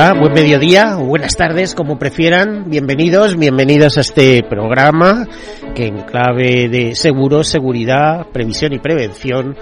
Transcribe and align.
Buen 0.00 0.32
mediodía 0.32 0.96
o 0.98 1.04
buenas 1.04 1.36
tardes, 1.36 1.74
como 1.74 1.98
prefieran. 1.98 2.70
Bienvenidos, 2.70 3.36
bienvenidos 3.36 3.98
a 3.98 4.00
este 4.00 4.42
programa 4.42 5.28
que 5.74 5.88
en 5.88 6.04
clave 6.04 6.70
de 6.70 6.94
seguros, 6.94 7.48
seguridad, 7.48 8.26
previsión 8.32 8.72
y 8.72 8.78
prevención 8.78 9.58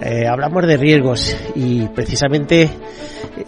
eh, 0.00 0.28
hablamos 0.28 0.68
de 0.68 0.76
riesgos 0.76 1.36
y 1.56 1.88
precisamente 1.88 2.70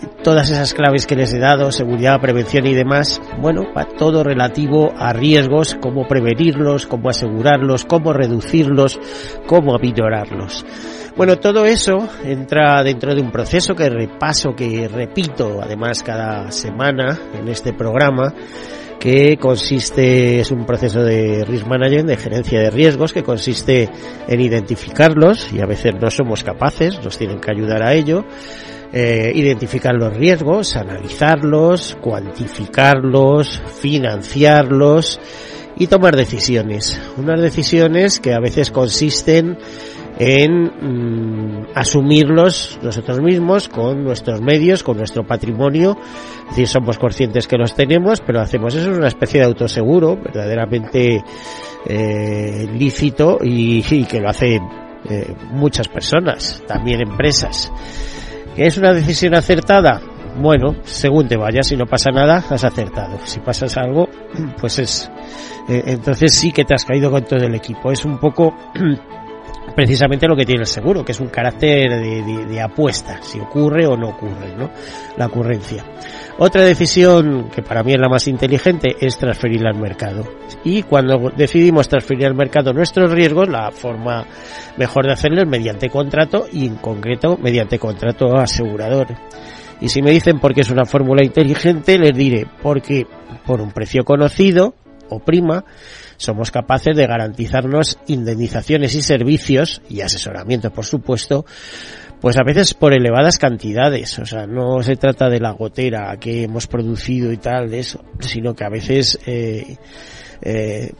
todas 0.04 0.50
esas 0.50 0.74
claves 0.74 1.06
que 1.06 1.16
les 1.16 1.32
he 1.32 1.38
dado, 1.38 1.72
seguridad, 1.72 2.20
prevención 2.20 2.66
y 2.66 2.74
demás, 2.74 3.20
bueno, 3.40 3.62
va 3.76 3.84
todo 3.84 4.24
relativo 4.24 4.92
a 4.96 5.12
riesgos, 5.12 5.76
cómo 5.80 6.06
prevenirlos, 6.06 6.86
cómo 6.86 7.10
asegurarlos, 7.10 7.84
cómo 7.84 8.12
reducirlos, 8.12 8.98
cómo 9.46 9.74
aminorarlos. 9.74 10.64
Bueno, 11.16 11.38
todo 11.38 11.64
eso 11.64 12.08
entra 12.24 12.82
dentro 12.82 13.14
de 13.14 13.20
un 13.20 13.30
proceso 13.30 13.74
que 13.74 13.88
repaso, 13.88 14.54
que 14.56 14.88
repito 14.88 15.60
además 15.62 16.02
cada 16.02 16.50
semana 16.50 17.18
en 17.38 17.48
este 17.48 17.72
programa, 17.72 18.34
que 18.98 19.36
consiste, 19.36 20.40
es 20.40 20.50
un 20.50 20.64
proceso 20.64 21.02
de 21.02 21.44
risk 21.44 21.66
management, 21.66 22.08
de 22.08 22.16
gerencia 22.16 22.60
de 22.60 22.70
riesgos, 22.70 23.12
que 23.12 23.22
consiste 23.22 23.88
en 24.26 24.40
identificarlos, 24.40 25.52
y 25.52 25.60
a 25.60 25.66
veces 25.66 25.92
no 26.00 26.10
somos 26.10 26.42
capaces, 26.42 26.98
nos 27.04 27.18
tienen 27.18 27.38
que 27.38 27.52
ayudar 27.52 27.82
a 27.82 27.92
ello, 27.92 28.24
eh, 28.96 29.32
identificar 29.34 29.92
los 29.92 30.16
riesgos, 30.16 30.76
analizarlos, 30.76 31.98
cuantificarlos, 32.00 33.60
financiarlos 33.80 35.18
y 35.76 35.88
tomar 35.88 36.14
decisiones. 36.14 37.00
Unas 37.16 37.40
decisiones 37.40 38.20
que 38.20 38.34
a 38.34 38.38
veces 38.38 38.70
consisten 38.70 39.58
en 40.20 40.62
mm, 40.62 41.66
asumirlos 41.74 42.78
nosotros 42.84 43.20
mismos 43.20 43.68
con 43.68 44.04
nuestros 44.04 44.40
medios, 44.40 44.84
con 44.84 44.96
nuestro 44.96 45.26
patrimonio. 45.26 45.98
Es 46.42 46.50
decir, 46.50 46.68
somos 46.68 46.96
conscientes 46.96 47.48
que 47.48 47.56
los 47.56 47.74
tenemos, 47.74 48.20
pero 48.20 48.40
hacemos 48.40 48.76
eso, 48.76 48.92
es 48.92 48.96
una 48.96 49.08
especie 49.08 49.40
de 49.40 49.46
autoseguro 49.46 50.16
verdaderamente 50.16 51.20
eh, 51.84 52.68
lícito 52.72 53.38
y, 53.42 53.82
que 54.04 54.20
lo 54.20 54.28
hacen 54.28 54.62
eh, 55.10 55.34
muchas 55.50 55.88
personas, 55.88 56.62
también 56.68 57.00
empresas. 57.00 57.72
¿Es 58.56 58.78
una 58.78 58.92
decisión 58.92 59.34
acertada? 59.34 60.00
Bueno, 60.36 60.76
según 60.84 61.28
te 61.28 61.36
vayas, 61.36 61.68
si 61.68 61.76
no 61.76 61.86
pasa 61.86 62.10
nada, 62.10 62.44
has 62.48 62.64
acertado. 62.64 63.18
Si 63.24 63.40
pasas 63.40 63.76
algo, 63.76 64.08
pues 64.60 64.78
es... 64.78 65.10
Eh, 65.68 65.82
entonces 65.86 66.34
sí 66.34 66.52
que 66.52 66.64
te 66.64 66.74
has 66.74 66.84
caído 66.84 67.10
con 67.10 67.24
todo 67.24 67.40
el 67.40 67.54
equipo. 67.54 67.90
Es 67.90 68.04
un 68.04 68.18
poco 68.18 68.54
precisamente 69.74 70.26
lo 70.26 70.36
que 70.36 70.46
tiene 70.46 70.62
el 70.62 70.66
seguro, 70.66 71.04
que 71.04 71.12
es 71.12 71.20
un 71.20 71.28
carácter 71.28 71.90
de, 72.00 72.60
apuesta, 72.60 73.20
si 73.22 73.40
ocurre 73.40 73.86
o 73.86 73.96
no 73.96 74.10
ocurre, 74.10 74.54
¿no? 74.56 74.70
La 75.16 75.26
ocurrencia. 75.26 75.84
Otra 76.38 76.62
decisión 76.62 77.48
que 77.50 77.62
para 77.62 77.82
mí 77.82 77.92
es 77.92 78.00
la 78.00 78.08
más 78.08 78.26
inteligente 78.26 78.96
es 79.00 79.18
transferirla 79.18 79.70
al 79.70 79.80
mercado. 79.80 80.24
Y 80.64 80.82
cuando 80.82 81.30
decidimos 81.36 81.88
transferir 81.88 82.26
al 82.26 82.34
mercado 82.34 82.72
nuestros 82.72 83.12
riesgos, 83.12 83.48
la 83.48 83.70
forma 83.70 84.26
mejor 84.76 85.06
de 85.06 85.12
hacerlo 85.12 85.42
es 85.42 85.48
mediante 85.48 85.88
contrato 85.88 86.46
y 86.52 86.66
en 86.66 86.76
concreto 86.76 87.38
mediante 87.40 87.78
contrato 87.78 88.36
asegurador. 88.36 89.08
Y 89.80 89.88
si 89.88 90.02
me 90.02 90.10
dicen 90.10 90.38
por 90.38 90.54
qué 90.54 90.62
es 90.62 90.70
una 90.70 90.84
fórmula 90.84 91.24
inteligente, 91.24 91.98
les 91.98 92.16
diré 92.16 92.46
porque 92.62 93.06
por 93.46 93.60
un 93.60 93.70
precio 93.70 94.04
conocido 94.04 94.74
o 95.08 95.20
prima 95.20 95.64
somos 96.24 96.50
capaces 96.50 96.96
de 96.96 97.06
garantizarnos 97.06 97.98
indemnizaciones 98.06 98.94
y 98.94 99.02
servicios 99.02 99.82
y 99.88 100.00
asesoramiento, 100.00 100.70
por 100.70 100.84
supuesto, 100.84 101.44
pues 102.24 102.38
a 102.38 102.42
veces 102.42 102.72
por 102.72 102.94
elevadas 102.94 103.38
cantidades. 103.38 104.18
O 104.18 104.24
sea, 104.24 104.46
no 104.46 104.82
se 104.82 104.96
trata 104.96 105.28
de 105.28 105.40
la 105.40 105.50
gotera 105.50 106.16
que 106.18 106.44
hemos 106.44 106.66
producido 106.66 107.30
y 107.32 107.36
tal, 107.36 107.70
de 107.70 107.80
eso, 107.80 108.02
sino 108.20 108.54
que 108.54 108.64
a 108.64 108.70
veces 108.70 109.18
eh, 109.26 109.76
eh, 110.40 110.90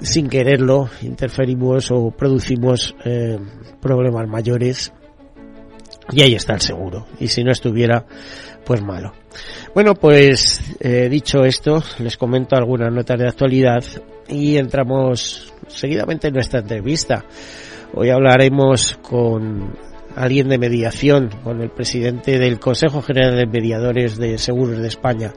sin 0.00 0.30
quererlo 0.30 0.88
interferimos 1.02 1.90
o 1.90 2.10
producimos 2.10 2.94
eh, 3.04 3.38
problemas 3.80 4.26
mayores 4.26 4.90
y 6.12 6.22
ahí 6.22 6.34
está 6.34 6.54
el 6.54 6.62
seguro. 6.62 7.06
Y 7.20 7.28
si 7.28 7.44
no 7.44 7.52
estuviera, 7.52 8.06
pues 8.64 8.82
malo. 8.82 9.12
Bueno, 9.74 9.94
pues 9.94 10.60
dicho 11.10 11.44
esto, 11.44 11.84
les 11.98 12.16
comento 12.16 12.56
algunas 12.56 12.90
notas 12.90 13.18
de 13.18 13.28
actualidad 13.28 13.84
y 14.30 14.56
entramos 14.56 15.52
seguidamente 15.66 16.28
en 16.28 16.34
nuestra 16.34 16.60
entrevista. 16.60 17.24
Hoy 17.94 18.10
hablaremos 18.10 18.98
con 19.02 19.76
alguien 20.16 20.48
de 20.48 20.58
mediación, 20.58 21.30
con 21.42 21.60
el 21.60 21.70
presidente 21.70 22.38
del 22.38 22.58
Consejo 22.58 23.02
General 23.02 23.36
de 23.36 23.46
Mediadores 23.46 24.16
de 24.18 24.38
Seguros 24.38 24.78
de 24.78 24.88
España, 24.88 25.32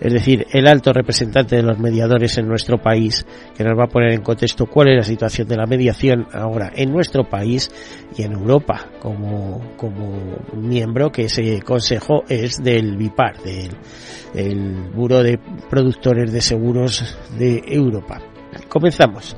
es 0.00 0.12
decir, 0.12 0.46
el 0.52 0.66
alto 0.66 0.92
representante 0.92 1.56
de 1.56 1.62
los 1.62 1.78
mediadores 1.78 2.38
en 2.38 2.48
nuestro 2.48 2.78
país, 2.78 3.26
que 3.56 3.64
nos 3.64 3.78
va 3.78 3.84
a 3.84 3.88
poner 3.88 4.12
en 4.12 4.22
contexto 4.22 4.66
cuál 4.66 4.88
es 4.88 4.96
la 4.96 5.04
situación 5.04 5.48
de 5.48 5.56
la 5.56 5.66
mediación 5.66 6.26
ahora 6.32 6.72
en 6.74 6.92
nuestro 6.92 7.24
país 7.24 7.70
y 8.16 8.22
en 8.22 8.32
Europa, 8.32 8.88
como, 9.00 9.74
como 9.76 10.38
miembro 10.54 11.10
que 11.10 11.24
ese 11.24 11.60
consejo 11.62 12.24
es 12.28 12.62
del 12.62 12.96
BIPAR, 12.96 13.42
del 13.42 13.70
el 14.34 14.90
Buro 14.94 15.22
de 15.22 15.38
Productores 15.70 16.32
de 16.32 16.40
Seguros 16.40 17.18
de 17.38 17.62
Europa. 17.66 18.20
Comenzamos. 18.68 19.36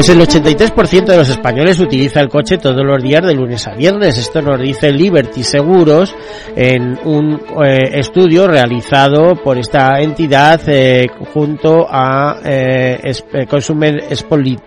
Pues 0.00 0.08
el 0.08 0.18
83% 0.18 1.04
de 1.04 1.16
los 1.18 1.28
españoles 1.28 1.78
utiliza 1.78 2.20
el 2.20 2.30
coche 2.30 2.56
todos 2.56 2.82
los 2.82 3.02
días 3.02 3.22
de 3.22 3.34
lunes 3.34 3.66
a 3.66 3.74
viernes. 3.74 4.16
Esto 4.16 4.40
nos 4.40 4.58
dice 4.58 4.90
Liberty 4.90 5.44
Seguros 5.44 6.14
en 6.56 6.98
un 7.04 7.34
eh, 7.62 7.98
estudio 7.98 8.48
realizado 8.48 9.34
por 9.44 9.58
esta 9.58 10.00
entidad 10.00 10.58
eh, 10.68 11.06
junto 11.34 11.86
a 11.86 12.38
eh, 12.42 13.12
Consumer 13.46 14.02
Spolit. 14.16 14.62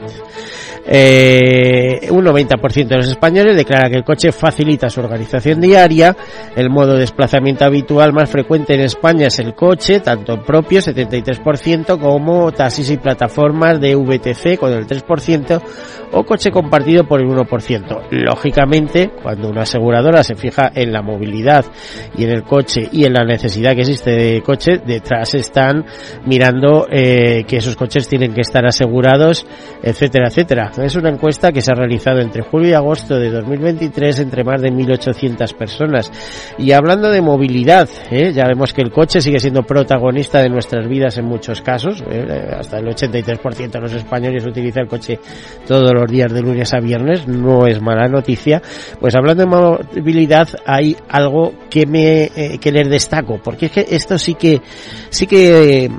Eh, 0.86 2.08
un 2.12 2.26
90% 2.26 2.88
de 2.88 2.98
los 2.98 3.08
españoles 3.08 3.56
declara 3.56 3.90
que 3.90 3.96
el 3.96 4.04
coche 4.04 4.32
facilita 4.32 4.90
su 4.90 5.00
organización 5.00 5.62
diaria. 5.62 6.16
El 6.56 6.70
modo 6.70 6.94
de 6.94 7.02
desplazamiento 7.02 7.66
habitual 7.66 8.14
más 8.14 8.30
frecuente 8.30 8.74
en 8.74 8.82
España 8.82 9.28
es 9.28 9.40
el 9.40 9.54
coche, 9.54 10.02
tanto 10.02 10.42
propio, 10.44 10.80
73%, 10.80 12.00
como 12.00 12.52
taxis 12.52 12.90
y 12.92 12.98
plataformas 12.98 13.80
de 13.80 13.96
VTC 13.96 14.58
con 14.60 14.74
el 14.74 14.86
3%, 14.86 15.62
o 16.12 16.24
coche 16.24 16.52
compartido 16.52 17.06
por 17.06 17.22
el 17.22 17.28
1%. 17.28 18.08
Lógicamente, 18.12 19.12
cuando 19.22 19.50
una 19.50 19.62
aseguradora 19.62 20.24
se 20.24 20.36
fija 20.36 20.72
en 20.74 20.92
la 20.92 21.02
movilidad 21.02 21.66
y 22.18 22.24
en 22.24 22.32
el 22.32 22.44
coche 22.44 22.90
y 22.92 23.06
en 23.06 23.14
la 23.14 23.24
necesidad 23.24 23.74
que 23.74 23.82
existe 23.82 24.12
de 24.12 24.42
coche, 24.42 24.80
detrás 24.86 25.34
están 25.34 25.86
mirando 26.26 26.88
eh, 26.92 27.44
que 27.48 27.58
esos 27.58 27.76
coches 27.76 28.08
tienen 28.08 28.34
que 28.34 28.42
estar 28.42 28.66
asegurados, 28.66 29.46
etcétera, 29.82 30.28
etcétera. 30.28 30.73
Es 30.78 30.96
una 30.96 31.10
encuesta 31.10 31.52
que 31.52 31.62
se 31.62 31.72
ha 31.72 31.76
realizado 31.76 32.20
entre 32.20 32.42
julio 32.42 32.70
y 32.70 32.74
agosto 32.74 33.16
de 33.20 33.30
2023 33.30 34.20
entre 34.20 34.44
más 34.44 34.60
de 34.60 34.72
1.800 34.72 35.54
personas. 35.56 36.12
Y 36.58 36.72
hablando 36.72 37.12
de 37.12 37.22
movilidad, 37.22 37.88
¿eh? 38.10 38.34
ya 38.34 38.46
vemos 38.48 38.74
que 38.74 38.82
el 38.82 38.92
coche 38.92 39.22
sigue 39.22 39.40
siendo 39.40 39.62
protagonista 39.62 40.42
de 40.42 40.50
nuestras 40.50 40.88
vidas 40.88 41.18
en 41.20 41.26
muchos 41.26 41.62
casos. 41.62 42.04
¿eh? 42.10 42.26
Hasta 42.58 42.80
el 42.80 42.88
83% 42.88 43.72
de 43.72 43.80
los 43.82 43.94
españoles 43.94 44.46
utiliza 44.46 44.82
el 44.82 44.88
coche 44.88 45.20
todos 45.68 45.92
los 45.94 46.10
días 46.10 46.34
de 46.34 46.42
lunes 46.42 46.74
a 46.74 46.80
viernes. 46.80 47.28
No 47.28 47.68
es 47.68 47.80
mala 47.80 48.08
noticia. 48.08 48.60
Pues 49.00 49.14
hablando 49.16 49.44
de 49.44 49.50
movilidad, 49.50 50.48
hay 50.66 50.98
algo 51.08 51.54
que 51.70 51.86
me 51.86 52.24
eh, 52.36 52.58
que 52.60 52.72
les 52.72 52.90
destaco, 52.90 53.40
porque 53.44 53.68
es 53.68 53.72
que 53.72 53.86
esto 53.90 54.18
sí 54.18 54.34
que 54.34 54.62
sí 55.10 55.28
que 55.28 55.90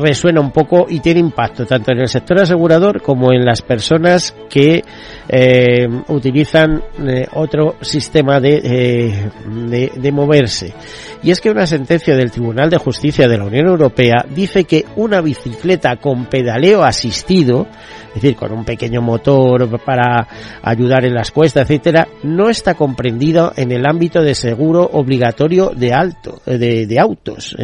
resuena 0.00 0.40
un 0.40 0.50
poco 0.50 0.86
y 0.88 1.00
tiene 1.00 1.20
impacto 1.20 1.66
tanto 1.66 1.92
en 1.92 1.98
el 1.98 2.08
sector 2.08 2.40
asegurador 2.40 3.02
como 3.02 3.32
en 3.32 3.44
las 3.44 3.60
personas 3.60 4.13
que 4.48 4.82
eh, 5.28 5.88
utilizan 6.08 6.82
eh, 7.06 7.26
otro 7.32 7.76
sistema 7.80 8.40
de, 8.40 8.60
eh, 8.62 9.30
de, 9.68 9.92
de 9.96 10.12
moverse. 10.12 10.74
Y 11.22 11.30
es 11.30 11.40
que 11.40 11.50
una 11.50 11.66
sentencia 11.66 12.14
del 12.14 12.30
Tribunal 12.30 12.68
de 12.68 12.76
Justicia 12.76 13.26
de 13.26 13.38
la 13.38 13.44
Unión 13.44 13.66
Europea 13.66 14.26
dice 14.28 14.64
que 14.64 14.84
una 14.96 15.22
bicicleta 15.22 15.96
con 15.96 16.26
pedaleo 16.26 16.84
asistido 16.84 17.66
es 18.08 18.22
decir, 18.22 18.36
con 18.36 18.52
un 18.52 18.64
pequeño 18.64 19.02
motor 19.02 19.80
para 19.84 20.28
ayudar 20.62 21.04
en 21.04 21.14
las 21.14 21.32
cuestas, 21.32 21.64
etcétera, 21.64 22.06
no 22.22 22.48
está 22.48 22.74
comprendido 22.74 23.52
en 23.56 23.72
el 23.72 23.84
ámbito 23.86 24.22
de 24.22 24.36
seguro 24.36 24.88
obligatorio 24.92 25.72
de 25.74 25.92
alto, 25.92 26.40
de, 26.46 26.86
de 26.86 27.00
autos, 27.00 27.56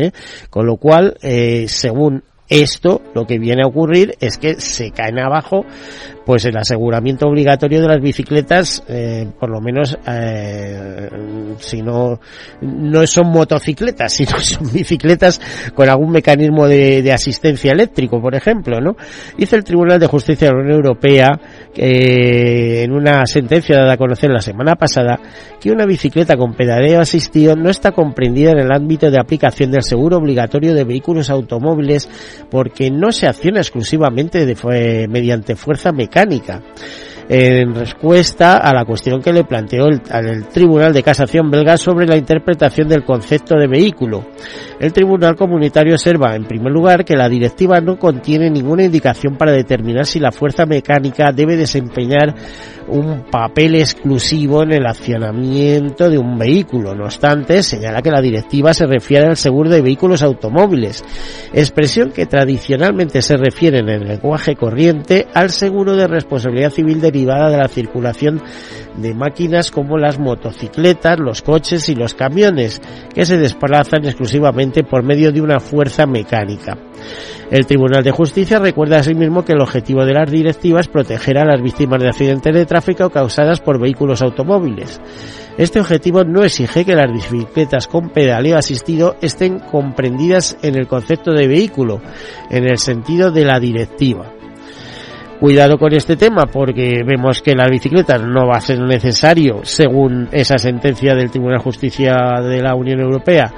con 0.51 0.67
lo 0.67 0.77
cual, 0.77 1.17
según 1.69 2.25
esto 2.51 3.01
lo 3.15 3.27
que 3.27 3.39
viene 3.39 3.63
a 3.63 3.69
ocurrir 3.69 4.17
es 4.21 4.37
que 4.37 4.61
se 4.61 4.91
caen 4.91 5.21
abajo 5.21 5.65
pues 6.25 6.45
el 6.45 6.57
aseguramiento 6.57 7.27
obligatorio 7.27 7.81
de 7.81 7.89
las 7.89 8.01
bicicletas, 8.01 8.85
eh, 8.89 9.27
por 9.39 9.51
lo 9.51 9.61
menos 9.61 9.99
eh, 10.07 11.09
si 11.59 11.83
no, 11.83 12.21
no 12.61 13.07
son 13.07 13.29
motocicletas, 13.29 14.13
sino 14.17 14.39
son 14.39 14.71
bicicletas 14.73 15.41
con 15.75 15.89
algún 15.89 16.11
mecanismo 16.11 16.67
de, 16.67 17.11
asistencia 17.11 17.73
eléctrico, 17.73 18.21
por 18.21 18.35
ejemplo, 18.35 18.81
¿no? 18.81 18.97
Dice 19.37 19.57
el 19.57 19.65
Tribunal 19.65 19.99
de 19.99 20.07
Justicia 20.07 20.49
de 20.49 20.55
la 20.55 20.61
Unión 20.61 20.77
Europea 20.77 21.41
eh, 21.75 22.83
en 22.85 22.93
una 22.93 23.27
sentencia 23.27 23.79
dada 23.79 23.95
a 23.95 23.97
conocer 23.97 24.31
la 24.31 24.41
semana 24.41 24.77
pasada 24.77 25.19
que 25.61 25.73
una 25.73 25.87
bicicleta 25.87 26.37
con 26.37 26.55
pedaleo 26.55 27.01
asistido 27.01 27.57
no 27.57 27.71
está 27.71 27.93
comprendida 27.93 28.53
en 28.53 28.59
el 28.61 28.73
ámbito 28.73 29.11
de 29.11 29.19
aplicación 29.19 29.73
del 29.73 29.83
seguro 29.83 30.19
obligatorio 30.19 30.75
de 30.75 30.85
vehículos 30.85 31.31
automóviles 31.31 32.09
porque 32.51 32.91
no 32.91 33.11
se 33.11 33.27
acciona 33.27 33.61
exclusivamente 33.61 34.47
de, 34.47 35.09
mediante 35.09 35.57
fuerza 35.57 35.91
mecánica 35.93 36.10
mecánica 36.11 36.61
en 37.33 37.77
respuesta 37.77 38.57
a 38.57 38.75
la 38.75 38.85
cuestión 38.85 39.23
que 39.23 39.33
le 39.33 39.45
planteó 39.45 39.87
el, 39.87 40.49
Tribunal 40.49 40.93
de 40.93 41.05
Casación 41.05 41.49
belga 41.49 41.77
sobre 41.77 42.05
la 42.05 42.17
interpretación 42.17 42.89
del 42.89 43.05
concepto 43.05 43.55
de 43.57 43.69
vehículo. 43.69 44.25
El 44.81 44.93
Tribunal 44.93 45.37
Comunitario 45.37 45.95
observa, 45.95 46.35
en 46.35 46.45
primer 46.45 46.73
lugar, 46.73 47.05
que 47.05 47.15
la 47.15 47.29
directiva 47.29 47.81
no 47.81 48.01
contiene 48.01 48.51
ninguna 48.51 48.83
indicación 48.83 49.37
para 49.37 49.53
determinar 49.53 50.07
si 50.07 50.19
la 50.19 50.33
fuerza 50.33 50.67
mecánica 50.67 51.31
debe 51.31 51.57
desempeñar 51.57 52.35
un 52.89 53.23
papel 53.31 53.77
exclusivo 53.77 54.65
en 54.65 54.73
el 54.73 54.87
accionamiento 54.87 56.11
de 56.11 56.19
un 56.19 56.37
vehículo. 56.37 56.97
No 56.97 57.05
obstante, 57.05 57.63
señala 57.63 58.03
que 58.03 58.11
la 58.11 58.21
directiva 58.21 58.75
se 58.75 58.87
refiere 58.87 59.29
al 59.29 59.37
seguro 59.37 59.71
de 59.71 59.83
vehículos 59.83 60.25
automóviles, 60.25 61.05
expresión 61.53 62.11
que 62.11 62.27
tradicionalmente 62.27 63.23
se 63.23 63.37
refiere 63.37 63.79
en 63.79 63.89
el 63.89 64.09
lenguaje 64.09 64.57
corriente 64.57 65.29
al 65.33 65.51
seguro 65.51 65.95
de 65.95 66.09
responsabilidad 66.09 66.71
civil 66.71 67.01
de 67.27 67.57
la 67.57 67.69
circulación 67.69 68.43
de 68.97 69.15
máquinas 69.15 69.71
como 69.71 69.99
las 69.99 70.19
motocicletas, 70.19 71.19
los 71.19 71.43
coches 71.43 71.89
y 71.89 71.95
los 71.95 72.15
camiones, 72.15 72.81
que 73.15 73.25
se 73.25 73.39
desplazan 73.39 74.05
exclusivamente 74.05 74.83
por 74.83 75.03
medio 75.03 75.33
de 75.33 75.41
una 75.41 75.61
fuerza 75.61 76.07
mecánica. 76.07 76.77
El 77.51 77.67
Tribunal 77.67 78.05
de 78.05 78.13
Justicia 78.13 78.61
recuerda 78.61 78.99
asimismo 78.99 79.45
que 79.45 79.53
el 79.53 79.61
objetivo 79.61 80.05
de 80.05 80.15
las 80.15 80.31
directivas 80.31 80.87
es 80.87 80.89
proteger 80.89 81.37
a 81.39 81.45
las 81.45 81.61
víctimas 81.61 82.01
de 82.01 82.09
accidentes 82.09 82.55
de 82.55 82.67
tráfico 82.67 83.11
causadas 83.11 83.61
por 83.61 83.81
vehículos 83.81 84.23
automóviles. 84.23 85.01
Este 85.59 85.81
objetivo 85.81 86.23
no 86.23 86.45
exige 86.45 86.85
que 86.85 86.95
las 86.95 87.13
bicicletas 87.13 87.89
con 87.89 88.11
pedaleo 88.11 88.57
asistido 88.57 89.17
estén 89.21 89.59
comprendidas 89.59 90.57
en 90.63 90.77
el 90.77 90.87
concepto 90.87 91.33
de 91.33 91.49
vehículo, 91.49 92.01
en 92.51 92.65
el 92.65 92.79
sentido 92.79 93.33
de 93.33 93.45
la 93.45 93.59
directiva. 93.59 94.40
Cuidado 95.41 95.79
con 95.79 95.95
este 95.95 96.17
tema 96.17 96.45
porque 96.45 97.03
vemos 97.03 97.41
que 97.41 97.55
las 97.55 97.71
bicicletas 97.71 98.23
no 98.23 98.47
va 98.47 98.59
a 98.59 98.61
ser 98.61 98.79
necesario, 98.79 99.61
según 99.63 100.29
esa 100.33 100.59
sentencia 100.59 101.15
del 101.15 101.31
Tribunal 101.31 101.57
de 101.57 101.65
Justicia 101.65 102.15
de 102.43 102.61
la 102.61 102.75
Unión 102.75 103.01
Europea, 103.01 103.51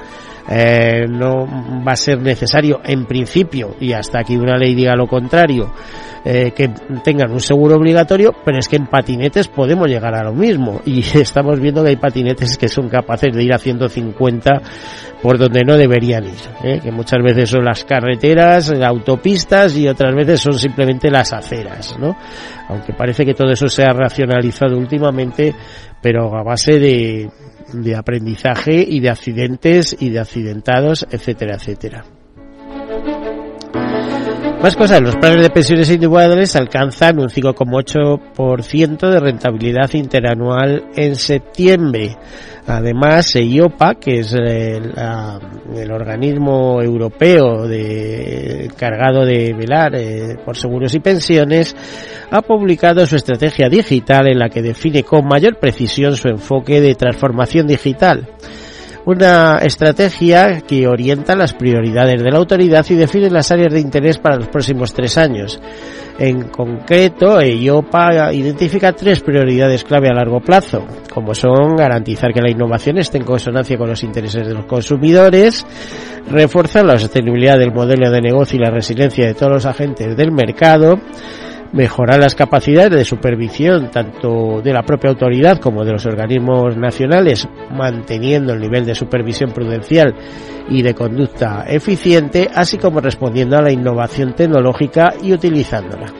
eh, 0.49 1.05
no 1.07 1.47
va 1.85 1.93
a 1.93 1.95
ser 1.95 2.19
necesario 2.19 2.81
en 2.83 3.05
principio 3.05 3.75
y 3.79 3.93
hasta 3.93 4.23
que 4.23 4.37
una 4.37 4.57
ley 4.57 4.75
diga 4.75 4.93
lo 4.95 5.07
contrario 5.07 5.71
eh, 6.25 6.51
que 6.55 6.69
tengan 7.03 7.31
un 7.31 7.39
seguro 7.39 7.77
obligatorio 7.77 8.33
pero 8.43 8.59
es 8.59 8.67
que 8.67 8.75
en 8.75 8.87
patinetes 8.87 9.47
podemos 9.47 9.87
llegar 9.87 10.15
a 10.15 10.23
lo 10.23 10.33
mismo 10.33 10.81
y 10.85 10.99
estamos 10.99 11.59
viendo 11.61 11.81
que 11.81 11.89
hay 11.89 11.95
patinetes 11.95 12.57
que 12.57 12.67
son 12.67 12.89
capaces 12.89 13.33
de 13.33 13.43
ir 13.43 13.53
a 13.53 13.57
150 13.57 14.61
por 15.21 15.37
donde 15.37 15.61
no 15.63 15.77
deberían 15.77 16.25
ir 16.25 16.33
¿eh? 16.63 16.79
que 16.83 16.91
muchas 16.91 17.23
veces 17.23 17.49
son 17.49 17.63
las 17.63 17.85
carreteras 17.85 18.69
autopistas 18.71 19.77
y 19.77 19.87
otras 19.87 20.13
veces 20.13 20.41
son 20.41 20.59
simplemente 20.59 21.09
las 21.09 21.31
aceras 21.31 21.97
¿no? 21.97 22.17
aunque 22.67 22.91
parece 22.91 23.25
que 23.25 23.33
todo 23.33 23.51
eso 23.51 23.67
se 23.67 23.83
ha 23.83 23.93
racionalizado 23.93 24.77
últimamente 24.77 25.55
pero 26.01 26.35
a 26.37 26.43
base 26.43 26.79
de, 26.79 27.29
de 27.71 27.95
aprendizaje 27.95 28.85
y 28.87 28.99
de 28.99 29.09
accidentes 29.09 29.95
y 29.99 30.09
de 30.09 30.19
accidentados, 30.19 31.05
etcétera, 31.11 31.55
etcétera. 31.55 32.05
Más 34.63 34.77
cosas, 34.77 35.01
los 35.01 35.17
planes 35.17 35.41
de 35.41 35.49
pensiones 35.49 35.89
individuales 35.89 36.55
alcanzan 36.55 37.19
un 37.19 37.27
5,8% 37.27 39.09
de 39.11 39.19
rentabilidad 39.19 39.93
interanual 39.93 40.85
en 40.95 41.17
septiembre. 41.17 42.15
Además, 42.65 43.35
EIOPA, 43.35 43.95
que 43.95 44.19
es 44.19 44.31
el, 44.31 44.93
el 45.75 45.91
organismo 45.91 46.81
europeo 46.81 47.67
de, 47.67 48.63
encargado 48.63 49.25
de 49.25 49.51
velar 49.51 49.95
eh, 49.95 50.37
por 50.45 50.55
seguros 50.55 50.93
y 50.95 51.01
pensiones, 51.01 51.75
ha 52.31 52.41
publicado 52.41 53.05
su 53.05 53.17
estrategia 53.17 53.67
digital 53.67 54.29
en 54.29 54.39
la 54.39 54.47
que 54.47 54.61
define 54.61 55.03
con 55.03 55.27
mayor 55.27 55.59
precisión 55.59 56.15
su 56.15 56.29
enfoque 56.29 56.79
de 56.79 56.95
transformación 56.95 57.67
digital 57.67 58.29
una 59.05 59.57
estrategia 59.57 60.61
que 60.61 60.87
orienta 60.87 61.35
las 61.35 61.53
prioridades 61.53 62.23
de 62.23 62.31
la 62.31 62.37
autoridad 62.37 62.85
y 62.89 62.95
define 62.95 63.29
las 63.29 63.51
áreas 63.51 63.73
de 63.73 63.81
interés 63.81 64.17
para 64.17 64.37
los 64.37 64.47
próximos 64.47 64.93
tres 64.93 65.17
años. 65.17 65.59
En 66.19 66.49
concreto, 66.49 67.41
EIOPA 67.41 68.31
identifica 68.33 68.93
tres 68.93 69.21
prioridades 69.21 69.83
clave 69.83 70.09
a 70.09 70.13
largo 70.13 70.39
plazo, 70.39 70.85
como 71.11 71.33
son 71.33 71.75
garantizar 71.75 72.31
que 72.31 72.41
la 72.41 72.51
innovación 72.51 72.99
esté 72.99 73.17
en 73.17 73.25
consonancia 73.25 73.77
con 73.77 73.89
los 73.89 74.03
intereses 74.03 74.47
de 74.47 74.53
los 74.53 74.65
consumidores, 74.65 75.65
reforzar 76.29 76.85
la 76.85 76.99
sostenibilidad 76.99 77.57
del 77.57 77.73
modelo 77.73 78.11
de 78.11 78.21
negocio 78.21 78.57
y 78.57 78.63
la 78.63 78.69
resiliencia 78.69 79.25
de 79.25 79.33
todos 79.33 79.53
los 79.53 79.65
agentes 79.65 80.15
del 80.15 80.31
mercado, 80.31 80.99
mejorar 81.73 82.19
las 82.19 82.35
capacidades 82.35 82.91
de 82.91 83.03
supervisión 83.05 83.89
tanto 83.91 84.61
de 84.63 84.71
la 84.71 84.83
propia 84.83 85.09
autoridad 85.09 85.59
como 85.59 85.83
de 85.83 85.91
los 85.91 86.05
organismos 86.05 86.77
nacionales, 86.77 87.47
manteniendo 87.71 88.53
el 88.53 88.61
nivel 88.61 88.85
de 88.85 88.95
supervisión 88.95 89.51
prudencial 89.51 90.15
y 90.69 90.81
de 90.81 90.93
conducta 90.93 91.65
eficiente, 91.67 92.49
así 92.53 92.77
como 92.77 93.01
respondiendo 93.01 93.57
a 93.57 93.61
la 93.61 93.71
innovación 93.71 94.33
tecnológica 94.33 95.15
y 95.21 95.33
utilizándola. 95.33 96.13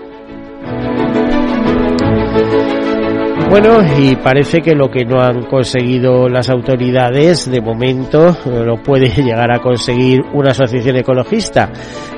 Bueno, 3.49 3.79
y 3.99 4.15
parece 4.15 4.61
que 4.61 4.73
lo 4.73 4.89
que 4.89 5.05
no 5.05 5.21
han 5.21 5.43
conseguido 5.43 6.27
las 6.27 6.49
autoridades 6.49 7.49
de 7.49 7.61
momento 7.61 8.35
lo 8.45 8.81
puede 8.81 9.09
llegar 9.23 9.51
a 9.51 9.59
conseguir 9.59 10.21
una 10.33 10.51
asociación 10.51 10.97
ecologista. 10.97 11.71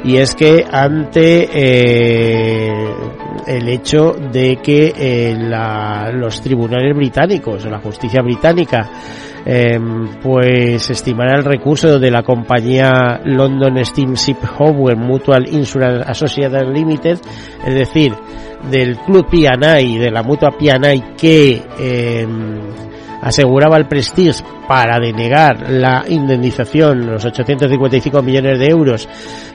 Y 0.04 0.18
es 0.18 0.34
que 0.34 0.66
ante 0.72 1.50
eh, 1.52 2.96
el 3.48 3.68
hecho 3.68 4.14
de 4.32 4.58
que 4.58 4.94
eh, 4.96 5.36
la, 5.38 6.10
los 6.14 6.42
tribunales 6.42 6.96
británicos, 6.96 7.66
la 7.66 7.80
justicia 7.80 8.22
británica, 8.22 8.90
eh, 9.46 9.80
pues 10.24 10.90
estimará 10.90 11.38
el 11.38 11.44
recurso 11.44 12.00
de 12.00 12.10
la 12.10 12.24
compañía 12.24 13.22
London 13.24 13.84
Steamship 13.86 14.38
Howard 14.58 14.98
Mutual 14.98 15.48
Insurance 15.48 16.04
Associated 16.10 16.68
Limited, 16.74 17.20
es 17.66 17.76
decir, 17.76 18.14
del 18.70 18.98
club 18.98 19.28
P&I, 19.30 19.98
de 19.98 20.12
la 20.12 20.24
mutua 20.24 20.52
P&I 20.52 21.16
que 21.18 21.62
eh, 21.80 22.28
aseguraba 23.22 23.78
el 23.78 23.88
Prestige 23.88 24.44
para 24.68 25.00
denegar 25.00 25.70
la 25.70 26.04
indemnización, 26.08 27.06
los 27.08 27.26
855 27.26 28.22
millones 28.22 28.60
de 28.60 28.68
euros 28.68 29.08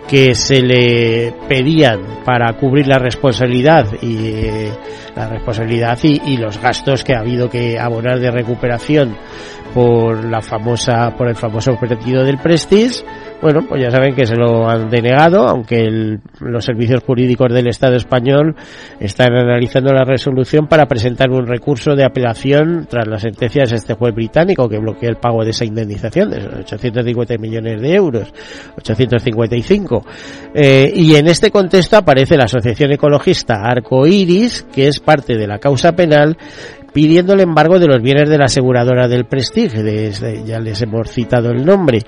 que 0.08 0.34
se 0.34 0.62
le 0.62 1.32
pedían 1.48 2.00
para 2.24 2.52
cubrir 2.54 2.88
la 2.88 2.98
responsabilidad 2.98 3.86
y 4.02 4.26
eh, 4.26 4.72
la 5.14 5.28
responsabilidad 5.28 5.98
y, 6.02 6.36
los 6.36 6.60
gastos 6.60 7.04
que 7.04 7.14
ha 7.14 7.20
habido 7.20 7.48
que 7.48 7.78
abonar 7.78 8.18
de 8.18 8.30
recuperación 8.30 9.16
por 9.74 10.24
la 10.24 10.40
famosa 10.40 11.14
por 11.16 11.28
el 11.28 11.36
famoso 11.36 11.76
partido 11.76 12.24
del 12.24 12.38
Prestige 12.38 13.04
bueno, 13.40 13.60
pues 13.68 13.82
ya 13.82 13.90
saben 13.90 14.14
que 14.14 14.26
se 14.26 14.36
lo 14.36 14.68
han 14.68 14.90
denegado, 14.90 15.48
aunque 15.48 16.18
los 16.40 16.64
servicios 16.64 17.02
jurídicos 17.04 17.52
del 17.52 17.68
Estado 17.68 17.96
español 17.96 18.54
están 18.98 19.34
analizando 19.34 19.92
la 19.92 20.04
resolución 20.04 20.66
para 20.66 20.86
presentar 20.86 21.30
un 21.30 21.46
recurso 21.46 21.94
de 21.94 22.04
apelación 22.04 22.86
tras 22.88 23.06
las 23.06 23.22
sentencias 23.22 23.70
de 23.70 23.76
este 23.76 23.94
juez 23.94 24.14
británico 24.14 24.68
que 24.68 24.78
bloquea 24.78 25.08
el 25.08 25.16
pago 25.16 25.44
de 25.44 25.50
esa 25.50 25.64
indemnización 25.64 26.30
de 26.30 26.38
850 26.38 27.38
millones 27.38 27.80
de 27.80 27.94
euros, 27.94 28.32
855. 28.76 30.04
Eh, 30.54 30.92
y 30.94 31.14
en 31.14 31.28
este 31.28 31.50
contexto 31.50 31.96
aparece 31.96 32.36
la 32.36 32.44
Asociación 32.44 32.92
Ecologista 32.92 33.62
Arco 33.62 34.06
Iris, 34.06 34.66
que 34.72 34.88
es 34.88 35.00
parte 35.00 35.36
de 35.36 35.46
la 35.46 35.58
causa 35.58 35.92
penal 35.92 36.36
pidiendo 36.92 37.34
el 37.34 37.40
embargo 37.40 37.78
de 37.78 37.86
los 37.86 38.02
bienes 38.02 38.28
de 38.28 38.38
la 38.38 38.46
aseguradora 38.46 39.08
del 39.08 39.26
Prestige, 39.26 39.82
de, 39.82 40.42
ya 40.44 40.58
les 40.58 40.80
hemos 40.82 41.10
citado 41.10 41.50
el 41.50 41.64
nombre, 41.64 42.02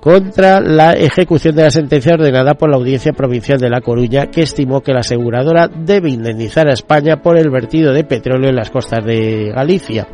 contra 0.00 0.60
la 0.60 0.92
ejecución 0.92 1.54
de 1.54 1.64
la 1.64 1.70
sentencia 1.70 2.14
ordenada 2.14 2.54
por 2.54 2.70
la 2.70 2.76
Audiencia 2.76 3.12
Provincial 3.12 3.58
de 3.58 3.70
La 3.70 3.80
Coruña, 3.80 4.26
que 4.26 4.42
estimó 4.42 4.80
que 4.80 4.92
la 4.92 5.00
aseguradora 5.00 5.68
debe 5.68 6.10
indemnizar 6.10 6.68
a 6.68 6.74
España 6.74 7.22
por 7.22 7.38
el 7.38 7.50
vertido 7.50 7.92
de 7.92 8.04
petróleo 8.04 8.50
en 8.50 8.56
las 8.56 8.70
costas 8.70 9.04
de 9.04 9.52
Galicia. 9.54 10.06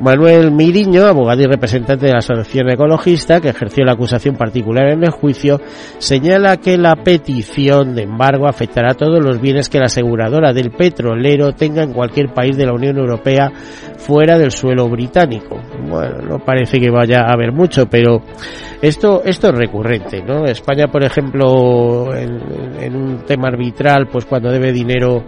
Manuel 0.00 0.52
Miriño, 0.52 1.06
abogado 1.06 1.42
y 1.42 1.46
representante 1.46 2.06
de 2.06 2.12
la 2.12 2.18
Asociación 2.18 2.68
Ecologista, 2.68 3.40
que 3.40 3.48
ejerció 3.48 3.84
la 3.84 3.92
acusación 3.92 4.36
particular 4.36 4.88
en 4.88 5.02
el 5.02 5.10
juicio, 5.10 5.60
señala 5.98 6.58
que 6.58 6.76
la 6.76 6.96
petición 6.96 7.94
de 7.94 8.02
embargo 8.02 8.46
afectará 8.46 8.90
a 8.90 8.94
todos 8.94 9.24
los 9.24 9.40
bienes 9.40 9.70
que 9.70 9.78
la 9.78 9.86
aseguradora 9.86 10.52
del 10.52 10.70
petrolero 10.70 11.52
tenga 11.52 11.82
en 11.82 11.94
cualquier 11.94 12.34
país 12.34 12.56
de 12.56 12.66
la 12.66 12.74
Unión 12.74 12.98
Europea 12.98 13.50
fuera 13.96 14.38
del 14.38 14.50
suelo 14.50 14.88
británico. 14.88 15.60
Bueno, 15.88 16.18
no 16.22 16.38
parece 16.38 16.78
que 16.78 16.90
vaya 16.90 17.22
a 17.22 17.32
haber 17.32 17.52
mucho, 17.52 17.86
pero 17.86 18.22
esto, 18.80 19.22
esto 19.24 19.48
es 19.48 19.54
recurrente, 19.54 20.22
¿no? 20.22 20.44
España, 20.44 20.86
por 20.88 21.02
ejemplo, 21.02 22.14
en, 22.14 22.94
un 22.94 23.24
tema 23.24 23.48
arbitral, 23.48 24.06
pues 24.10 24.26
cuando 24.26 24.50
debe 24.50 24.72
dinero 24.72 25.24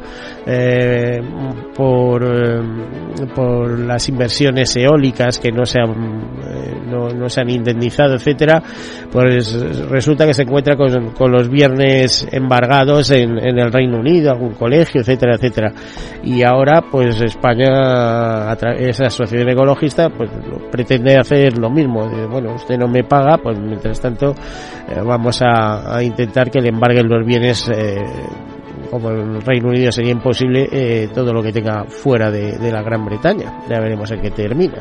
eh, 0.47 1.19
por, 1.75 2.25
eh, 2.25 2.61
por 3.35 3.79
las 3.81 4.09
inversiones 4.09 4.77
eólicas 4.77 5.39
que 5.39 5.51
no 5.51 5.65
se 5.65 5.81
han, 5.81 5.91
eh, 5.91 6.81
no, 6.87 7.09
no, 7.09 7.29
se 7.29 7.41
han 7.41 7.51
indemnizado, 7.51 8.15
etcétera, 8.15 8.63
pues 9.11 9.61
resulta 9.89 10.27
que 10.27 10.35
se 10.35 10.43
encuentra 10.43 10.77
con, 10.77 11.13
con 11.13 11.33
los 11.33 11.49
viernes 11.49 12.29
embargados 12.31 13.11
en, 13.11 13.39
en, 13.39 13.59
el 13.59 13.73
Reino 13.73 13.99
Unido, 13.99 14.31
algún 14.31 14.55
colegio, 14.55 15.01
etcétera, 15.01 15.37
etcétera. 15.37 15.73
Y 16.23 16.43
ahora, 16.43 16.83
pues 16.91 17.21
España, 17.23 18.51
esa 18.63 19.07
asociación 19.07 19.49
ecologista, 19.49 20.09
pues 20.11 20.31
pretende 20.71 21.17
hacer 21.17 21.59
lo 21.59 21.71
mismo. 21.71 22.09
bueno, 22.31 22.55
usted 22.55 22.77
no 22.77 22.89
me 22.89 23.05
paga, 23.05 23.39
pues 23.39 23.59
mientras 23.59 24.01
tanto 24.01 24.35
eh, 24.89 25.01
vamos 25.05 25.41
a, 25.43 26.03
intentar 26.03 26.51
que 26.51 26.61
le 26.61 26.69
embarguen 26.69 27.09
los 27.09 27.25
bienes 27.27 27.69
eh, 27.69 28.05
como 28.91 29.11
en 29.11 29.37
el 29.37 29.43
Reino 29.43 29.69
Unido 29.69 29.93
sería 29.93 30.13
imposible 30.13 30.69
eh, 30.71 31.09
todo 31.13 31.33
lo 31.33 31.43
que 31.43 31.53
tenga 31.53 31.85
fuera 31.85 32.31
de, 32.31 32.71
la 32.71 32.83
Gran 32.83 33.05
Bretaña 33.05 33.61
ya 33.69 33.81
veremos 33.81 34.11
en 34.11 34.21
qué 34.21 34.31
termina 34.31 34.81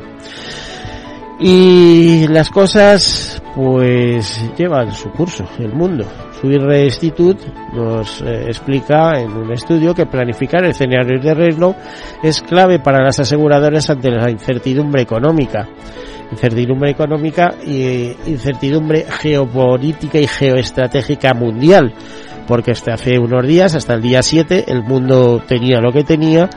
y 1.39 2.27
las 2.27 2.49
cosas 2.49 3.41
pues 3.55 4.41
llevan 4.57 4.91
su 4.91 5.09
curso 5.11 5.45
el 5.59 5.73
mundo. 5.73 6.05
Suirre 6.39 6.85
Institute 6.85 7.43
nos 7.73 8.21
explica 8.21 9.19
en 9.19 9.31
un 9.31 9.51
estudio 9.51 9.93
que 9.93 10.05
planificar 10.05 10.63
el 10.63 10.71
escenario 10.71 11.19
de 11.19 11.33
riesgo 11.33 11.75
es 12.21 12.41
clave 12.41 12.79
para 12.79 13.03
las 13.03 13.19
aseguradoras 13.19 13.89
ante 13.89 14.11
la 14.11 14.29
incertidumbre 14.29 15.01
económica. 15.01 15.67
Incertidumbre 16.31 16.91
económica 16.91 17.55
y 17.65 18.11
incertidumbre 18.27 19.05
geopolítica 19.09 20.19
y 20.19 20.27
geoestratégica 20.27 21.33
mundial. 21.33 21.93
Porque 22.47 22.71
hasta 22.71 22.93
hace 22.93 23.19
unos 23.19 23.45
días, 23.45 23.75
hasta 23.75 23.95
el 23.95 24.01
día 24.01 24.21
7, 24.21 24.65
el 24.67 24.83
mundo 24.83 25.41
tenía 25.45 25.81
lo 25.81 25.91
que 25.91 26.03
tenía 26.03 26.49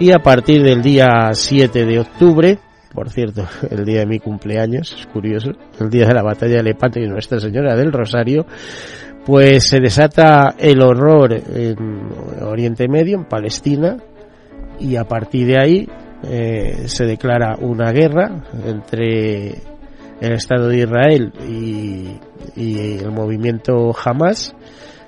y 0.00 0.12
a 0.12 0.18
partir 0.18 0.62
del 0.62 0.82
día 0.82 1.30
7 1.32 1.84
de 1.84 2.00
octubre, 2.00 2.58
por 2.96 3.10
cierto, 3.10 3.44
el 3.70 3.84
día 3.84 4.00
de 4.00 4.06
mi 4.06 4.18
cumpleaños, 4.18 4.96
es 4.98 5.06
curioso, 5.06 5.52
el 5.78 5.90
día 5.90 6.06
de 6.06 6.14
la 6.14 6.22
batalla 6.22 6.56
de 6.56 6.62
Lepanto 6.62 6.98
y 6.98 7.06
Nuestra 7.06 7.38
Señora 7.38 7.76
del 7.76 7.92
Rosario, 7.92 8.46
pues 9.24 9.68
se 9.68 9.80
desata 9.80 10.54
el 10.58 10.80
horror 10.80 11.34
en 11.34 12.08
Oriente 12.42 12.88
Medio, 12.88 13.18
en 13.18 13.24
Palestina, 13.26 13.98
y 14.80 14.96
a 14.96 15.04
partir 15.04 15.46
de 15.46 15.60
ahí 15.60 15.88
eh, 16.22 16.84
se 16.86 17.04
declara 17.04 17.56
una 17.60 17.92
guerra 17.92 18.44
entre 18.64 19.48
el 20.20 20.32
Estado 20.32 20.68
de 20.68 20.78
Israel 20.78 21.32
y, 21.46 22.18
y 22.56 22.98
el 22.98 23.10
movimiento 23.10 23.94
Hamas 24.04 24.54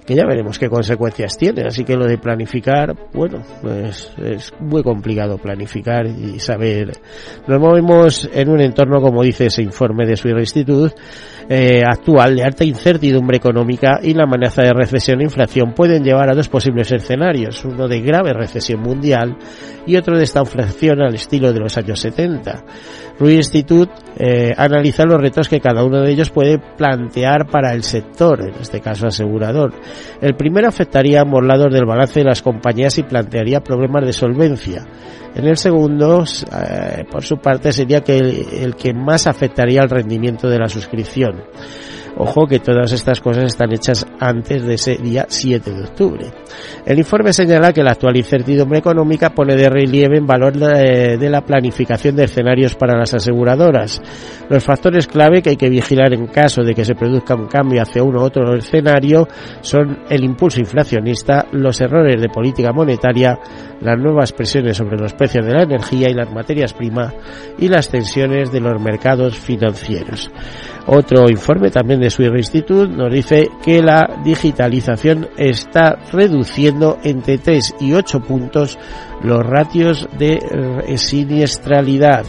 que 0.08 0.14
ya 0.14 0.24
veremos 0.24 0.58
qué 0.58 0.70
consecuencias 0.70 1.36
tiene. 1.36 1.64
Así 1.66 1.84
que 1.84 1.94
lo 1.94 2.06
de 2.06 2.16
planificar, 2.16 2.96
bueno, 3.12 3.42
pues 3.60 4.10
es 4.16 4.54
muy 4.58 4.82
complicado 4.82 5.36
planificar 5.36 6.06
y 6.06 6.40
saber. 6.40 6.92
Nos 7.46 7.60
movemos 7.60 8.26
en 8.32 8.48
un 8.48 8.62
entorno, 8.62 9.02
como 9.02 9.22
dice 9.22 9.46
ese 9.46 9.62
informe 9.62 10.06
de 10.06 10.16
su 10.16 10.28
instituto, 10.30 10.94
eh, 11.50 11.82
actual 11.86 12.36
de 12.36 12.44
alta 12.44 12.64
incertidumbre 12.64 13.36
económica 13.36 14.00
y 14.02 14.14
la 14.14 14.24
amenaza 14.24 14.62
de 14.62 14.72
recesión 14.72 15.20
e 15.20 15.24
inflación 15.24 15.74
pueden 15.74 16.02
llevar 16.02 16.30
a 16.30 16.34
dos 16.34 16.48
posibles 16.48 16.90
escenarios, 16.90 17.62
uno 17.66 17.86
de 17.86 18.00
grave 18.00 18.32
recesión 18.32 18.80
mundial 18.80 19.36
y 19.86 19.96
otro 19.96 20.16
de 20.16 20.24
esta 20.24 20.40
inflación 20.40 21.02
al 21.02 21.14
estilo 21.14 21.52
de 21.52 21.60
los 21.60 21.76
años 21.76 22.00
70. 22.00 22.64
Rui 23.18 23.34
Institute 23.34 23.92
eh, 24.16 24.54
analiza 24.56 25.04
los 25.04 25.20
retos 25.20 25.48
que 25.48 25.60
cada 25.60 25.84
uno 25.84 26.02
de 26.02 26.12
ellos 26.12 26.30
puede 26.30 26.58
plantear 26.58 27.46
para 27.50 27.74
el 27.74 27.82
sector, 27.82 28.40
en 28.42 28.54
este 28.60 28.80
caso 28.80 29.06
asegurador. 29.06 29.72
El 30.20 30.34
primero 30.34 30.68
afectaría 30.68 31.20
a 31.20 31.22
ambos 31.22 31.44
lados 31.44 31.72
del 31.72 31.84
balance 31.84 32.20
de 32.20 32.26
las 32.26 32.42
compañías 32.42 32.98
y 32.98 33.02
plantearía 33.02 33.60
problemas 33.60 34.04
de 34.04 34.12
solvencia. 34.12 34.86
En 35.34 35.46
el 35.46 35.56
segundo, 35.56 36.24
eh, 36.24 37.04
por 37.10 37.22
su 37.22 37.38
parte, 37.38 37.72
sería 37.72 38.02
el 38.06 38.74
que 38.76 38.92
más 38.94 39.26
afectaría 39.26 39.82
al 39.82 39.90
rendimiento 39.90 40.48
de 40.48 40.58
la 40.58 40.68
suscripción. 40.68 41.44
Ojo 42.20 42.48
que 42.48 42.58
todas 42.58 42.90
estas 42.92 43.20
cosas 43.20 43.44
están 43.44 43.72
hechas 43.72 44.04
antes 44.18 44.66
de 44.66 44.74
ese 44.74 44.96
día 44.96 45.26
7 45.28 45.70
de 45.70 45.84
octubre. 45.84 46.26
El 46.84 46.98
informe 46.98 47.32
señala 47.32 47.72
que 47.72 47.84
la 47.84 47.92
actual 47.92 48.16
incertidumbre 48.16 48.80
económica 48.80 49.30
pone 49.30 49.54
de 49.54 49.68
relieve 49.68 50.18
en 50.18 50.26
valor 50.26 50.56
de, 50.56 51.30
la 51.30 51.42
planificación 51.42 52.16
de 52.16 52.24
escenarios 52.24 52.74
para 52.74 52.98
las 52.98 53.14
aseguradoras. 53.14 54.02
Los 54.48 54.64
factores 54.64 55.06
clave 55.06 55.42
que 55.42 55.50
hay 55.50 55.56
que 55.56 55.70
vigilar 55.70 56.12
en 56.12 56.26
caso 56.26 56.62
de 56.64 56.74
que 56.74 56.84
se 56.84 56.96
produzca 56.96 57.36
un 57.36 57.46
cambio 57.46 57.82
hacia 57.82 58.02
uno 58.02 58.20
u 58.20 58.24
otro 58.24 58.56
escenario 58.56 59.28
son 59.60 60.00
el 60.10 60.24
impulso 60.24 60.58
inflacionista, 60.58 61.46
los 61.52 61.80
errores 61.80 62.20
de 62.20 62.28
política 62.28 62.72
monetaria, 62.72 63.38
las 63.80 63.98
nuevas 63.98 64.32
presiones 64.32 64.76
sobre 64.76 64.98
los 64.98 65.14
precios 65.14 65.46
de 65.46 65.52
la 65.52 65.62
energía 65.62 66.08
y 66.08 66.14
las 66.14 66.30
materias 66.32 66.72
primas 66.72 67.14
y 67.58 67.68
las 67.68 67.88
tensiones 67.88 68.50
de 68.50 68.60
los 68.60 68.80
mercados 68.80 69.38
financieros. 69.38 70.30
Otro 70.86 71.28
informe 71.28 71.70
también 71.70 72.00
de 72.00 72.10
Swiss 72.10 72.30
Institute 72.34 72.90
nos 72.90 73.12
dice 73.12 73.48
que 73.62 73.82
la 73.82 74.20
digitalización 74.24 75.28
está 75.36 75.98
reduciendo 76.12 76.98
entre 77.04 77.38
3 77.38 77.76
y 77.80 77.92
8 77.92 78.20
puntos 78.20 78.78
los 79.22 79.44
ratios 79.44 80.08
de 80.18 80.38
siniestralidad. 80.96 82.24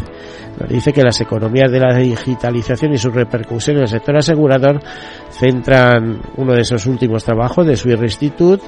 Nos 0.59 0.69
dice 0.69 0.91
que 0.91 1.03
las 1.03 1.21
economías 1.21 1.71
de 1.71 1.79
la 1.79 1.95
digitalización 1.95 2.93
y 2.93 2.97
su 2.97 3.11
repercusión 3.11 3.77
en 3.77 3.83
el 3.83 3.87
sector 3.87 4.17
asegurador 4.17 4.81
centran 5.29 6.21
uno 6.35 6.53
de 6.53 6.61
esos 6.61 6.85
últimos 6.85 7.23
trabajos 7.23 7.65
de 7.65 7.77
Swiss 7.77 8.01
Institute 8.01 8.63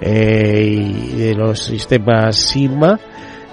eh, 0.00 0.62
y 0.64 1.16
de 1.16 1.34
los 1.34 1.60
sistemas 1.60 2.36
SIGMA 2.36 2.98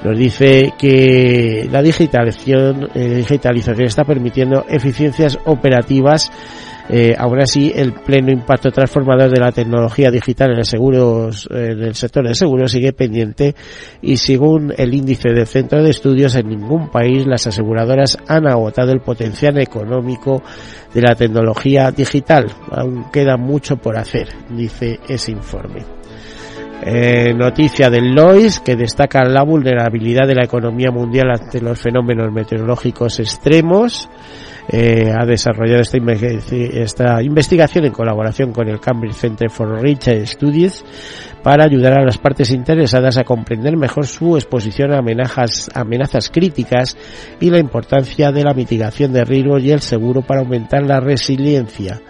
nos 0.04 0.18
dice 0.18 0.74
que 0.78 1.68
la 1.72 1.82
digitalización, 1.82 2.90
eh, 2.94 3.16
digitalización 3.16 3.88
está 3.88 4.04
permitiendo 4.04 4.66
eficiencias 4.68 5.40
operativas 5.46 6.30
eh, 6.90 7.16
aún 7.18 7.40
así, 7.40 7.72
el 7.74 7.94
pleno 7.94 8.32
impacto 8.32 8.70
transformador 8.70 9.32
de 9.32 9.40
la 9.40 9.52
tecnología 9.52 10.12
digital 10.12 10.52
en 10.52 10.60
el, 10.60 10.66
seguros, 10.66 11.48
en 11.50 11.82
el 11.82 11.96
sector 11.96 12.26
del 12.26 12.36
seguro 12.36 12.68
sigue 12.68 12.92
pendiente 12.92 13.56
y 14.02 14.18
según 14.18 14.74
el 14.78 14.94
índice 14.94 15.30
del 15.30 15.48
Centro 15.48 15.82
de 15.82 15.92
Estudios, 15.92 16.36
en 16.36 16.50
ningún 16.50 16.90
país 16.90 17.26
las 17.26 17.48
aseguradoras 17.48 18.18
han 18.28 18.48
agotado 18.48 18.92
el 18.92 19.00
potencial 19.00 19.60
económico 19.60 20.44
de 20.94 21.02
la 21.02 21.16
tecnología 21.16 21.90
digital. 21.92 22.52
Aún 22.70 23.06
queda 23.12 23.38
mucho 23.38 23.78
por 23.78 23.98
hacer, 23.98 24.28
dice 24.50 25.00
ese 25.08 25.32
informe. 25.32 26.02
Eh, 26.86 27.34
noticia 27.34 27.90
del 27.90 28.13
Lois 28.13 28.60
que 28.60 28.75
destaca 28.75 29.24
la 29.24 29.44
vulnerabilidad 29.44 30.28
de 30.28 30.36
la 30.36 30.44
economía 30.44 30.92
mundial 30.92 31.32
ante 31.32 31.62
los 31.62 31.80
fenómenos 31.80 32.30
meteorológicos 32.30 33.22
extremos. 33.22 34.10
eh, 34.68 35.12
ha 35.13 35.25
desarrollado 35.25 35.82
esta, 35.82 37.22
investigación 37.22 37.86
en 37.86 37.92
colaboración 37.92 38.52
con 38.52 38.68
el 38.68 38.80
Cambridge 38.80 39.16
Center 39.16 39.50
for 39.50 39.82
Research 39.82 40.28
Studies 40.28 40.84
para 41.42 41.66
ayudar 41.66 42.00
a 42.00 42.06
las 42.06 42.18
partes 42.18 42.52
interesadas 42.52 43.18
a 43.18 43.24
comprender 43.24 43.78
mejor 43.78 44.06
su 44.06 44.36
exposición 44.36 44.94
a 44.94 45.00
amenazas, 45.00 45.70
amenazas 45.74 46.30
críticas 46.30 46.98
y 47.40 47.50
la 47.50 47.60
importancia 47.60 48.32
de 48.32 48.44
la 48.44 48.54
mitigación 48.54 49.12
de 49.13 49.24
riesgos 49.24 49.63
y 49.63 49.72
el 49.72 49.82
seguro 49.82 50.22
para 50.22 50.42
aumentar 50.42 50.84
la 50.84 51.00
resiliencia. 51.00 52.02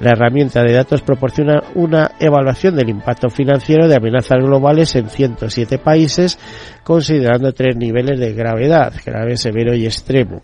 La 0.00 0.12
herramienta 0.12 0.62
de 0.62 0.72
datos 0.72 1.02
proporciona 1.02 1.62
una 1.74 2.12
evaluación 2.18 2.74
del 2.74 2.88
impacto 2.88 3.28
financiero 3.28 3.86
de 3.86 3.96
amenazas 3.96 4.38
globales 4.38 4.96
en 4.96 5.08
107 5.08 5.78
países, 5.78 6.38
considerando 6.82 7.52
tres 7.52 7.76
niveles 7.76 8.18
de 8.18 8.32
gravedad, 8.32 8.92
grave, 9.04 9.36
severo 9.36 9.74
y 9.74 9.84
extremo. 9.84 10.42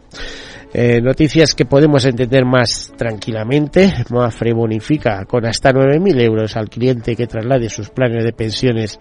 Eh, 0.78 1.00
noticias 1.00 1.54
que 1.54 1.64
podemos 1.64 2.04
entender 2.04 2.44
más 2.44 2.92
tranquilamente. 2.98 3.94
Mafre 4.10 4.52
bonifica 4.52 5.24
con 5.24 5.46
hasta 5.46 5.72
9.000 5.72 6.20
euros 6.20 6.54
al 6.54 6.68
cliente 6.68 7.16
que 7.16 7.26
traslade 7.26 7.70
sus 7.70 7.88
planes 7.88 8.24
de 8.24 8.34
pensiones 8.34 8.98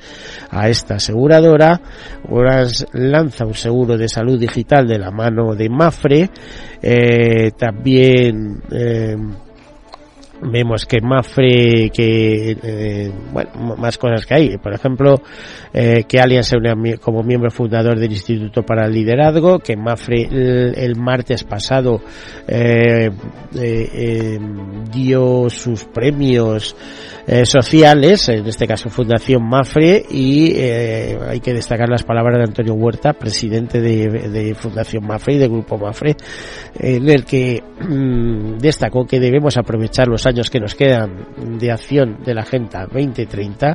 a 0.51 0.69
esta 0.69 0.95
aseguradora. 0.95 1.81
Orange 2.29 2.85
lanza 2.93 3.45
un 3.45 3.55
seguro 3.55 3.97
de 3.97 4.07
salud 4.07 4.39
digital 4.39 4.87
de 4.87 4.99
la 4.99 5.11
mano 5.11 5.53
de 5.53 5.67
Mafre. 5.67 6.29
Eh, 6.81 7.51
también 7.57 8.61
eh, 8.71 9.17
vemos 10.41 10.85
que 10.85 11.01
Mafre, 11.01 11.89
que, 11.93 12.57
eh, 12.61 13.11
bueno, 13.31 13.75
más 13.77 13.97
cosas 13.97 14.25
que 14.25 14.33
hay. 14.33 14.57
Por 14.57 14.73
ejemplo, 14.73 15.21
eh, 15.73 16.03
que 16.07 16.19
Allianz 16.19 16.47
se 16.47 16.57
une 16.57 16.97
como 16.97 17.23
miembro 17.23 17.51
fundador 17.51 17.99
del 17.99 18.11
Instituto 18.11 18.63
para 18.63 18.85
el 18.85 18.93
Liderazgo, 18.93 19.59
que 19.59 19.75
Mafre 19.75 20.23
el, 20.23 20.95
martes 20.95 21.43
pasado 21.43 22.01
eh, 22.47 23.09
eh, 23.55 24.39
dio 24.91 25.49
sus 25.49 25.85
premios 25.85 26.75
sociales, 27.45 28.29
en 28.29 28.45
este 28.45 28.67
caso 28.67 28.89
Fundación 28.89 29.43
Mafre, 29.47 30.05
y 30.09 30.53
hay 30.55 31.39
que 31.39 31.53
destacar 31.53 31.89
las 31.89 32.03
palabras 32.03 32.37
de 32.37 32.43
Antonio 32.43 32.73
Huerta, 32.73 33.13
presidente 33.13 33.81
de, 33.81 34.55
Fundación 34.55 35.05
Mafre 35.05 35.35
y 35.35 35.37
de 35.37 35.47
Grupo 35.47 35.77
Mafre, 35.77 36.15
en 36.79 37.09
el 37.09 37.25
que 37.25 37.61
mm, 37.61 38.57
destacó 38.57 39.05
que 39.05 39.19
debemos 39.19 39.57
aprovechar 39.57 40.07
los 40.07 40.25
años 40.25 40.49
que 40.49 40.59
nos 40.59 40.75
quedan 40.75 41.57
de 41.57 41.71
acción 41.71 42.23
de 42.23 42.33
la 42.33 42.41
Agenda 42.41 42.85
2030. 42.85 43.73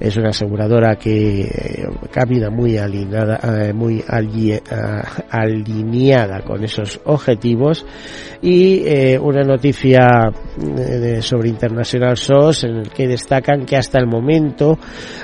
Es 0.00 0.16
una 0.16 0.30
aseguradora 0.30 0.96
que 0.96 1.40
eh, 1.42 1.84
camina 2.10 2.50
muy 2.50 2.76
alineada, 2.78 3.66
eh, 3.68 3.72
muy 3.72 3.98
eh, 4.00 4.60
alineada 5.30 6.42
con 6.42 6.64
esos 6.64 7.00
objetivos. 7.04 7.84
Y 8.42 9.16
una 9.16 9.42
noticia 9.42 10.30
sobre 11.20 11.48
International 11.48 12.16
SOS 12.16 12.64
en 12.74 12.80
el 12.80 12.90
que 12.90 13.06
destacan 13.06 13.64
que 13.64 13.76
hasta 13.76 13.98
el 13.98 14.06
momento 14.06 14.78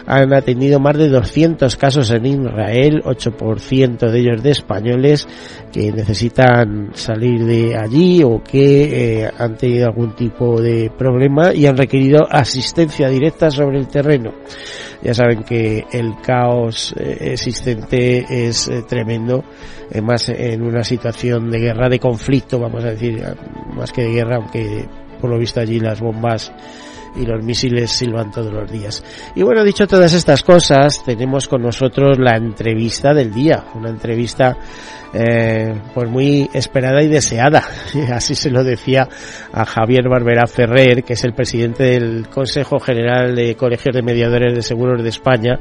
han 0.06 0.32
atendido 0.32 0.80
más 0.80 0.96
de 0.96 1.08
200 1.08 1.76
casos 1.76 2.10
en 2.10 2.26
Israel, 2.26 3.02
8% 3.04 4.10
de 4.10 4.18
ellos 4.18 4.42
de 4.42 4.50
españoles 4.50 5.26
que 5.72 5.92
necesitan 5.92 6.90
salir 6.94 7.44
de 7.44 7.76
allí 7.76 8.22
o 8.22 8.42
que 8.42 9.30
han 9.38 9.56
tenido 9.56 9.86
algún 9.86 10.14
tipo 10.14 10.60
de 10.60 10.90
problema 10.96 11.52
y 11.54 11.66
han 11.66 11.76
requerido 11.76 12.26
asistencia 12.30 13.08
directa 13.08 13.50
sobre 13.50 13.78
el 13.78 13.88
terreno. 13.88 14.32
Ya 15.02 15.14
saben 15.14 15.44
que 15.44 15.86
el 15.92 16.16
caos 16.22 16.94
eh, 16.98 17.32
existente 17.32 18.48
es 18.48 18.68
eh, 18.68 18.82
tremendo, 18.86 19.42
más 20.02 20.28
en 20.28 20.62
una 20.62 20.84
situación 20.84 21.50
de 21.50 21.58
guerra, 21.58 21.88
de 21.88 21.98
conflicto, 21.98 22.60
vamos 22.60 22.84
a 22.84 22.90
decir, 22.90 23.24
más 23.74 23.92
que 23.92 24.02
de 24.02 24.12
guerra, 24.12 24.36
aunque 24.36 24.86
por 25.20 25.30
lo 25.30 25.38
visto 25.38 25.60
allí 25.60 25.80
las 25.80 26.00
bombas 26.00 26.52
y 27.16 27.26
los 27.26 27.44
misiles 27.44 27.90
silban 27.90 28.30
todos 28.30 28.52
los 28.52 28.70
días. 28.70 29.02
Y 29.34 29.42
bueno, 29.42 29.64
dicho 29.64 29.86
todas 29.86 30.12
estas 30.12 30.42
cosas, 30.42 31.02
tenemos 31.04 31.48
con 31.48 31.62
nosotros 31.62 32.18
la 32.18 32.36
entrevista 32.36 33.14
del 33.14 33.32
día, 33.32 33.64
una 33.74 33.90
entrevista 33.90 34.56
eh, 35.12 35.74
pues 35.92 36.08
muy 36.08 36.48
esperada 36.52 37.02
y 37.02 37.08
deseada. 37.08 37.64
Así 38.12 38.34
se 38.34 38.50
lo 38.50 38.62
decía 38.62 39.08
a 39.52 39.64
Javier 39.64 40.08
Barbera 40.08 40.46
Ferrer, 40.46 41.02
que 41.02 41.14
es 41.14 41.24
el 41.24 41.34
presidente 41.34 41.84
del 41.84 42.28
Consejo 42.28 42.78
General 42.78 43.34
de 43.34 43.56
Colegios 43.56 43.94
de 43.94 44.02
Mediadores 44.02 44.54
de 44.54 44.62
Seguros 44.62 45.02
de 45.02 45.08
España, 45.08 45.58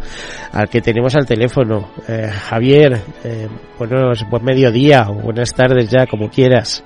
al 0.52 0.70
que 0.70 0.82
tenemos 0.82 1.16
al 1.16 1.26
teléfono. 1.26 1.90
Eh, 2.08 2.30
Javier, 2.30 3.02
eh, 3.24 3.48
buenos, 3.78 4.26
buen 4.30 4.44
mediodía 4.44 5.08
buenas 5.08 5.54
tardes 5.54 5.90
ya, 5.90 6.06
como 6.06 6.30
quieras. 6.30 6.84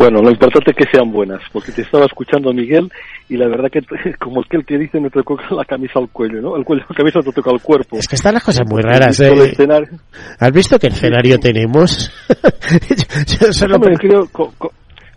Bueno, 0.00 0.22
lo 0.22 0.30
importante 0.30 0.70
es 0.70 0.76
que 0.78 0.90
sean 0.90 1.12
buenas, 1.12 1.42
porque 1.52 1.72
te 1.72 1.82
estaba 1.82 2.06
escuchando 2.06 2.54
Miguel 2.54 2.90
y 3.28 3.36
la 3.36 3.48
verdad 3.48 3.68
que 3.70 3.80
como 4.18 4.40
aquel 4.40 4.64
que 4.64 4.78
dice 4.78 4.98
me 4.98 5.10
tocó 5.10 5.36
la 5.54 5.62
camisa 5.66 5.98
al 5.98 6.08
cuello, 6.08 6.40
¿no? 6.40 6.56
El 6.56 6.64
cuello 6.64 6.84
la 6.88 6.96
camisa 6.96 7.20
te 7.20 7.30
toca 7.30 7.50
al 7.50 7.60
cuerpo. 7.60 7.98
Es 7.98 8.08
que 8.08 8.16
están 8.16 8.32
las 8.32 8.42
cosas 8.42 8.66
muy 8.66 8.80
raras, 8.80 9.20
¿eh? 9.20 9.30
¿Has 10.38 10.52
visto 10.52 10.78
qué 10.78 10.86
escenario 10.86 11.36
tenemos? 11.38 12.10
yo, 13.26 13.52
solo 13.52 13.78
creo, 13.78 14.26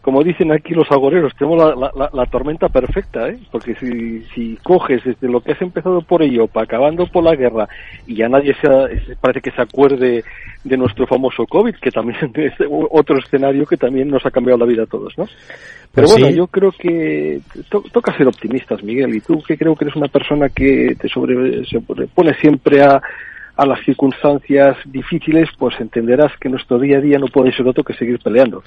como 0.04 0.22
dicen 0.22 0.52
aquí 0.52 0.74
los 0.74 0.92
agoreros, 0.92 1.32
tenemos 1.40 1.80
la, 1.80 2.10
la, 2.12 2.26
tormenta 2.26 2.68
perfecta, 2.68 3.30
¿eh? 3.30 3.40
Porque 3.50 3.74
si, 3.76 4.22
si 4.36 4.58
coges 4.58 5.02
desde 5.02 5.30
lo 5.30 5.40
que 5.40 5.54
has 5.54 5.62
empezado 5.62 6.02
por 6.02 6.22
ello, 6.22 6.48
para 6.48 6.66
acabando 6.66 7.08
por 7.08 7.24
la 7.24 7.36
guerra, 7.36 7.70
y 8.06 8.16
ya 8.16 8.28
nadie 8.28 8.54
se, 8.62 9.16
parece 9.16 9.40
que 9.40 9.52
se 9.52 9.62
acuerde 9.62 10.26
de 10.66 10.78
nuestro 10.78 11.08
famoso 11.08 11.46
COVID, 11.46 11.76
que 11.76 11.90
también 11.90 12.18
es 12.36 12.52
otro 12.92 13.18
escenario 13.18 13.66
que 13.66 13.78
también 13.78 14.10
nos 14.10 14.26
ha 14.26 14.32
cambiado 14.32 14.60
la 14.60 14.66
vida 14.66 14.84
a 14.84 14.88
todos, 14.88 15.18
¿no? 15.18 15.26
Pero 15.94 16.08
pues 16.08 16.20
bueno, 16.20 16.36
yo 16.36 16.48
creo 16.48 16.74
que 16.74 17.40
toca 17.70 18.18
ser 18.18 18.28
optimistas, 18.28 18.84
Miguel, 18.84 19.16
y 19.16 19.22
tú 19.22 19.42
que 19.42 19.58
creo 19.58 19.74
que 19.74 19.86
eres 19.86 19.96
una 19.96 20.10
persona 20.10 20.50
que 20.50 20.98
te 21.00 21.08
sobre, 21.08 21.64
se 21.66 21.80
pone 21.80 22.34
siempre 22.42 22.82
a 22.82 23.02
a 23.56 23.66
las 23.66 23.84
circunstancias 23.86 24.78
difíciles, 24.86 25.50
pues 25.58 25.80
entenderás 25.80 26.32
que 26.40 26.50
nuestro 26.50 26.80
día 26.80 26.98
a 26.98 27.02
día 27.02 27.20
no 27.20 27.28
puede 27.28 27.56
ser 27.56 27.68
otro 27.68 27.84
que 27.84 27.94
seguir 27.94 28.20
peleando. 28.20 28.64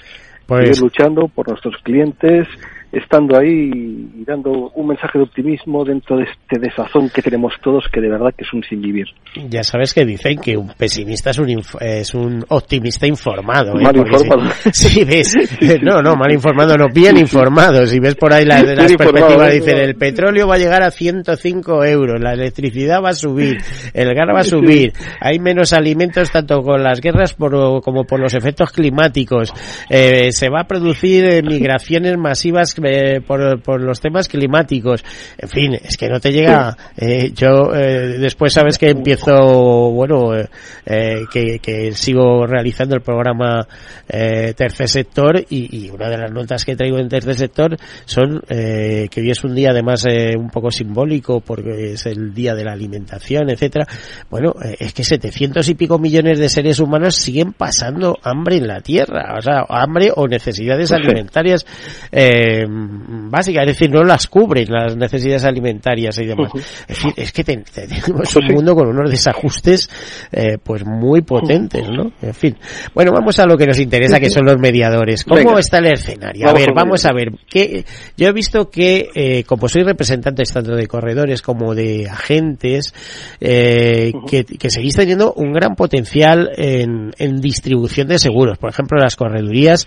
Pues... 0.46 0.76
Seguir 0.76 0.82
luchando 0.82 1.28
por 1.28 1.48
nuestros 1.48 1.76
clientes, 1.82 2.46
estando 2.92 3.38
ahí 3.38 3.70
y 4.14 4.24
dando 4.24 4.70
un 4.74 4.88
mensaje 4.88 5.18
de 5.18 5.24
optimismo 5.24 5.84
dentro 5.84 6.16
de 6.16 6.24
este 6.24 6.58
desazón 6.58 7.10
que 7.10 7.22
tenemos 7.22 7.52
todos, 7.62 7.84
que 7.92 8.00
de 8.00 8.08
verdad 8.08 8.32
que 8.36 8.44
es 8.44 8.52
un 8.52 8.62
sin 8.62 8.80
vivir. 8.80 9.06
Ya 9.48 9.62
sabes 9.62 9.92
que 9.92 10.04
dicen 10.04 10.38
que 10.38 10.56
un 10.56 10.68
pesimista 10.68 11.30
es 11.30 11.38
un, 11.38 11.62
es 11.80 12.14
un 12.14 12.44
optimista 12.48 13.06
informado. 13.06 13.78
¿eh? 13.78 13.82
Mal 13.82 13.96
informado. 13.96 14.50
Si, 14.72 15.04
ves, 15.04 15.34
no, 15.82 16.02
no, 16.02 16.16
mal 16.16 16.32
informado, 16.32 16.76
no, 16.76 16.86
bien 16.92 17.16
informado. 17.16 17.86
Si 17.86 17.98
ves 17.98 18.14
por 18.14 18.32
ahí 18.32 18.44
las 18.44 18.62
perspectivas, 18.62 19.52
dicen 19.52 19.78
el 19.78 19.96
petróleo 19.96 20.46
va 20.46 20.56
a 20.56 20.58
llegar 20.58 20.82
a 20.82 20.90
105 20.90 21.84
euros, 21.84 22.20
la 22.20 22.32
electricidad 22.32 23.02
va 23.02 23.10
a 23.10 23.14
subir, 23.14 23.58
el 23.94 24.14
gas 24.14 24.26
va 24.34 24.40
a 24.40 24.44
subir, 24.44 24.92
hay 25.20 25.38
menos 25.38 25.72
alimentos 25.72 26.30
tanto 26.30 26.62
con 26.62 26.82
las 26.82 27.00
guerras 27.00 27.34
por, 27.34 27.82
como 27.82 28.04
por 28.04 28.20
los 28.20 28.34
efectos 28.34 28.70
climáticos, 28.70 29.52
eh, 29.88 30.30
se 30.32 30.48
va 30.48 30.62
a 30.62 30.66
producir 30.66 31.42
migraciones 31.44 32.16
masivas 32.18 32.74
eh, 32.84 33.20
por, 33.20 33.60
por, 33.62 33.80
los 33.80 34.00
temas 34.00 34.28
climáticos. 34.28 35.04
En 35.38 35.48
fin, 35.48 35.74
es 35.74 35.96
que 35.96 36.08
no 36.08 36.20
te 36.20 36.32
llega. 36.32 36.76
Eh, 36.96 37.32
yo 37.34 37.74
eh, 37.74 38.18
después 38.18 38.52
sabes 38.52 38.78
que 38.78 38.90
empiezo, 38.90 39.90
bueno, 39.92 40.34
eh, 40.34 41.24
que, 41.32 41.58
que, 41.58 41.92
sigo 41.92 42.46
realizando 42.46 42.94
el 42.94 43.02
programa 43.02 43.66
Tercer 44.06 44.88
Sector 44.88 45.44
y, 45.48 45.86
y, 45.86 45.90
una 45.90 46.08
de 46.08 46.18
las 46.18 46.30
notas 46.30 46.64
que 46.64 46.76
traigo 46.76 46.98
en 46.98 47.08
Tercer 47.08 47.34
Sector 47.34 47.76
son 48.04 48.42
que 48.46 49.20
hoy 49.20 49.30
es 49.30 49.44
un 49.44 49.54
día 49.54 49.70
además 49.70 50.04
un 50.36 50.50
poco 50.50 50.70
simbólico 50.70 51.40
porque 51.40 51.92
es 51.92 52.06
el 52.06 52.34
día 52.34 52.54
de 52.54 52.64
la 52.64 52.72
alimentación, 52.72 53.50
etcétera. 53.50 53.86
Bueno, 54.30 54.54
es 54.78 54.92
que 54.92 55.04
700 55.04 55.68
y 55.68 55.74
pico 55.74 55.98
millones 55.98 56.38
de 56.38 56.48
seres 56.48 56.80
humanos 56.80 57.16
siguen 57.16 57.52
pasando 57.52 58.18
hambre 58.22 58.56
en 58.56 58.66
la 58.66 58.80
Tierra, 58.80 59.34
o 59.36 59.42
sea, 59.42 59.64
hambre 59.68 60.10
o 60.14 60.26
necesidades 60.26 60.90
pues 60.90 61.00
alimentarias 61.00 61.66
eh, 62.12 62.65
básicas, 62.68 63.62
es 63.62 63.78
decir, 63.78 63.90
no 63.90 64.02
las 64.02 64.26
cubren 64.26 64.66
las 64.70 64.96
necesidades 64.96 65.44
alimentarias 65.44 66.18
y 66.18 66.26
demás. 66.26 66.50
Es 66.88 66.88
decir, 66.88 67.12
es 67.16 67.32
que 67.32 67.44
tenemos 67.44 68.36
un 68.36 68.54
mundo 68.54 68.74
con 68.74 68.88
unos 68.88 69.10
desajustes 69.10 69.88
eh, 70.32 70.58
pues 70.62 70.84
muy 70.84 71.22
potentes, 71.22 71.88
¿no? 71.88 72.12
En 72.22 72.34
fin. 72.34 72.56
Bueno, 72.94 73.12
vamos 73.12 73.38
a 73.38 73.46
lo 73.46 73.56
que 73.56 73.66
nos 73.66 73.78
interesa, 73.78 74.20
que 74.20 74.30
son 74.30 74.44
los 74.44 74.58
mediadores. 74.58 75.24
¿Cómo 75.24 75.58
está 75.58 75.78
el 75.78 75.86
escenario? 75.86 76.48
A 76.48 76.52
ver, 76.52 76.72
vamos 76.74 77.04
a 77.06 77.12
ver. 77.12 77.32
Que, 77.48 77.84
yo 78.16 78.28
he 78.28 78.32
visto 78.32 78.70
que, 78.70 79.08
eh, 79.14 79.44
como 79.44 79.68
soy 79.68 79.82
representante 79.82 80.42
tanto 80.44 80.74
de 80.74 80.86
corredores 80.86 81.42
como 81.42 81.74
de 81.74 82.08
agentes, 82.08 82.94
eh, 83.40 84.12
que, 84.28 84.44
que 84.44 84.70
seguís 84.70 84.94
teniendo 84.94 85.32
un 85.34 85.52
gran 85.52 85.74
potencial 85.74 86.50
en, 86.56 87.12
distribución 87.40 88.08
de 88.08 88.18
seguros. 88.18 88.58
Por 88.58 88.70
ejemplo, 88.70 88.98
las 88.98 89.16
corredurías 89.16 89.86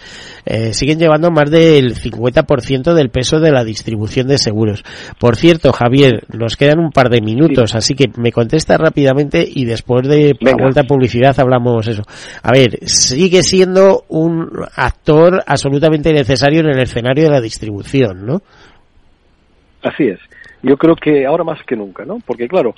siguen 0.71 0.99
llevando 0.99 1.31
más 1.31 1.49
del 1.49 1.95
50% 1.95 2.68
50% 2.69 2.93
del 2.93 3.10
peso 3.10 3.39
de 3.39 3.51
la 3.51 3.63
distribución 3.63 4.27
de 4.27 4.38
seguros. 4.38 4.84
Por 5.19 5.36
cierto, 5.36 5.71
Javier, 5.71 6.23
nos 6.32 6.55
quedan 6.55 6.79
un 6.79 6.91
par 6.91 7.10
de 7.10 7.21
minutos, 7.21 7.75
así 7.75 7.95
que 7.95 8.05
me 8.17 8.32
contesta 8.32 8.77
rápidamente 8.77 9.45
y 9.47 9.65
después 9.65 10.08
de 10.08 10.36
la 10.39 10.53
vuelta 10.53 10.82
a 10.82 10.84
publicidad 10.84 11.39
hablamos 11.39 11.88
eso. 11.88 12.03
A 12.43 12.51
ver, 12.51 12.79
sigue 12.88 13.43
siendo 13.43 14.03
un 14.10 14.49
actor 14.75 15.41
absolutamente 15.45 16.13
necesario 16.13 16.62
en 16.62 16.67
el 16.67 16.79
escenario 16.79 17.25
de 17.25 17.32
la 17.32 17.41
distribución, 17.41 18.25
¿no? 18.25 18.41
Así 19.82 20.08
es. 20.08 20.19
Yo 20.62 20.75
creo 20.77 20.95
que 20.95 21.25
ahora 21.25 21.43
más 21.43 21.60
que 21.65 21.75
nunca, 21.75 22.03
¿no? 22.03 22.17
Porque 22.25 22.47
claro, 22.47 22.75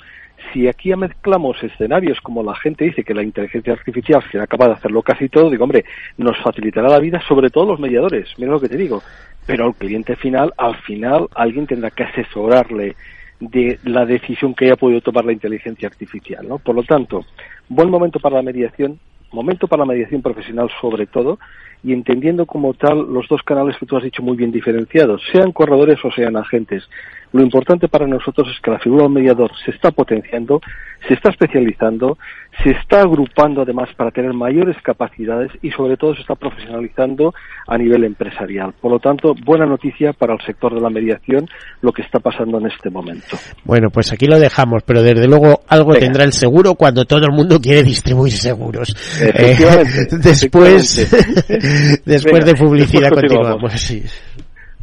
si 0.52 0.68
aquí 0.68 0.94
mezclamos 0.94 1.56
escenarios 1.62 2.18
como 2.20 2.42
la 2.42 2.54
gente 2.56 2.84
dice 2.84 3.04
que 3.04 3.14
la 3.14 3.22
inteligencia 3.22 3.72
artificial 3.72 4.22
será 4.30 4.46
capaz 4.46 4.66
de 4.68 4.72
hacerlo 4.74 5.02
casi 5.02 5.28
todo, 5.28 5.50
digo, 5.50 5.64
hombre, 5.64 5.84
nos 6.16 6.36
facilitará 6.42 6.88
la 6.88 7.00
vida, 7.00 7.20
sobre 7.26 7.50
todo 7.50 7.66
los 7.66 7.80
mediadores, 7.80 8.28
mira 8.38 8.52
lo 8.52 8.60
que 8.60 8.68
te 8.68 8.76
digo. 8.76 9.02
Pero 9.46 9.66
al 9.66 9.74
cliente 9.74 10.16
final, 10.16 10.52
al 10.56 10.76
final, 10.82 11.28
alguien 11.34 11.66
tendrá 11.66 11.90
que 11.90 12.04
asesorarle 12.04 12.96
de 13.40 13.78
la 13.84 14.06
decisión 14.06 14.54
que 14.54 14.66
haya 14.66 14.76
podido 14.76 15.00
tomar 15.00 15.24
la 15.24 15.32
inteligencia 15.32 15.88
artificial, 15.88 16.46
¿no? 16.48 16.58
Por 16.58 16.76
lo 16.76 16.84
tanto, 16.84 17.24
buen 17.68 17.90
momento 17.90 18.20
para 18.20 18.36
la 18.36 18.42
mediación, 18.42 19.00
momento 19.32 19.66
para 19.66 19.80
la 19.80 19.92
mediación 19.92 20.22
profesional 20.22 20.70
sobre 20.80 21.06
todo, 21.06 21.38
y 21.82 21.92
entendiendo 21.92 22.46
como 22.46 22.74
tal 22.74 23.12
los 23.12 23.26
dos 23.28 23.42
canales 23.42 23.76
que 23.78 23.86
tú 23.86 23.96
has 23.96 24.04
dicho 24.04 24.22
muy 24.22 24.36
bien 24.36 24.52
diferenciados, 24.52 25.20
sean 25.32 25.50
corredores 25.50 25.98
o 26.04 26.12
sean 26.12 26.36
agentes. 26.36 26.88
Lo 27.32 27.42
importante 27.42 27.88
para 27.88 28.06
nosotros 28.06 28.48
es 28.54 28.60
que 28.60 28.70
la 28.70 28.78
figura 28.78 29.04
del 29.04 29.12
mediador 29.12 29.50
se 29.64 29.70
está 29.70 29.90
potenciando, 29.90 30.60
se 31.08 31.14
está 31.14 31.30
especializando, 31.30 32.18
se 32.62 32.70
está 32.70 33.00
agrupando 33.00 33.62
además 33.62 33.88
para 33.96 34.10
tener 34.10 34.34
mayores 34.34 34.76
capacidades 34.82 35.50
y 35.62 35.70
sobre 35.70 35.96
todo 35.96 36.14
se 36.14 36.20
está 36.20 36.34
profesionalizando 36.34 37.32
a 37.66 37.78
nivel 37.78 38.04
empresarial. 38.04 38.74
Por 38.80 38.92
lo 38.92 38.98
tanto, 38.98 39.34
buena 39.44 39.64
noticia 39.64 40.12
para 40.12 40.34
el 40.34 40.40
sector 40.44 40.74
de 40.74 40.80
la 40.80 40.90
mediación 40.90 41.48
lo 41.80 41.92
que 41.92 42.02
está 42.02 42.20
pasando 42.20 42.58
en 42.58 42.66
este 42.66 42.90
momento. 42.90 43.36
Bueno, 43.64 43.88
pues 43.90 44.12
aquí 44.12 44.26
lo 44.26 44.38
dejamos, 44.38 44.82
pero 44.84 45.02
desde 45.02 45.26
luego 45.26 45.60
algo 45.68 45.94
tendrá 45.94 46.24
el 46.24 46.32
seguro 46.32 46.74
cuando 46.74 47.04
todo 47.04 47.24
el 47.24 47.32
mundo 47.32 47.58
quiere 47.60 47.82
distribuir 47.82 48.32
seguros. 48.32 48.94
Eh, 49.22 49.56
después 50.22 51.08
después 52.04 52.44
de 52.44 52.54
publicidad 52.54 53.10
continuamos. 53.10 53.72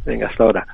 Venga, 0.04 0.26
hasta 0.26 0.44
ahora. 0.44 0.66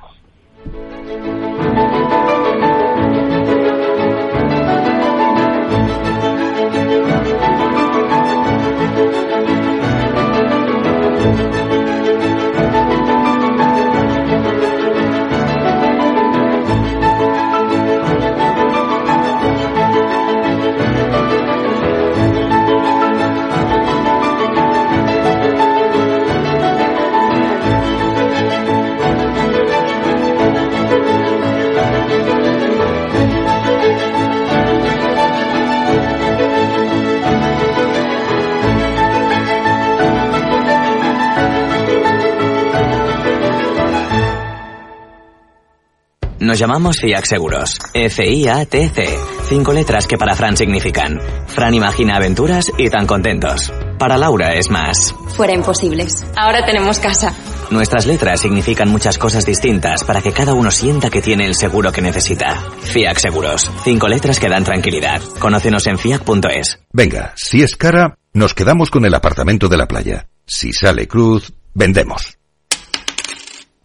Nos 46.47 46.59
llamamos 46.59 47.01
FIAC 47.01 47.25
Seguros. 47.25 47.77
F-I-A-T-C. 47.93 49.19
Cinco 49.49 49.73
letras 49.73 50.07
que 50.07 50.17
para 50.17 50.33
Fran 50.33 50.55
significan. 50.55 51.19
Fran 51.45 51.73
imagina 51.73 52.15
aventuras 52.15 52.71
y 52.77 52.89
tan 52.89 53.05
contentos. 53.05 53.69
Para 53.99 54.17
Laura 54.17 54.53
es 54.53 54.69
más. 54.69 55.13
Fuera 55.35 55.51
imposibles. 55.51 56.25
Ahora 56.37 56.65
tenemos 56.65 56.99
casa. 56.99 57.33
Nuestras 57.69 58.05
letras 58.05 58.39
significan 58.39 58.87
muchas 58.87 59.17
cosas 59.17 59.45
distintas 59.45 60.05
para 60.05 60.21
que 60.21 60.31
cada 60.31 60.53
uno 60.53 60.71
sienta 60.71 61.09
que 61.09 61.21
tiene 61.21 61.45
el 61.45 61.53
seguro 61.53 61.91
que 61.91 62.01
necesita. 62.01 62.63
FIAC 62.79 63.17
Seguros. 63.17 63.69
Cinco 63.83 64.07
letras 64.07 64.39
que 64.39 64.47
dan 64.47 64.63
tranquilidad. 64.63 65.21
Conócenos 65.39 65.85
en 65.87 65.97
fiac.es. 65.97 66.79
Venga, 66.93 67.33
si 67.35 67.61
es 67.61 67.75
cara, 67.75 68.19
nos 68.31 68.53
quedamos 68.53 68.89
con 68.89 69.03
el 69.03 69.13
apartamento 69.13 69.67
de 69.67 69.75
la 69.75 69.85
playa. 69.89 70.29
Si 70.45 70.71
sale 70.71 71.09
cruz, 71.09 71.51
vendemos. 71.73 72.36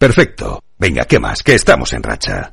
Perfecto. 0.03 0.61
Venga, 0.77 1.05
¿qué 1.05 1.17
más? 1.17 1.41
Que 1.41 1.55
estamos 1.55 1.93
en 1.93 2.03
racha. 2.03 2.51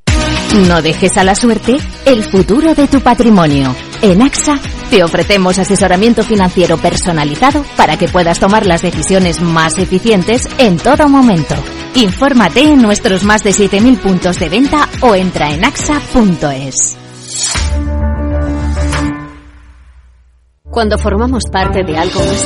No 0.68 0.80
dejes 0.82 1.16
a 1.16 1.24
la 1.24 1.34
suerte 1.34 1.78
el 2.04 2.22
futuro 2.22 2.76
de 2.76 2.86
tu 2.86 3.00
patrimonio. 3.00 3.74
En 4.02 4.22
AXA 4.22 4.56
te 4.88 5.02
ofrecemos 5.02 5.58
asesoramiento 5.58 6.22
financiero 6.22 6.76
personalizado 6.76 7.64
para 7.76 7.98
que 7.98 8.06
puedas 8.06 8.38
tomar 8.38 8.66
las 8.66 8.82
decisiones 8.82 9.40
más 9.40 9.78
eficientes 9.78 10.48
en 10.58 10.76
todo 10.76 11.08
momento. 11.08 11.56
Infórmate 11.96 12.60
en 12.60 12.82
nuestros 12.82 13.24
más 13.24 13.42
de 13.42 13.50
7.000 13.50 13.98
puntos 13.98 14.38
de 14.38 14.48
venta 14.48 14.88
o 15.00 15.16
entra 15.16 15.52
en 15.52 15.64
axa.es. 15.64 16.96
Cuando 20.70 20.98
formamos 20.98 21.42
parte 21.50 21.82
de 21.82 21.98
algo 21.98 22.20
más 22.20 22.44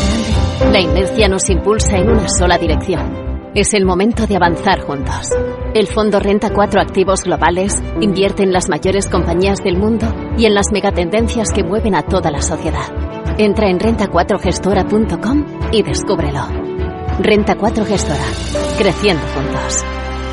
grande, 0.59 0.73
la 0.73 0.81
inercia 0.81 1.29
nos 1.29 1.51
impulsa 1.51 1.99
en 1.99 2.09
una 2.09 2.27
sola 2.27 2.57
dirección 2.57 3.34
es 3.55 3.73
el 3.75 3.85
momento 3.85 4.27
de 4.27 4.37
avanzar 4.37 4.81
juntos. 4.81 5.31
El 5.75 5.87
fondo 5.87 6.21
renta 6.21 6.51
cuatro 6.51 6.81
activos 6.81 7.23
globales, 7.25 7.83
invierte 8.01 8.43
en 8.43 8.53
las 8.53 8.69
mayores 8.69 9.09
compañías 9.09 9.63
del 9.63 9.77
mundo 9.77 10.13
y 10.37 10.47
en 10.47 10.55
las 10.55 10.73
megatendencias 10.73 11.51
que 11.53 11.63
mueven 11.63 11.95
a 11.95 12.03
toda 12.03 12.31
la 12.31 12.43
sociedad. 12.43 12.93
Entra 13.39 13.69
en 13.69 13.79
renta4gestora.com 13.79 15.71
y 15.73 15.83
descúbrelo. 15.83 16.47
Renta 17.21 17.57
4 17.57 17.85
Gestora. 17.85 18.25
Creciendo 18.77 19.23
juntos. 19.35 20.04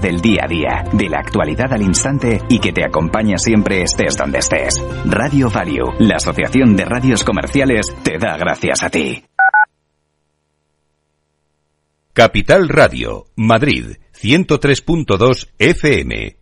del 0.00 0.20
día 0.20 0.42
a 0.44 0.48
día, 0.48 0.84
de 0.92 1.08
la 1.08 1.18
actualidad 1.18 1.72
al 1.72 1.82
instante 1.82 2.40
y 2.48 2.58
que 2.58 2.72
te 2.72 2.84
acompaña 2.84 3.38
siempre 3.38 3.82
estés 3.82 4.16
donde 4.16 4.38
estés. 4.38 4.82
Radio 5.04 5.50
Value, 5.50 5.92
la 5.98 6.16
Asociación 6.16 6.76
de 6.76 6.84
Radios 6.84 7.24
Comerciales, 7.24 7.94
te 8.02 8.18
da 8.18 8.36
gracias 8.36 8.82
a 8.82 8.90
ti. 8.90 9.24
Capital 12.12 12.68
Radio, 12.68 13.24
Madrid, 13.36 13.96
103.2 14.20 15.48
FM. 15.58 16.41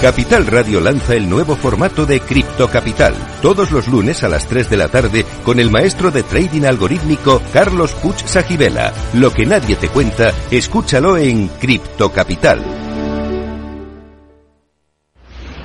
Capital 0.00 0.46
Radio 0.46 0.80
lanza 0.80 1.16
el 1.16 1.28
nuevo 1.28 1.56
formato 1.56 2.06
de 2.06 2.20
Cripto 2.20 2.68
Capital, 2.68 3.14
todos 3.42 3.72
los 3.72 3.88
lunes 3.88 4.22
a 4.22 4.28
las 4.28 4.46
3 4.46 4.70
de 4.70 4.76
la 4.76 4.86
tarde 4.86 5.26
con 5.42 5.58
el 5.58 5.72
maestro 5.72 6.12
de 6.12 6.22
trading 6.22 6.62
algorítmico 6.62 7.42
Carlos 7.52 7.94
Puch 7.94 8.24
Sajibela. 8.24 8.92
Lo 9.14 9.32
que 9.32 9.44
nadie 9.44 9.74
te 9.74 9.88
cuenta, 9.88 10.32
escúchalo 10.52 11.16
en 11.16 11.48
Cripto 11.48 12.12
Capital. 12.12 12.64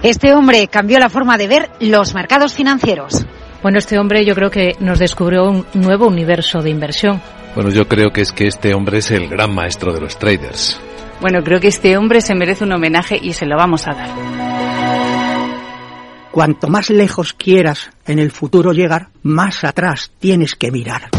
Este 0.01 0.33
hombre 0.33 0.67
cambió 0.67 0.97
la 0.97 1.09
forma 1.09 1.37
de 1.37 1.47
ver 1.47 1.69
los 1.79 2.15
mercados 2.15 2.55
financieros. 2.55 3.27
Bueno, 3.61 3.77
este 3.77 3.99
hombre 3.99 4.25
yo 4.25 4.33
creo 4.33 4.49
que 4.49 4.75
nos 4.79 4.97
descubrió 4.97 5.43
un 5.43 5.67
nuevo 5.75 6.07
universo 6.07 6.63
de 6.63 6.71
inversión. 6.71 7.21
Bueno, 7.53 7.69
yo 7.69 7.87
creo 7.87 8.09
que 8.09 8.21
es 8.21 8.31
que 8.31 8.47
este 8.47 8.73
hombre 8.73 8.97
es 8.97 9.11
el 9.11 9.29
gran 9.29 9.53
maestro 9.53 9.93
de 9.93 10.01
los 10.01 10.17
traders. 10.17 10.81
Bueno, 11.21 11.43
creo 11.43 11.59
que 11.59 11.69
este 11.69 11.97
hombre 11.97 12.21
se 12.21 12.35
merece 12.35 12.63
un 12.63 12.73
homenaje 12.73 13.17
y 13.21 13.33
se 13.33 13.45
lo 13.45 13.55
vamos 13.55 13.87
a 13.87 13.93
dar. 13.93 14.09
Cuanto 16.31 16.67
más 16.67 16.89
lejos 16.89 17.33
quieras 17.33 17.91
en 18.07 18.17
el 18.17 18.31
futuro 18.31 18.73
llegar, 18.73 19.09
más 19.21 19.63
atrás 19.63 20.11
tienes 20.19 20.55
que 20.55 20.71
mirar. 20.71 21.09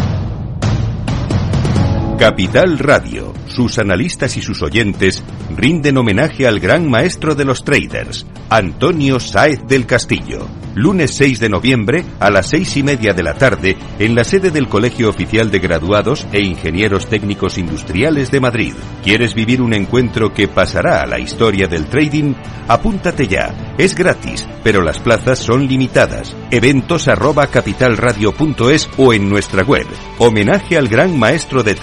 Capital 2.18 2.78
Radio, 2.78 3.34
sus 3.48 3.78
analistas 3.78 4.36
y 4.36 4.42
sus 4.42 4.62
oyentes 4.62 5.24
rinden 5.56 5.96
homenaje 5.96 6.46
al 6.46 6.60
gran 6.60 6.88
maestro 6.88 7.34
de 7.34 7.44
los 7.44 7.64
traders, 7.64 8.24
Antonio 8.50 9.18
Sáez 9.18 9.60
del 9.66 9.84
Castillo. 9.84 10.46
Lunes 10.74 11.14
6 11.14 11.38
de 11.38 11.48
noviembre 11.48 12.04
a 12.18 12.30
las 12.30 12.48
seis 12.48 12.76
y 12.76 12.82
media 12.82 13.12
de 13.14 13.22
la 13.22 13.34
tarde 13.34 13.76
en 14.00 14.16
la 14.16 14.24
sede 14.24 14.50
del 14.50 14.68
Colegio 14.68 15.08
Oficial 15.08 15.50
de 15.50 15.60
Graduados 15.60 16.26
e 16.32 16.40
Ingenieros 16.42 17.06
Técnicos 17.08 17.58
Industriales 17.58 18.32
de 18.32 18.40
Madrid. 18.40 18.74
¿Quieres 19.04 19.34
vivir 19.34 19.62
un 19.62 19.72
encuentro 19.72 20.32
que 20.34 20.48
pasará 20.48 21.02
a 21.02 21.06
la 21.06 21.20
historia 21.20 21.68
del 21.68 21.86
trading? 21.86 22.34
Apúntate 22.66 23.28
ya. 23.28 23.74
Es 23.78 23.94
gratis, 23.94 24.48
pero 24.64 24.82
las 24.82 24.98
plazas 24.98 25.38
son 25.38 25.68
limitadas. 25.68 26.34
Eventos 26.50 27.06
arroba 27.06 27.46
capitalradio.es 27.46 28.90
o 28.96 29.12
en 29.12 29.28
nuestra 29.28 29.62
web. 29.62 29.86
Homenaje 30.18 30.76
al 30.76 30.88
gran 30.88 31.16
maestro 31.16 31.62
de 31.62 31.74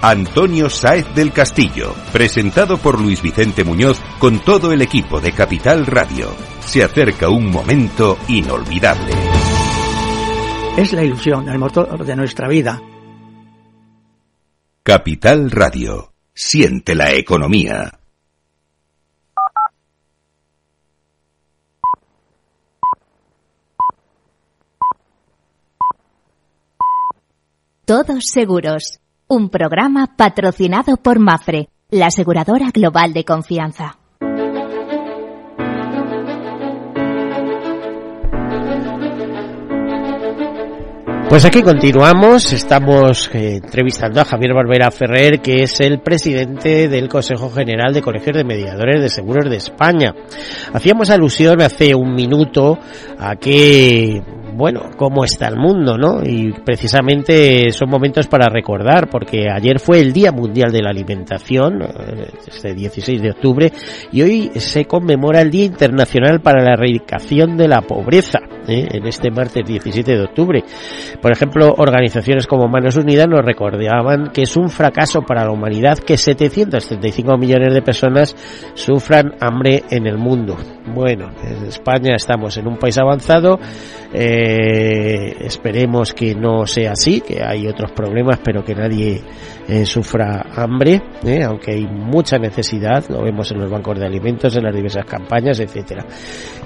Antonio 0.00 0.68
Sáez 0.68 1.06
del 1.14 1.32
Castillo. 1.32 1.94
Presentado 2.12 2.78
por 2.78 3.00
Luis 3.00 3.22
Vicente 3.22 3.62
Muñoz 3.62 4.00
con 4.18 4.40
todo 4.40 4.72
el 4.72 4.82
equipo 4.82 5.20
de 5.20 5.32
Capital 5.32 5.86
Radio. 5.86 6.34
Se 6.60 6.82
acerca 6.82 7.28
un 7.28 7.48
momento 7.48 8.18
inolvidable. 8.26 9.12
Es 10.76 10.92
la 10.92 11.04
ilusión, 11.04 11.48
el 11.48 11.58
motor 11.58 12.04
de 12.04 12.16
nuestra 12.16 12.48
vida. 12.48 12.82
Capital 14.82 15.50
Radio. 15.50 16.12
Siente 16.34 16.96
la 16.96 17.12
economía. 17.12 18.00
Todos 27.84 28.24
Seguros, 28.32 29.01
un 29.34 29.48
programa 29.48 30.14
patrocinado 30.14 30.98
por 30.98 31.18
Mafre, 31.18 31.70
la 31.88 32.08
aseguradora 32.08 32.70
global 32.70 33.14
de 33.14 33.24
confianza. 33.24 33.96
Pues 41.30 41.46
aquí 41.46 41.62
continuamos, 41.62 42.52
estamos 42.52 43.30
eh, 43.32 43.56
entrevistando 43.64 44.20
a 44.20 44.26
Javier 44.26 44.52
Barbera 44.52 44.90
Ferrer, 44.90 45.40
que 45.40 45.62
es 45.62 45.80
el 45.80 46.00
presidente 46.00 46.90
del 46.90 47.08
Consejo 47.08 47.48
General 47.48 47.94
de 47.94 48.02
Colegios 48.02 48.36
de 48.36 48.44
Mediadores 48.44 49.00
de 49.00 49.08
Seguros 49.08 49.48
de 49.48 49.56
España. 49.56 50.14
Hacíamos 50.74 51.08
alusión 51.08 51.62
hace 51.62 51.94
un 51.94 52.14
minuto 52.14 52.78
a 53.18 53.36
que 53.36 54.22
bueno, 54.54 54.90
cómo 54.96 55.24
está 55.24 55.48
el 55.48 55.56
mundo, 55.56 55.96
¿no? 55.96 56.22
Y 56.22 56.52
precisamente 56.52 57.70
son 57.70 57.90
momentos 57.90 58.26
para 58.26 58.48
recordar, 58.48 59.08
porque 59.08 59.48
ayer 59.50 59.78
fue 59.78 60.00
el 60.00 60.12
Día 60.12 60.32
Mundial 60.32 60.70
de 60.70 60.82
la 60.82 60.90
Alimentación, 60.90 61.82
eh, 61.82 62.30
este 62.46 62.74
16 62.74 63.22
de 63.22 63.30
octubre, 63.30 63.72
y 64.12 64.22
hoy 64.22 64.50
se 64.56 64.84
conmemora 64.84 65.40
el 65.40 65.50
Día 65.50 65.64
Internacional 65.64 66.40
para 66.40 66.62
la 66.62 66.74
Erradicación 66.74 67.56
de 67.56 67.68
la 67.68 67.82
Pobreza, 67.82 68.40
¿eh? 68.68 68.88
en 68.90 69.06
este 69.06 69.30
martes 69.30 69.66
17 69.66 70.16
de 70.16 70.22
octubre. 70.22 70.64
Por 71.20 71.32
ejemplo, 71.32 71.74
organizaciones 71.76 72.46
como 72.46 72.68
Manos 72.68 72.96
Unidas 72.96 73.28
nos 73.28 73.44
recordaban 73.44 74.30
que 74.32 74.42
es 74.42 74.56
un 74.56 74.68
fracaso 74.68 75.22
para 75.22 75.44
la 75.44 75.52
humanidad 75.52 75.98
que 75.98 76.16
735 76.16 77.36
millones 77.36 77.74
de 77.74 77.82
personas 77.82 78.36
sufran 78.74 79.34
hambre 79.40 79.82
en 79.90 80.06
el 80.06 80.18
mundo. 80.18 80.56
Bueno, 80.94 81.30
en 81.44 81.66
España 81.66 82.14
estamos 82.16 82.56
en 82.56 82.66
un 82.66 82.76
país 82.76 82.98
avanzado, 82.98 83.58
eh, 84.14 85.36
esperemos 85.40 86.12
que 86.12 86.34
no 86.34 86.66
sea 86.66 86.92
así, 86.92 87.22
que 87.22 87.42
hay 87.42 87.66
otros 87.66 87.92
problemas, 87.92 88.40
pero 88.44 88.62
que 88.62 88.74
nadie 88.74 89.22
eh, 89.66 89.86
sufra 89.86 90.46
hambre, 90.54 91.00
eh, 91.24 91.42
aunque 91.42 91.72
hay 91.72 91.86
mucha 91.86 92.38
necesidad, 92.38 93.04
lo 93.08 93.22
vemos 93.22 93.50
en 93.52 93.60
los 93.60 93.70
bancos 93.70 93.98
de 93.98 94.06
alimentos, 94.06 94.54
en 94.54 94.64
las 94.64 94.74
diversas 94.74 95.06
campañas, 95.06 95.60
etcétera. 95.60 96.04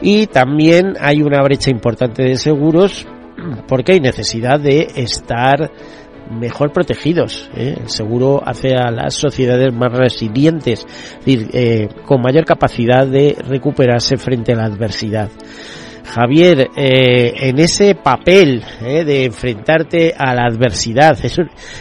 Y 0.03 0.27
también 0.27 0.95
hay 1.01 1.23
una 1.23 1.41
brecha 1.43 1.71
importante 1.71 2.25
de 2.25 2.37
seguros 2.37 3.07
porque 3.69 3.93
hay 3.93 4.01
necesidad 4.01 4.59
de 4.59 4.89
estar 4.97 5.71
mejor 6.29 6.73
protegidos. 6.73 7.49
El 7.55 7.89
seguro 7.89 8.43
hace 8.45 8.75
a 8.75 8.91
las 8.91 9.15
sociedades 9.15 9.73
más 9.73 9.97
resilientes, 9.97 10.85
es 11.21 11.25
decir, 11.25 11.89
con 12.05 12.21
mayor 12.21 12.45
capacidad 12.45 13.07
de 13.07 13.37
recuperarse 13.47 14.17
frente 14.17 14.53
a 14.53 14.57
la 14.57 14.65
adversidad. 14.65 15.31
Javier, 16.07 16.71
eh, 16.77 17.33
en 17.49 17.59
ese 17.59 17.97
papel 17.97 18.63
eh, 18.81 19.05
de 19.05 19.25
enfrentarte 19.25 20.15
a 20.17 20.35
la 20.35 20.47
adversidad, 20.47 21.19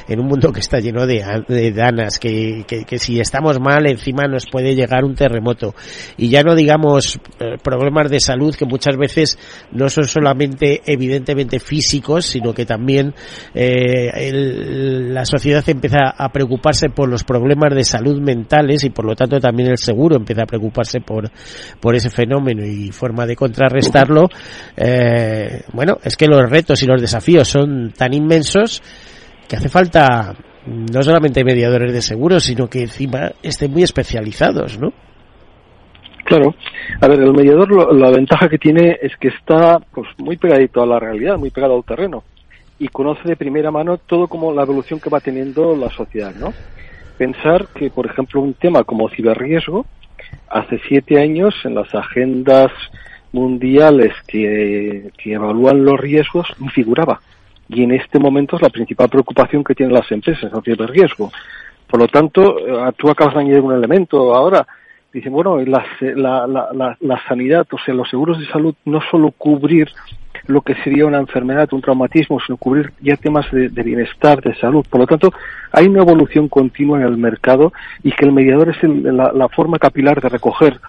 en 0.07 0.19
un 0.19 0.27
mundo 0.27 0.51
que 0.51 0.59
está 0.59 0.79
lleno 0.79 1.05
de, 1.05 1.71
danas, 1.71 2.19
que, 2.19 2.65
si 2.97 3.19
estamos 3.19 3.59
mal 3.59 3.87
encima 3.87 4.23
nos 4.27 4.47
puede 4.47 4.75
llegar 4.75 5.05
un 5.05 5.15
terremoto. 5.15 5.75
Y 6.17 6.29
ya 6.29 6.41
no 6.41 6.55
digamos 6.55 7.19
eh, 7.39 7.57
problemas 7.61 8.09
de 8.09 8.19
salud 8.19 8.55
que 8.55 8.65
muchas 8.65 8.97
veces 8.97 9.37
no 9.71 9.89
son 9.89 10.05
solamente 10.05 10.81
evidentemente 10.85 11.59
físicos, 11.59 12.25
sino 12.25 12.53
que 12.53 12.65
también 12.65 13.13
la 13.53 15.25
sociedad 15.25 15.63
empieza 15.67 16.09
a 16.17 16.29
preocuparse 16.29 16.89
por 16.89 17.09
los 17.09 17.23
problemas 17.23 17.73
de 17.75 17.83
salud 17.83 18.19
mentales 18.19 18.83
y 18.83 18.89
por 18.89 19.05
lo 19.05 19.15
tanto 19.15 19.39
también 19.39 19.69
el 19.69 19.77
seguro 19.77 20.15
empieza 20.15 20.43
a 20.43 20.47
preocuparse 20.47 20.99
por, 20.99 21.29
por 21.79 21.95
ese 21.95 22.09
fenómeno 22.09 22.65
y 22.65 22.91
forma 22.91 23.25
de 23.25 23.35
contrarrestarlo 23.35 24.14
eh, 24.75 25.63
bueno, 25.73 25.97
es 26.03 26.15
que 26.15 26.27
los 26.27 26.49
retos 26.49 26.81
y 26.83 26.85
los 26.85 27.01
desafíos 27.01 27.47
son 27.47 27.91
tan 27.91 28.13
inmensos 28.13 28.81
que 29.47 29.55
hace 29.55 29.69
falta 29.69 30.33
no 30.65 31.03
solamente 31.03 31.43
mediadores 31.43 31.93
de 31.93 32.01
seguros, 32.01 32.43
sino 32.43 32.67
que 32.67 32.81
encima 32.81 33.31
estén 33.43 33.71
muy 33.71 33.83
especializados, 33.83 34.79
¿no? 34.79 34.91
Claro. 36.25 36.55
A 37.01 37.07
ver, 37.07 37.19
el 37.19 37.33
mediador 37.33 37.93
la 37.95 38.09
ventaja 38.09 38.49
que 38.49 38.57
tiene 38.57 38.97
es 38.99 39.15
que 39.17 39.27
está 39.27 39.79
pues 39.93 40.07
muy 40.17 40.37
pegadito 40.37 40.81
a 40.81 40.87
la 40.87 40.99
realidad, 40.99 41.37
muy 41.37 41.51
pegado 41.51 41.75
al 41.75 41.83
terreno 41.83 42.23
y 42.79 42.87
conoce 42.89 43.21
de 43.27 43.35
primera 43.35 43.71
mano 43.71 43.97
todo 43.97 44.27
como 44.27 44.53
la 44.53 44.63
evolución 44.63 44.99
que 44.99 45.09
va 45.09 45.19
teniendo 45.19 45.75
la 45.75 45.89
sociedad, 45.89 46.33
¿no? 46.35 46.53
Pensar 47.17 47.67
que, 47.67 47.89
por 47.89 48.05
ejemplo, 48.05 48.41
un 48.41 48.53
tema 48.53 48.83
como 48.83 49.09
ciberriesgo, 49.09 49.85
hace 50.49 50.79
siete 50.87 51.21
años 51.21 51.53
en 51.63 51.75
las 51.75 51.93
agendas 51.95 52.71
mundiales 53.35 54.13
que, 54.27 55.11
evalúan 55.25 55.83
los 55.83 55.99
riesgos 55.99 56.47
figuraba. 56.73 57.19
Y 57.67 57.83
en 57.83 57.91
este 57.91 58.17
momento 58.17 58.55
es 58.55 58.61
la 58.61 58.69
principal 58.69 59.09
preocupación 59.09 59.63
que 59.63 59.75
tienen 59.75 59.93
las 59.93 60.09
empresas, 60.11 60.51
el 60.65 60.87
riesgo. 60.87 61.31
Por 61.87 61.99
lo 61.99 62.07
tanto, 62.07 62.39
eh, 62.59 62.91
tú 62.97 63.09
acabas 63.09 63.33
de 63.35 63.41
añadir 63.41 63.61
un 63.61 63.73
elemento 63.73 64.33
ahora. 64.33 64.65
Dicen, 65.11 65.31
bueno, 65.31 65.57
la, 65.59 65.85
la, 66.01 66.47
la, 66.47 66.97
la 66.99 67.27
sanidad, 67.27 67.65
o 67.71 67.77
sea, 67.83 67.93
los 67.93 68.09
seguros 68.09 68.39
de 68.39 68.47
salud, 68.47 68.75
no 68.85 68.99
solo 69.09 69.31
cubrir 69.31 69.89
lo 70.47 70.61
que 70.61 70.75
sería 70.83 71.05
una 71.05 71.19
enfermedad, 71.19 71.71
un 71.73 71.81
traumatismo, 71.81 72.39
sino 72.45 72.57
cubrir 72.57 72.91
ya 73.01 73.15
temas 73.15 73.49
de, 73.51 73.69
bienestar, 73.69 74.41
de 74.41 74.55
salud. 74.55 74.85
Por 74.89 74.99
lo 75.01 75.07
tanto, 75.07 75.33
hay 75.71 75.87
una 75.87 76.01
evolución 76.01 76.47
continua 76.47 76.99
en 76.99 77.05
el 77.05 77.17
mercado 77.17 77.73
y 78.03 78.11
que 78.11 78.25
el 78.25 78.31
mediador 78.31 78.69
es 78.69 78.83
la, 78.83 79.31
la, 79.33 79.49
forma 79.49 79.79
capilar 79.79 80.21
de 80.21 80.29
recoger 80.29 80.79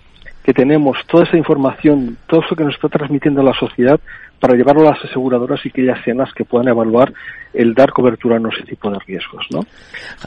que 0.47 0.55
tenemos 0.55 0.97
toda 1.09 1.25
esa 1.25 1.37
información, 1.37 2.17
todo 2.29 2.41
eso 2.41 2.55
que 2.55 2.63
nos 2.63 2.77
está 2.77 2.89
transmitiendo 2.89 3.43
la 3.43 3.53
sociedad 3.55 3.99
para 4.39 4.55
llevarlo 4.55 4.83
a 4.83 4.93
las 4.93 5.05
aseguradoras 5.05 5.67
y 5.67 5.73
que 5.73 5.83
ellas 5.83 5.99
sean 6.05 6.19
las 6.19 6.33
que 6.33 6.45
puedan 6.45 6.69
evaluar 6.69 7.13
el 7.53 7.75
dar 7.75 7.91
cobertura 7.91 8.37
a 8.37 8.49
ese 8.55 8.63
tipo 8.63 8.89
de 8.89 9.01
riesgos, 9.01 9.45
¿no? 9.51 9.63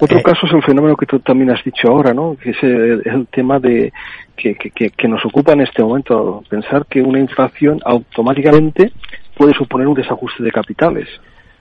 Otro 0.02 0.18
eh. 0.18 0.22
caso 0.22 0.46
es 0.46 0.52
el 0.52 0.64
fenómeno 0.64 0.98
que 0.98 1.06
tú 1.06 1.20
también 1.20 1.52
has 1.52 1.64
dicho 1.64 1.88
ahora, 1.88 2.14
¿no? 2.14 2.36
Que 2.36 2.50
es 2.50 2.62
el, 2.62 3.28
tema 3.32 3.60
de 3.60 3.94
que, 4.36 4.56
que, 4.56 4.90
que, 4.90 5.08
nos 5.08 5.24
ocupa 5.24 5.54
en 5.54 5.62
este 5.62 5.82
momento, 5.82 6.44
pensar 6.50 6.86
que 6.88 7.02
una 7.02 7.20
inflación 7.20 7.80
automáticamente 7.86 8.92
puede 9.38 9.54
suponer 9.54 9.88
un 9.88 9.94
desajuste 9.94 10.44
de 10.44 10.52
capitales. 10.52 11.08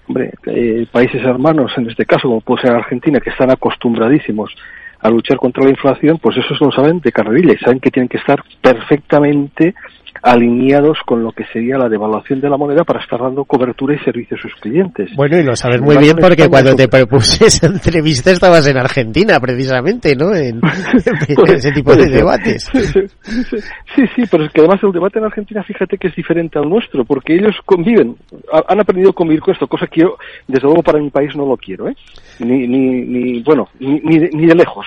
Hombre, 0.09 0.33
eh, 0.47 0.85
países 0.91 1.23
hermanos, 1.23 1.71
en 1.77 1.89
este 1.89 2.05
caso, 2.07 2.27
como 2.27 2.41
puede 2.41 2.63
ser 2.63 2.73
Argentina, 2.73 3.21
que 3.21 3.31
están 3.31 3.53
acostumbradísimos 3.53 4.53
a 5.01 5.11
luchar 5.11 5.37
contra 5.37 5.65
la 5.65 5.71
inflación, 5.71 6.19
pues 6.19 6.37
eso 6.37 6.55
lo 6.61 6.73
saben 6.73 7.01
de 7.01 7.13
carrerilla 7.13 7.55
saben 7.59 7.81
que 7.81 7.91
tienen 7.91 8.09
que 8.09 8.19
estar 8.19 8.43
perfectamente 8.61 9.75
alineados 10.23 10.99
con 11.07 11.23
lo 11.23 11.33
que 11.33 11.45
sería 11.53 11.79
la 11.79 11.89
devaluación 11.89 12.41
de 12.41 12.49
la 12.49 12.57
moneda 12.57 12.85
para 12.85 13.01
estar 13.01 13.21
dando 13.21 13.45
cobertura 13.45 13.95
y 13.95 13.99
servicio 14.05 14.37
a 14.37 14.41
sus 14.41 14.55
clientes. 14.61 15.11
Bueno, 15.17 15.39
y 15.39 15.43
lo 15.43 15.55
sabes 15.57 15.81
muy 15.81 15.97
bien 15.97 16.17
porque 16.21 16.49
cuando 16.49 16.75
te 16.75 16.89
propuse 16.89 17.47
esa 17.47 17.67
entrevista 17.89 18.31
estabas 18.31 18.67
en 18.67 18.79
Argentina, 18.79 19.39
precisamente, 19.41 20.15
¿no? 20.17 20.35
En, 20.35 20.61
ese 21.49 21.73
tipo 21.73 21.95
de 21.95 22.07
debates. 22.07 22.71
Sí, 23.95 24.03
sí, 24.15 24.23
pero 24.31 24.45
es 24.45 24.53
que 24.53 24.61
además 24.61 24.81
el 24.83 24.93
debate 24.93 25.19
en 25.19 25.25
Argentina, 25.25 25.63
fíjate 25.63 25.99
que 25.99 26.09
es 26.09 26.17
diferente 26.17 26.59
al 26.59 26.69
nuestro, 26.69 27.05
porque 27.05 27.35
ellos 27.35 27.55
conviven, 27.65 28.17
han 28.69 28.81
aprendido 28.81 29.11
a 29.11 29.15
convivir 29.15 29.41
con 29.41 29.55
esto, 29.55 29.67
cosa 29.67 29.87
que 29.87 30.03
yo, 30.03 30.17
desde 30.47 30.67
luego, 30.67 30.83
para 30.83 30.99
mi 30.99 31.11
país 31.11 31.35
no 31.37 31.47
lo 31.47 31.57
quiero, 31.57 31.89
¿eh? 31.89 31.97
Ni, 32.41 32.67
ni, 32.67 33.03
ni 33.03 33.43
bueno, 33.43 33.69
ni, 33.81 34.01
ni, 34.01 34.19
ni 34.19 34.47
de 34.47 34.55
lejos. 34.55 34.87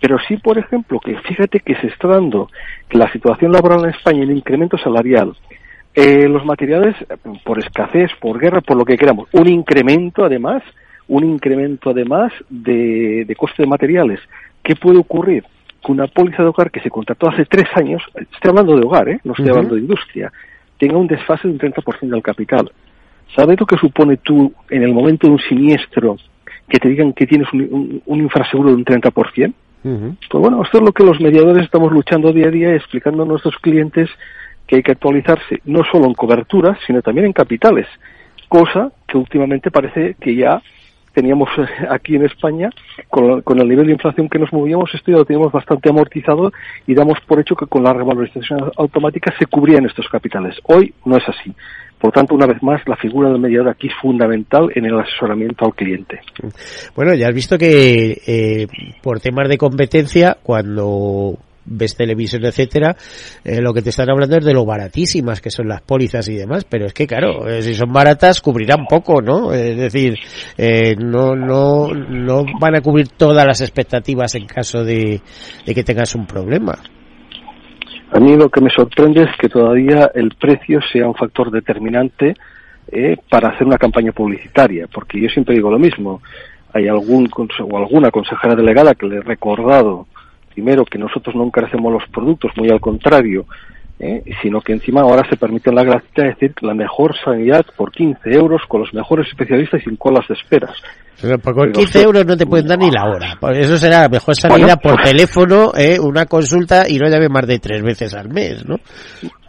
Pero 0.00 0.16
sí, 0.28 0.36
por 0.36 0.58
ejemplo, 0.58 1.00
que 1.00 1.16
fíjate 1.20 1.60
que 1.60 1.74
se 1.76 1.88
está 1.88 2.08
dando 2.08 2.48
la 2.92 3.10
situación 3.12 3.52
laboral 3.52 3.84
en 3.84 3.90
España, 3.90 4.22
el 4.22 4.30
incremento 4.30 4.76
salarial, 4.78 5.32
Eh, 5.94 6.26
los 6.26 6.42
materiales, 6.46 6.96
por 7.44 7.58
escasez, 7.58 8.10
por 8.18 8.38
guerra, 8.38 8.62
por 8.62 8.78
lo 8.78 8.84
que 8.84 8.96
queramos, 8.96 9.28
un 9.32 9.46
incremento 9.46 10.24
además, 10.24 10.62
un 11.06 11.22
incremento 11.22 11.90
además 11.90 12.32
de, 12.48 13.26
de 13.26 13.36
coste 13.36 13.62
de 13.62 13.68
materiales. 13.68 14.18
¿Qué 14.62 14.74
puede 14.74 14.98
ocurrir? 14.98 15.44
Que 15.84 15.92
una 15.92 16.06
póliza 16.06 16.42
de 16.42 16.48
hogar 16.48 16.70
que 16.70 16.80
se 16.80 16.88
contrató 16.88 17.28
hace 17.28 17.44
tres 17.44 17.68
años, 17.74 18.02
estoy 18.14 18.48
hablando 18.48 18.74
de 18.74 18.86
hogar, 18.86 19.08
¿eh? 19.10 19.20
no 19.22 19.32
estoy 19.32 19.50
hablando 19.50 19.74
de 19.74 19.82
industria, 19.82 20.32
tenga 20.78 20.96
un 20.96 21.06
desfase 21.06 21.46
de 21.46 21.54
un 21.54 21.60
30% 21.60 22.08
del 22.08 22.22
capital. 22.22 22.72
¿Sabes 23.36 23.60
lo 23.60 23.66
que 23.66 23.76
supone 23.76 24.16
tú 24.16 24.52
en 24.70 24.82
el 24.82 24.92
momento 24.94 25.26
de 25.26 25.34
un 25.34 25.40
siniestro 25.40 26.16
que 26.68 26.78
te 26.78 26.88
digan 26.88 27.12
que 27.12 27.26
tienes 27.26 27.52
un, 27.52 28.02
un, 28.06 28.20
infraseguro 28.20 28.70
de 28.70 28.76
un 28.76 28.84
30%? 28.84 29.52
Pues 29.82 30.40
bueno, 30.40 30.62
esto 30.62 30.78
es 30.78 30.84
lo 30.84 30.92
que 30.92 31.04
los 31.04 31.20
mediadores 31.20 31.64
estamos 31.64 31.92
luchando 31.92 32.32
día 32.32 32.46
a 32.46 32.50
día, 32.50 32.74
explicando 32.74 33.24
a 33.24 33.26
nuestros 33.26 33.56
clientes 33.56 34.08
que 34.66 34.76
hay 34.76 34.82
que 34.82 34.92
actualizarse 34.92 35.60
no 35.64 35.82
solo 35.90 36.06
en 36.06 36.14
coberturas, 36.14 36.78
sino 36.86 37.02
también 37.02 37.26
en 37.26 37.32
capitales, 37.32 37.86
cosa 38.48 38.92
que 39.08 39.18
últimamente 39.18 39.70
parece 39.70 40.14
que 40.20 40.36
ya 40.36 40.62
teníamos 41.12 41.48
aquí 41.90 42.16
en 42.16 42.24
España, 42.24 42.70
con, 43.08 43.42
con, 43.42 43.58
el 43.60 43.68
nivel 43.68 43.86
de 43.86 43.92
inflación 43.92 44.28
que 44.28 44.38
nos 44.38 44.52
movíamos, 44.52 44.94
esto 44.94 45.10
ya 45.10 45.18
lo 45.18 45.24
teníamos 45.24 45.52
bastante 45.52 45.90
amortizado 45.90 46.52
y 46.86 46.94
damos 46.94 47.18
por 47.26 47.40
hecho 47.40 47.56
que 47.56 47.66
con 47.66 47.82
la 47.82 47.92
revalorización 47.92 48.70
automática 48.76 49.34
se 49.38 49.46
cubrían 49.46 49.84
estos 49.84 50.08
capitales. 50.08 50.56
Hoy 50.64 50.94
no 51.04 51.16
es 51.16 51.28
así. 51.28 51.52
Por 52.02 52.10
tanto, 52.10 52.34
una 52.34 52.48
vez 52.48 52.60
más, 52.64 52.82
la 52.88 52.96
figura 52.96 53.30
del 53.30 53.38
mediador 53.38 53.68
aquí 53.68 53.86
es 53.86 53.94
fundamental 54.02 54.68
en 54.74 54.86
el 54.86 54.98
asesoramiento 54.98 55.66
al 55.66 55.72
cliente. 55.72 56.18
Bueno, 56.96 57.14
ya 57.14 57.28
has 57.28 57.34
visto 57.34 57.56
que 57.56 58.20
eh, 58.26 58.66
por 59.00 59.20
temas 59.20 59.48
de 59.48 59.56
competencia, 59.56 60.36
cuando 60.42 61.38
ves 61.64 61.94
televisión, 61.94 62.44
etcétera, 62.44 62.96
eh, 63.44 63.60
lo 63.60 63.72
que 63.72 63.82
te 63.82 63.90
están 63.90 64.10
hablando 64.10 64.36
es 64.36 64.44
de 64.44 64.52
lo 64.52 64.64
baratísimas 64.64 65.40
que 65.40 65.50
son 65.50 65.68
las 65.68 65.80
pólizas 65.82 66.28
y 66.28 66.34
demás, 66.34 66.64
pero 66.68 66.86
es 66.86 66.92
que 66.92 67.06
claro, 67.06 67.48
eh, 67.48 67.62
si 67.62 67.72
son 67.72 67.92
baratas 67.92 68.40
cubrirán 68.40 68.86
poco, 68.86 69.22
¿no? 69.22 69.52
Es 69.52 69.76
decir, 69.76 70.16
eh, 70.58 70.96
no, 70.96 71.36
no, 71.36 71.86
no 71.94 72.44
van 72.58 72.74
a 72.74 72.80
cubrir 72.80 73.10
todas 73.10 73.46
las 73.46 73.60
expectativas 73.60 74.34
en 74.34 74.46
caso 74.46 74.82
de, 74.82 75.20
de 75.64 75.72
que 75.72 75.84
tengas 75.84 76.16
un 76.16 76.26
problema. 76.26 76.80
A 78.12 78.20
mí 78.20 78.36
lo 78.36 78.50
que 78.50 78.60
me 78.60 78.70
sorprende 78.70 79.22
es 79.22 79.30
que 79.38 79.48
todavía 79.48 80.10
el 80.14 80.34
precio 80.34 80.80
sea 80.92 81.08
un 81.08 81.14
factor 81.14 81.50
determinante 81.50 82.34
eh, 82.88 83.16
para 83.30 83.48
hacer 83.48 83.66
una 83.66 83.78
campaña 83.78 84.12
publicitaria, 84.12 84.86
porque 84.86 85.20
yo 85.20 85.28
siempre 85.30 85.54
digo 85.54 85.70
lo 85.70 85.78
mismo. 85.78 86.20
Hay 86.74 86.88
algún 86.88 87.28
o 87.34 87.78
alguna 87.78 88.10
consejera 88.10 88.54
delegada 88.54 88.94
que 88.94 89.06
le 89.06 89.16
he 89.16 89.20
recordado 89.22 90.06
primero 90.52 90.84
que 90.84 90.98
nosotros 90.98 91.34
no 91.34 91.44
encarecemos 91.44 91.92
los 91.92 92.06
productos, 92.10 92.52
muy 92.56 92.68
al 92.68 92.80
contrario, 92.80 93.46
¿eh? 94.02 94.22
sino 94.42 94.60
que 94.60 94.72
encima 94.72 95.02
ahora 95.02 95.22
se 95.30 95.36
permite 95.36 95.72
la 95.72 95.84
gracia 95.84 96.08
de 96.24 96.28
decir 96.30 96.52
la 96.60 96.74
mejor 96.74 97.14
sanidad 97.24 97.64
por 97.76 97.92
15 97.92 98.20
euros 98.30 98.60
con 98.68 98.80
los 98.80 98.92
mejores 98.92 99.28
especialistas 99.28 99.80
y 99.80 99.84
sin 99.84 99.96
colas 99.96 100.26
de 100.28 100.34
esperas. 100.34 100.74
Pero 101.20 101.38
por 101.38 101.70
15 101.70 102.02
euros 102.02 102.26
no 102.26 102.36
te 102.36 102.44
pueden 102.44 102.66
dar 102.66 102.78
ni 102.78 102.90
la 102.90 103.04
hora. 103.04 103.38
Eso 103.54 103.78
será 103.78 104.08
mejor 104.08 104.34
sanidad 104.34 104.80
por 104.82 105.00
teléfono, 105.00 105.72
¿eh? 105.76 105.98
una 106.00 106.26
consulta 106.26 106.88
y 106.88 106.98
no 106.98 107.08
llame 107.08 107.28
más 107.28 107.46
de 107.46 107.60
tres 107.60 107.80
veces 107.82 108.12
al 108.14 108.28
mes, 108.28 108.66
¿no? 108.66 108.80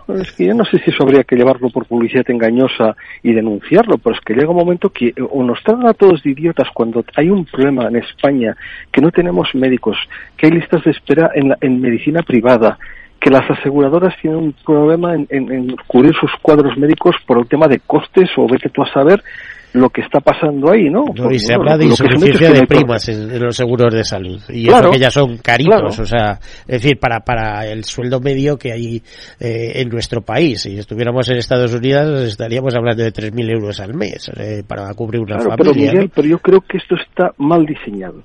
Es 0.07 0.33
que 0.33 0.47
yo 0.47 0.53
no 0.53 0.65
sé 0.65 0.79
si 0.79 0.91
eso 0.91 1.03
habría 1.03 1.23
que 1.23 1.37
llevarlo 1.37 1.69
por 1.69 1.85
publicidad 1.85 2.29
engañosa 2.29 2.93
y 3.23 3.33
denunciarlo, 3.33 3.97
pero 3.97 4.15
es 4.15 4.21
que 4.21 4.33
llega 4.33 4.49
un 4.49 4.57
momento 4.57 4.89
que 4.89 5.13
o 5.31 5.41
nos 5.43 5.63
tratan 5.63 5.87
a 5.87 5.93
todos 5.93 6.21
de 6.23 6.31
idiotas 6.31 6.67
cuando 6.73 7.05
hay 7.15 7.29
un 7.29 7.45
problema 7.45 7.87
en 7.87 7.95
España, 7.95 8.53
que 8.91 9.01
no 9.01 9.11
tenemos 9.11 9.47
médicos, 9.55 9.95
que 10.35 10.47
hay 10.47 10.51
listas 10.51 10.83
de 10.83 10.91
espera 10.91 11.31
en, 11.33 11.53
en 11.61 11.79
medicina 11.79 12.21
privada, 12.21 12.77
que 13.23 13.29
las 13.29 13.49
aseguradoras 13.49 14.13
tienen 14.21 14.39
un 14.39 14.55
problema 14.65 15.15
en, 15.15 15.27
en, 15.29 15.75
cubrir 15.87 16.13
sus 16.19 16.29
cuadros 16.41 16.77
médicos 16.77 17.15
por 17.25 17.39
el 17.39 17.47
tema 17.47 17.67
de 17.67 17.79
costes 17.79 18.29
o 18.35 18.45
vete 18.51 18.69
tú 18.69 18.83
a 18.83 18.91
saber 18.91 19.23
lo 19.71 19.89
que 19.89 20.01
está 20.01 20.19
pasando 20.19 20.71
ahí, 20.71 20.89
¿no? 20.89 21.05
y 21.31 21.39
se 21.39 21.53
habla 21.53 21.77
de 21.77 21.85
insuficiencia 21.85 22.51
de 22.51 22.67
primas 22.67 23.07
en, 23.07 23.39
los 23.39 23.55
seguros 23.55 23.93
de 23.93 24.03
salud. 24.03 24.39
Y 24.49 24.67
eso 24.67 24.91
que 24.91 24.99
ya 24.99 25.09
son 25.09 25.37
caritos, 25.37 25.97
o 25.99 26.05
sea, 26.05 26.33
es 26.67 26.83
decir, 26.83 26.99
para, 26.99 27.21
para 27.21 27.65
el 27.65 27.85
sueldo 27.85 28.19
medio 28.19 28.57
que 28.57 28.73
hay 28.73 29.01
eh, 29.39 29.81
en 29.81 29.89
nuestro 29.89 30.21
país. 30.21 30.61
Si 30.61 30.77
estuviéramos 30.77 31.27
en 31.29 31.37
Estados 31.37 31.73
Unidos 31.73 32.23
estaríamos 32.23 32.75
hablando 32.75 33.03
de 33.03 33.11
3.000 33.11 33.51
euros 33.51 33.79
al 33.79 33.95
mes 33.95 34.29
eh, 34.37 34.63
para 34.67 34.93
cubrir 34.93 35.21
una 35.21 35.39
familia. 35.39 35.55
Pero, 35.57 35.73
Miguel, 35.73 36.11
pero 36.13 36.27
yo 36.27 36.39
creo 36.39 36.59
que 36.59 36.77
esto 36.77 36.95
está 36.95 37.31
mal 37.37 37.65
diseñado. 37.65 38.21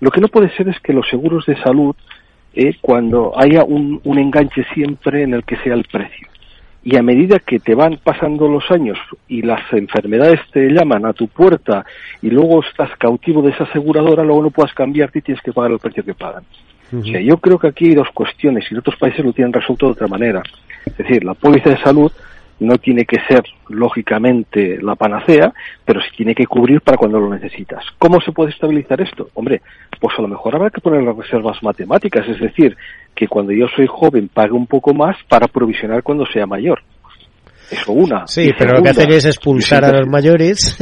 Lo 0.00 0.10
que 0.10 0.20
no 0.20 0.28
puede 0.28 0.54
ser 0.56 0.68
es 0.68 0.76
que 0.82 0.92
los 0.92 1.08
seguros 1.08 1.46
de 1.46 1.56
salud, 1.62 1.94
eh, 2.54 2.74
cuando 2.80 3.32
haya 3.38 3.64
un, 3.64 4.00
un 4.04 4.18
enganche 4.18 4.64
siempre 4.74 5.22
en 5.22 5.34
el 5.34 5.44
que 5.44 5.56
sea 5.58 5.74
el 5.74 5.84
precio 5.84 6.28
y 6.82 6.96
a 6.96 7.02
medida 7.02 7.38
que 7.38 7.58
te 7.60 7.74
van 7.74 7.98
pasando 8.02 8.48
los 8.48 8.70
años 8.70 8.98
y 9.28 9.42
las 9.42 9.60
enfermedades 9.72 10.40
te 10.50 10.68
llaman 10.70 11.04
a 11.04 11.12
tu 11.12 11.28
puerta 11.28 11.84
y 12.22 12.30
luego 12.30 12.62
estás 12.62 12.90
cautivo 12.96 13.42
de 13.42 13.50
esa 13.50 13.64
aseguradora, 13.64 14.24
luego 14.24 14.42
no 14.44 14.50
puedas 14.50 14.72
cambiarte 14.72 15.18
y 15.18 15.22
tienes 15.22 15.42
que 15.42 15.52
pagar 15.52 15.72
el 15.72 15.78
precio 15.78 16.04
que 16.04 16.14
pagan. 16.14 16.44
O 16.92 17.04
sea, 17.04 17.20
yo 17.20 17.36
creo 17.36 17.56
que 17.58 17.68
aquí 17.68 17.86
hay 17.86 17.94
dos 17.94 18.08
cuestiones 18.12 18.64
y 18.68 18.74
en 18.74 18.80
otros 18.80 18.96
países 18.96 19.24
lo 19.24 19.32
tienen 19.32 19.52
resuelto 19.52 19.86
de 19.86 19.92
otra 19.92 20.08
manera. 20.08 20.42
Es 20.84 20.96
decir, 20.96 21.22
la 21.22 21.34
póliza 21.34 21.70
de 21.70 21.78
salud 21.78 22.10
no 22.60 22.76
tiene 22.76 23.06
que 23.06 23.18
ser, 23.26 23.42
lógicamente, 23.68 24.78
la 24.80 24.94
panacea, 24.94 25.52
pero 25.84 26.00
sí 26.00 26.08
tiene 26.16 26.34
que 26.34 26.46
cubrir 26.46 26.82
para 26.82 26.98
cuando 26.98 27.18
lo 27.18 27.30
necesitas. 27.30 27.84
¿Cómo 27.98 28.20
se 28.20 28.32
puede 28.32 28.50
estabilizar 28.50 29.00
esto? 29.00 29.30
Hombre, 29.34 29.62
pues 29.98 30.18
a 30.18 30.22
lo 30.22 30.28
mejor 30.28 30.54
habrá 30.54 30.70
que 30.70 30.80
poner 30.80 31.02
las 31.02 31.16
reservas 31.16 31.62
matemáticas, 31.62 32.28
es 32.28 32.38
decir, 32.38 32.76
que 33.14 33.28
cuando 33.28 33.52
yo 33.52 33.66
soy 33.74 33.86
joven 33.86 34.28
pague 34.28 34.52
un 34.52 34.66
poco 34.66 34.94
más 34.94 35.16
para 35.28 35.48
provisionar 35.48 36.02
cuando 36.02 36.26
sea 36.26 36.46
mayor. 36.46 36.82
Eso 37.70 37.92
una. 37.92 38.26
Sí, 38.26 38.50
pero 38.58 38.72
lo 38.72 38.82
que 38.82 38.90
hacen 38.90 39.12
es 39.12 39.24
expulsar 39.24 39.84
a 39.84 39.92
los 39.92 40.08
mayores 40.08 40.76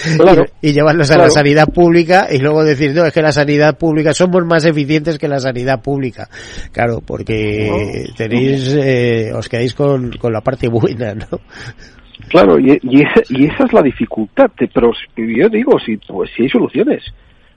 y, 0.62 0.72
llevarlos 0.72 1.10
a 1.10 1.18
la 1.18 1.28
sanidad 1.28 1.68
pública 1.68 2.28
y 2.30 2.38
luego 2.38 2.64
decir, 2.64 2.94
no, 2.94 3.04
es 3.04 3.12
que 3.12 3.20
la 3.20 3.32
sanidad 3.32 3.76
pública, 3.76 4.14
somos 4.14 4.44
más 4.46 4.64
eficientes 4.64 5.18
que 5.18 5.28
la 5.28 5.40
sanidad 5.40 5.82
pública. 5.82 6.28
Claro, 6.72 7.02
porque 7.06 8.06
tenéis, 8.16 8.74
eh, 8.74 9.30
os 9.34 9.48
quedáis 9.48 9.74
con, 9.74 10.12
con 10.12 10.32
la 10.32 10.40
parte 10.40 10.68
buena, 10.68 11.14
¿no? 11.14 11.26
Claro, 12.28 12.58
y, 12.58 12.78
y, 12.82 13.02
esa, 13.02 13.22
y 13.28 13.46
esa 13.46 13.64
es 13.64 13.72
la 13.74 13.82
dificultad, 13.82 14.50
pero 14.56 14.92
yo 15.16 15.48
digo, 15.50 15.78
si, 15.84 15.98
pues, 15.98 16.30
si 16.34 16.44
hay 16.44 16.48
soluciones, 16.48 17.02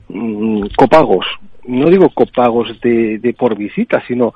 mm, 0.10 0.66
copagos, 0.76 1.26
no 1.66 1.90
digo 1.90 2.10
copagos 2.10 2.78
de, 2.82 3.20
de 3.20 3.34
por 3.34 3.58
visita, 3.58 4.04
sino 4.06 4.34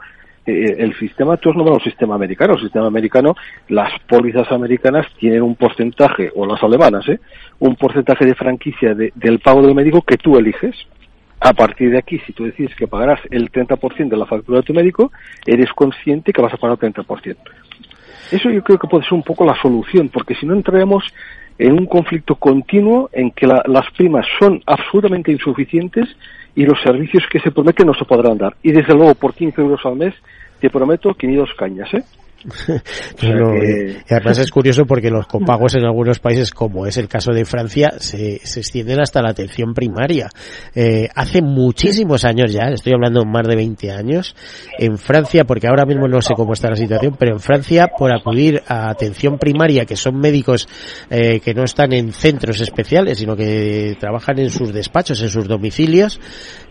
eh, 0.49 0.75
el 0.79 0.97
sistema, 0.97 1.37
tú 1.37 1.49
has 1.49 1.55
nombrado 1.55 1.79
el 1.79 1.83
sistema 1.83 2.15
americano, 2.15 2.53
el 2.53 2.61
sistema 2.61 2.87
americano, 2.87 3.35
las 3.67 3.91
pólizas 4.07 4.51
americanas 4.51 5.07
tienen 5.17 5.41
un 5.41 5.55
porcentaje, 5.55 6.31
o 6.35 6.45
las 6.45 6.61
alemanas, 6.63 7.07
¿eh? 7.09 7.19
un 7.59 7.75
porcentaje 7.75 8.25
de 8.25 8.35
franquicia 8.35 8.93
del 8.93 9.39
pago 9.39 9.61
del 9.61 9.75
médico 9.75 10.01
que 10.01 10.17
tú 10.17 10.37
eliges. 10.37 10.75
A 11.41 11.53
partir 11.53 11.91
de 11.91 11.99
aquí, 11.99 12.19
si 12.25 12.33
tú 12.33 12.43
decides 12.43 12.75
que 12.75 12.87
pagarás 12.87 13.21
el 13.31 13.49
30% 13.49 14.09
de 14.09 14.17
la 14.17 14.25
factura 14.25 14.59
de 14.59 14.65
tu 14.65 14.73
médico, 14.73 15.11
eres 15.45 15.71
consciente 15.71 16.33
que 16.33 16.41
vas 16.41 16.53
a 16.53 16.57
pagar 16.57 16.77
el 16.81 16.93
30%. 16.93 17.37
Eso 18.31 18.49
yo 18.49 18.61
creo 18.61 18.77
que 18.77 18.87
puede 18.87 19.05
ser 19.05 19.13
un 19.13 19.23
poco 19.23 19.45
la 19.45 19.59
solución, 19.61 20.09
porque 20.09 20.35
si 20.35 20.45
no 20.45 20.53
entraremos 20.53 21.03
en 21.59 21.73
un 21.73 21.85
conflicto 21.85 22.35
continuo 22.35 23.09
en 23.11 23.31
que 23.31 23.45
las 23.45 23.91
primas 23.95 24.25
son 24.39 24.63
absolutamente 24.65 25.31
insuficientes 25.31 26.07
y 26.55 26.63
los 26.63 26.81
servicios 26.81 27.23
que 27.29 27.39
se 27.39 27.51
prometen 27.51 27.85
no 27.85 27.93
se 27.93 28.05
podrán 28.05 28.37
dar. 28.37 28.55
Y 28.63 28.71
desde 28.71 28.93
luego, 28.95 29.13
por 29.13 29.33
15 29.33 29.61
euros 29.61 29.85
al 29.85 29.97
mes, 29.97 30.15
te 30.61 30.69
prometo 30.69 31.13
que 31.13 31.27
ni 31.27 31.35
dos 31.35 31.53
cañas, 31.55 31.93
¿eh? 31.93 32.03
y 33.21 33.27
además 34.13 34.37
es 34.39 34.51
curioso 34.51 34.85
porque 34.85 35.09
los 35.09 35.27
copagos 35.27 35.75
en 35.75 35.85
algunos 35.85 36.19
países, 36.19 36.51
como 36.51 36.85
es 36.85 36.97
el 36.97 37.07
caso 37.07 37.31
de 37.31 37.45
Francia, 37.45 37.91
se, 37.97 38.39
se 38.43 38.59
extienden 38.59 39.01
hasta 39.01 39.21
la 39.21 39.31
atención 39.31 39.73
primaria. 39.73 40.29
Eh, 40.73 41.09
hace 41.15 41.41
muchísimos 41.41 42.25
años 42.25 42.51
ya, 42.51 42.69
estoy 42.69 42.93
hablando 42.93 43.25
más 43.25 43.47
de 43.47 43.55
20 43.55 43.91
años, 43.91 44.35
en 44.77 44.97
Francia, 44.97 45.43
porque 45.43 45.67
ahora 45.67 45.85
mismo 45.85 46.07
no 46.07 46.21
sé 46.21 46.33
cómo 46.35 46.53
está 46.53 46.69
la 46.69 46.75
situación, 46.75 47.15
pero 47.17 47.33
en 47.33 47.39
Francia, 47.39 47.87
por 47.97 48.11
acudir 48.11 48.61
a 48.67 48.89
atención 48.89 49.37
primaria, 49.37 49.85
que 49.85 49.95
son 49.95 50.19
médicos 50.19 50.67
eh, 51.09 51.39
que 51.39 51.53
no 51.53 51.63
están 51.63 51.93
en 51.93 52.13
centros 52.13 52.61
especiales, 52.61 53.17
sino 53.17 53.35
que 53.35 53.97
trabajan 53.99 54.39
en 54.39 54.49
sus 54.49 54.73
despachos, 54.73 55.21
en 55.21 55.29
sus 55.29 55.47
domicilios, 55.47 56.19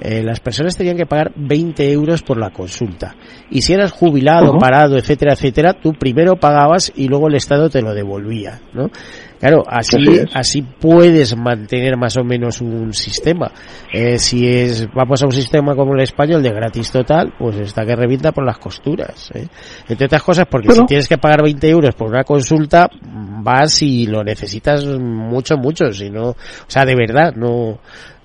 eh, 0.01 0.23
las 0.23 0.41
personas 0.41 0.77
tenían 0.77 0.97
que 0.97 1.07
pagar 1.07 1.33
20 1.37 1.93
euros 1.93 2.23
por 2.23 2.39
la 2.39 2.51
consulta. 2.51 3.17
Y 3.51 3.63
si 3.63 3.73
eras 3.73 3.93
jubilado, 3.93 4.59
parado, 4.59 4.97
etcétera, 4.97 5.35
etcétera, 5.35 5.58
tú 5.75 5.93
primero 5.93 6.37
pagabas 6.37 6.93
y 6.95 7.09
luego 7.09 7.29
el 7.29 7.35
Estado 7.35 7.69
te 7.69 7.83
lo 7.83 7.95
devolvía, 7.95 8.61
¿no? 8.73 8.91
Claro, 9.39 9.63
así, 9.69 9.99
así 10.35 10.63
puedes 10.63 11.37
mantener 11.37 11.97
más 11.97 12.17
o 12.17 12.25
menos 12.25 12.61
un 12.61 12.93
sistema. 12.93 13.53
Eh, 13.93 14.19
si 14.19 14.49
es, 14.49 14.89
vamos 14.93 15.23
a 15.23 15.27
un 15.27 15.33
sistema 15.33 15.77
como 15.77 15.95
el 15.95 16.01
español 16.01 16.43
de 16.43 16.51
gratis 16.51 16.91
total, 16.91 17.35
pues 17.39 17.57
está 17.59 17.87
que 17.87 17.95
revienta 17.95 18.33
por 18.33 18.45
las 18.45 18.59
costuras. 18.59 19.31
¿eh? 19.35 19.47
Entre 19.89 20.07
otras 20.07 20.23
cosas, 20.25 20.47
porque 20.51 20.73
si 20.73 20.85
tienes 20.87 21.07
que 21.07 21.19
pagar 21.19 21.43
20 21.43 21.69
euros 21.69 21.95
por 21.95 22.09
una 22.09 22.25
consulta, 22.25 22.89
vas 23.01 23.81
y 23.83 24.07
lo 24.07 24.25
necesitas 24.25 24.85
mucho, 24.85 25.57
mucho. 25.57 25.93
Si 25.93 26.11
no, 26.11 26.31
o 26.31 26.37
sea, 26.67 26.85
de 26.85 26.97
verdad, 26.97 27.33
no, 27.37 27.79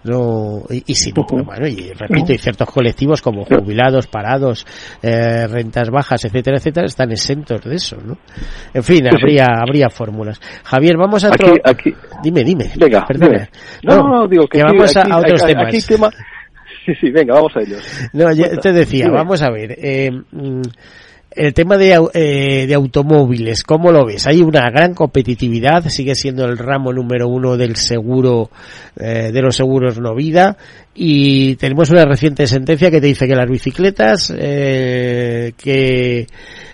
no 0.04 0.64
y, 0.70 0.94
si 0.96 1.12
no 1.12 1.26
pues, 1.26 1.46
bueno 1.46 1.68
y 1.68 1.92
repito 1.94 2.34
y 2.34 2.38
ciertos 2.38 2.70
colectivos 2.70 3.22
como 3.22 3.46
jubilados 3.46 4.08
parados 4.08 4.66
eh, 5.02 5.48
rentas 5.48 5.90
bajas 5.90 6.26
etcétera 6.26 6.58
etcétera 6.58 6.86
están 6.86 7.12
exentos 7.12 7.62
de 7.64 7.76
eso 7.76 7.98
no 8.04 8.18
en 8.74 8.84
fin 8.84 9.08
habría 9.08 9.48
habría 9.62 9.90
fórmulas. 9.90 10.40
Javier 10.64 10.98
vamos 10.98 11.24
a 11.24 11.30
otro 11.30 11.54
aquí, 11.64 11.94
dime 12.22 12.44
dime. 12.44 12.72
Venga 12.78 13.06
No, 13.84 14.08
no, 14.08 14.28
digo 14.28 14.48
que 14.48 14.64
vamos 14.64 14.96
a, 14.98 15.18
otros 15.18 15.46
temas. 15.46 15.74
sí 16.86 16.94
sí 17.00 17.12
venga 17.12 17.36
vamos 17.36 17.54
a 17.56 17.62
ellos 17.62 18.10
no 18.14 18.34
yo 18.34 18.46
te 18.60 18.74
decía 18.74 19.10
vamos 19.10 19.42
a 19.42 19.50
ver 19.50 19.76
eh, 19.78 20.12
mm, 20.12 20.62
el 21.36 21.54
tema 21.54 21.78
de, 21.78 22.00
eh, 22.14 22.66
de, 22.68 22.74
automóviles, 22.74 23.64
¿cómo 23.64 23.92
lo 23.92 24.06
ves? 24.06 24.28
Hay 24.28 24.42
una 24.42 24.70
gran 24.70 24.94
competitividad, 24.94 25.88
sigue 25.90 26.16
siendo 26.16 26.46
el 26.46 26.58
ramo 26.58 26.94
número 26.94 27.28
uno 27.28 27.58
del 27.58 27.76
seguro, 27.76 28.50
eh, 29.00 29.32
de 29.32 29.42
los 29.42 29.56
seguros 29.56 30.00
no 30.00 30.16
vida, 30.16 30.58
y 30.94 31.56
tenemos 31.56 31.90
una 31.90 32.06
reciente 32.06 32.48
sentencia 32.48 32.92
que 32.92 33.02
te 33.02 33.08
dice 33.08 33.28
que 33.28 33.36
las 33.36 33.50
bicicletas, 33.50 34.34
eh, 34.38 35.54
que 35.58 36.28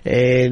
eh, 0.06 0.50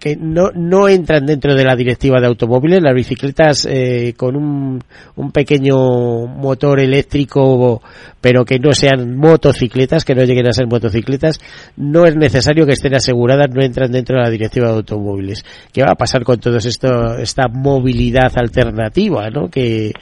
que 0.00 0.16
no, 0.16 0.50
no 0.54 0.88
entran 0.88 1.26
dentro 1.26 1.54
de 1.54 1.64
la 1.64 1.76
directiva 1.76 2.20
de 2.20 2.26
automóviles, 2.26 2.82
las 2.82 2.94
bicicletas 2.94 3.66
eh, 3.70 4.14
con 4.16 4.36
un, 4.36 4.82
un 5.16 5.32
pequeño 5.32 6.26
motor 6.26 6.80
eléctrico, 6.80 7.80
pero 8.20 8.44
que 8.44 8.58
no 8.58 8.72
sean 8.72 9.16
motocicletas, 9.16 10.04
que 10.04 10.14
no 10.14 10.24
lleguen 10.24 10.48
a 10.48 10.52
ser 10.52 10.66
motocicletas, 10.66 11.40
no 11.76 12.06
es 12.06 12.16
necesario 12.16 12.66
que 12.66 12.72
estén 12.72 12.94
aseguradas, 12.94 13.50
no 13.54 13.62
entran 13.62 13.92
dentro 13.92 14.16
de 14.16 14.22
la 14.22 14.30
directiva 14.30 14.68
de 14.68 14.74
automóviles. 14.74 15.44
¿Qué 15.72 15.82
va 15.82 15.92
a 15.92 15.96
pasar 15.96 16.24
con 16.24 16.38
todo 16.38 16.56
esto, 16.56 17.16
esta 17.18 17.48
movilidad 17.48 18.32
alternativa, 18.36 19.28
¿no? 19.30 19.48
Que, 19.48 19.92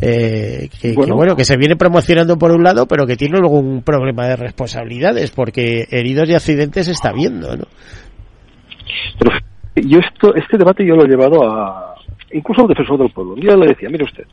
eh, 0.00 0.68
que, 0.80 0.92
bueno. 0.92 1.06
que, 1.06 1.16
bueno. 1.16 1.36
que 1.36 1.44
se 1.44 1.56
viene 1.56 1.76
promocionando 1.76 2.36
por 2.36 2.52
un 2.52 2.62
lado, 2.62 2.86
pero 2.86 3.06
que 3.06 3.16
tiene 3.16 3.38
luego 3.38 3.58
un 3.58 3.82
problema 3.82 4.26
de 4.26 4.36
responsabilidades, 4.36 5.30
porque 5.30 5.86
heridos 5.90 6.28
y 6.28 6.34
accidentes 6.34 6.88
está 6.88 7.12
viendo, 7.12 7.56
¿no? 7.56 7.64
Pero 9.18 9.36
yo 9.76 9.98
esto, 9.98 10.34
este 10.34 10.56
debate 10.56 10.86
yo 10.86 10.94
lo 10.94 11.04
he 11.04 11.08
llevado 11.08 11.44
a, 11.44 11.94
incluso 12.32 12.62
al 12.62 12.68
defensor 12.68 12.98
del 12.98 13.10
pueblo. 13.10 13.36
Yo 13.36 13.56
le 13.56 13.68
decía, 13.68 13.88
mire 13.88 14.04
usted, 14.04 14.24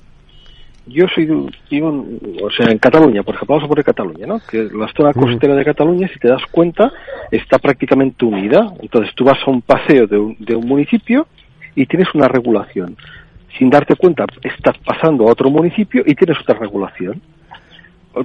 yo 0.88 1.06
soy, 1.14 1.28
o 1.30 2.52
sea, 2.52 2.68
en 2.70 2.78
Cataluña, 2.78 3.24
por 3.24 3.36
ejemplo, 3.36 3.56
vamos 3.56 3.66
a 3.66 3.70
poner 3.70 3.84
Cataluña, 3.84 4.28
¿no? 4.28 4.40
Que 4.40 4.70
la 4.72 4.88
zona 4.96 5.14
costera 5.14 5.56
de 5.56 5.66
Cataluña, 5.66 6.08
si 6.08 6.20
te 6.20 6.28
das 6.28 6.44
cuenta, 6.52 6.92
está 7.32 7.58
prácticamente 7.58 8.24
unida. 8.24 8.72
Entonces 8.80 9.14
tú 9.16 9.24
vas 9.24 9.40
a 9.46 9.50
un 9.50 9.62
paseo 9.62 10.06
de 10.06 10.18
un, 10.18 10.38
de 10.40 10.56
un 10.56 10.68
municipio 10.68 11.28
y 11.76 11.86
tienes 11.88 12.08
una 12.14 12.28
regulación. 12.28 12.96
Sin 13.58 13.70
darte 13.70 13.96
cuenta, 13.96 14.26
estás 14.44 14.78
pasando 14.80 15.28
a 15.28 15.32
otro 15.32 15.50
municipio 15.50 16.04
y 16.06 16.14
tienes 16.16 16.40
otra 16.42 16.60
regulación. 16.60 17.22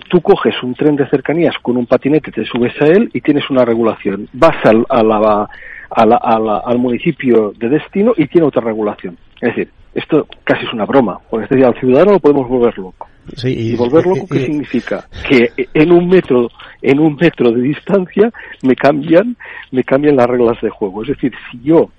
Tú 0.09 0.21
coges 0.21 0.55
un 0.63 0.75
tren 0.75 0.97
de 0.97 1.09
cercanías 1.09 1.55
con 1.63 1.77
un 1.77 1.87
patinete, 1.87 2.31
te 2.31 2.45
subes 2.45 2.81
a 2.81 2.87
él 2.87 3.11
y 3.13 3.21
tienes 3.21 3.49
una 3.51 3.65
regulación. 3.65 4.29
Vas 4.33 4.57
al, 4.65 4.85
a 4.89 5.03
la, 5.03 6.57
al 6.65 6.79
municipio 6.79 7.53
de 7.59 7.69
destino 7.69 8.13
y 8.17 8.27
tiene 8.27 8.47
otra 8.47 8.63
regulación. 8.63 9.17
Es 9.41 9.55
decir, 9.55 9.71
esto 9.95 10.27
casi 10.45 10.65
es 10.65 10.73
una 10.73 10.85
broma, 10.85 11.19
porque 11.29 11.45
este 11.45 11.57
día 11.57 11.67
al 11.67 11.79
ciudadano 11.79 12.13
lo 12.13 12.21
podemos 12.21 12.49
volver 12.49 12.79
loco. 12.79 13.09
y, 13.45 13.75
volver 13.75 14.07
loco 14.07 14.27
qué 14.31 14.41
significa 14.47 15.07
que 15.29 15.51
en 15.75 15.93
un 15.93 16.09
metro 16.09 16.49
en 16.83 17.01
un 17.01 17.17
metro 17.17 17.51
de 17.51 17.61
distancia 17.61 18.31
me 18.63 18.75
cambian 18.75 19.37
me 19.73 19.83
cambian 19.85 20.17
las 20.17 20.27
reglas 20.27 20.61
de 20.61 20.71
juego. 20.71 21.03
Es 21.03 21.09
decir, 21.09 21.33
si 21.51 21.61
yo 21.63 21.91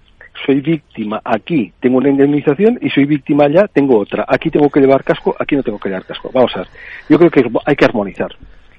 soy 0.46 0.62
víctima 0.62 1.22
aquí, 1.24 1.72
tengo 1.80 1.98
una 1.98 2.10
indemnización 2.10 2.78
y 2.82 2.90
soy 2.90 3.06
víctima 3.06 3.46
allá, 3.46 3.68
tengo 3.68 4.00
otra. 4.00 4.26
Aquí 4.28 4.50
tengo 4.50 4.70
que 4.70 4.80
llevar 4.80 5.04
casco, 5.04 5.36
aquí 5.40 5.56
no 5.56 5.64
tengo 5.64 5.80
que 5.80 5.90
llevar 5.90 6.06
casco. 6.06 6.30
Vamos 6.34 6.52
a 6.56 6.60
ver. 6.60 6.68
Yo 7.10 7.18
creo 7.18 7.32
que 7.32 7.44
hay 7.66 7.76
que 7.76 7.86
armonizar. 7.86 8.30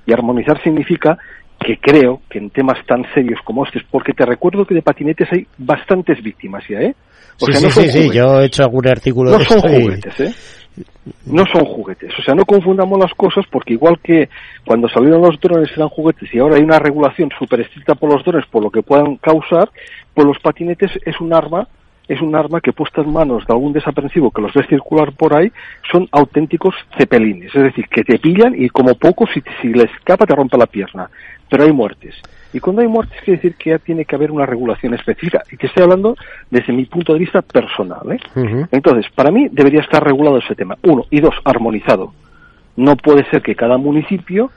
Y 0.06 0.12
armonizar 0.12 0.62
significa 0.62 1.16
que 1.58 1.76
creo 1.78 2.22
que 2.28 2.38
en 2.38 2.50
temas 2.50 2.84
tan 2.86 3.04
serios 3.14 3.40
como 3.44 3.64
estos, 3.64 3.82
porque 3.90 4.12
te 4.12 4.26
recuerdo 4.26 4.64
que 4.64 4.74
de 4.74 4.82
patinetes 4.82 5.28
hay 5.32 5.46
bastantes 5.58 6.22
víctimas 6.22 6.64
ya, 6.68 6.80
¿eh? 6.80 6.94
O 7.40 7.46
sí, 7.46 7.52
sea, 7.52 7.70
sí, 7.70 7.88
sí, 7.88 8.10
yo 8.12 8.40
he 8.40 8.46
hecho 8.46 8.62
algún 8.62 8.86
artículo 8.88 9.30
no 9.30 9.40
son 9.40 9.60
juguetes, 9.60 10.20
¿eh? 10.20 10.34
No 11.26 11.44
son 11.46 11.64
juguetes. 11.64 12.12
O 12.18 12.22
sea, 12.22 12.34
no 12.34 12.44
confundamos 12.44 12.98
las 12.98 13.12
cosas 13.14 13.44
porque 13.50 13.74
igual 13.74 13.98
que 14.00 14.28
cuando 14.64 14.88
salieron 14.88 15.22
los 15.22 15.40
drones 15.40 15.70
eran 15.76 15.88
juguetes 15.88 16.32
y 16.32 16.38
ahora 16.38 16.56
hay 16.56 16.62
una 16.62 16.78
regulación 16.78 17.30
súper 17.38 17.60
estricta 17.60 17.94
por 17.94 18.12
los 18.12 18.24
drones 18.24 18.46
por 18.46 18.62
lo 18.62 18.70
que 18.70 18.82
puedan 18.82 19.16
causar, 19.16 19.70
pues 20.14 20.26
los 20.26 20.38
patinetes 20.38 20.90
es 21.04 21.20
un 21.20 21.32
arma 21.34 21.68
es 22.08 22.20
un 22.20 22.34
arma 22.34 22.60
que 22.60 22.72
puesta 22.72 23.00
en 23.00 23.12
manos 23.12 23.46
de 23.46 23.52
algún 23.54 23.72
desaprensivo 23.72 24.30
que 24.30 24.42
los 24.42 24.52
ves 24.52 24.66
circular 24.68 25.12
por 25.12 25.36
ahí, 25.36 25.52
son 25.90 26.08
auténticos 26.12 26.74
cepelines. 26.98 27.54
Es 27.54 27.62
decir, 27.62 27.86
que 27.88 28.04
te 28.04 28.18
pillan 28.18 28.54
y 28.56 28.68
como 28.68 28.94
poco, 28.94 29.26
si, 29.26 29.42
si 29.60 29.68
le 29.68 29.84
escapa, 29.84 30.26
te 30.26 30.34
rompe 30.34 30.58
la 30.58 30.66
pierna. 30.66 31.08
Pero 31.48 31.64
hay 31.64 31.72
muertes. 31.72 32.14
Y 32.52 32.60
cuando 32.60 32.82
hay 32.82 32.88
muertes 32.88 33.18
quiere 33.24 33.38
decir 33.38 33.54
que 33.56 33.70
ya 33.70 33.78
tiene 33.78 34.04
que 34.04 34.14
haber 34.14 34.30
una 34.30 34.44
regulación 34.44 34.94
específica. 34.94 35.42
Y 35.50 35.56
te 35.56 35.66
estoy 35.66 35.84
hablando 35.84 36.16
desde 36.50 36.72
mi 36.72 36.84
punto 36.84 37.12
de 37.12 37.20
vista 37.20 37.40
personal. 37.40 38.12
¿eh? 38.12 38.66
Entonces, 38.70 39.10
para 39.14 39.30
mí 39.30 39.48
debería 39.50 39.80
estar 39.80 40.04
regulado 40.04 40.38
ese 40.38 40.54
tema. 40.54 40.76
Uno. 40.82 41.06
Y 41.10 41.20
dos, 41.20 41.34
armonizado. 41.44 42.12
No 42.76 42.96
puede 42.96 43.28
ser 43.30 43.42
que 43.42 43.54
cada 43.54 43.78
municipio 43.78 44.50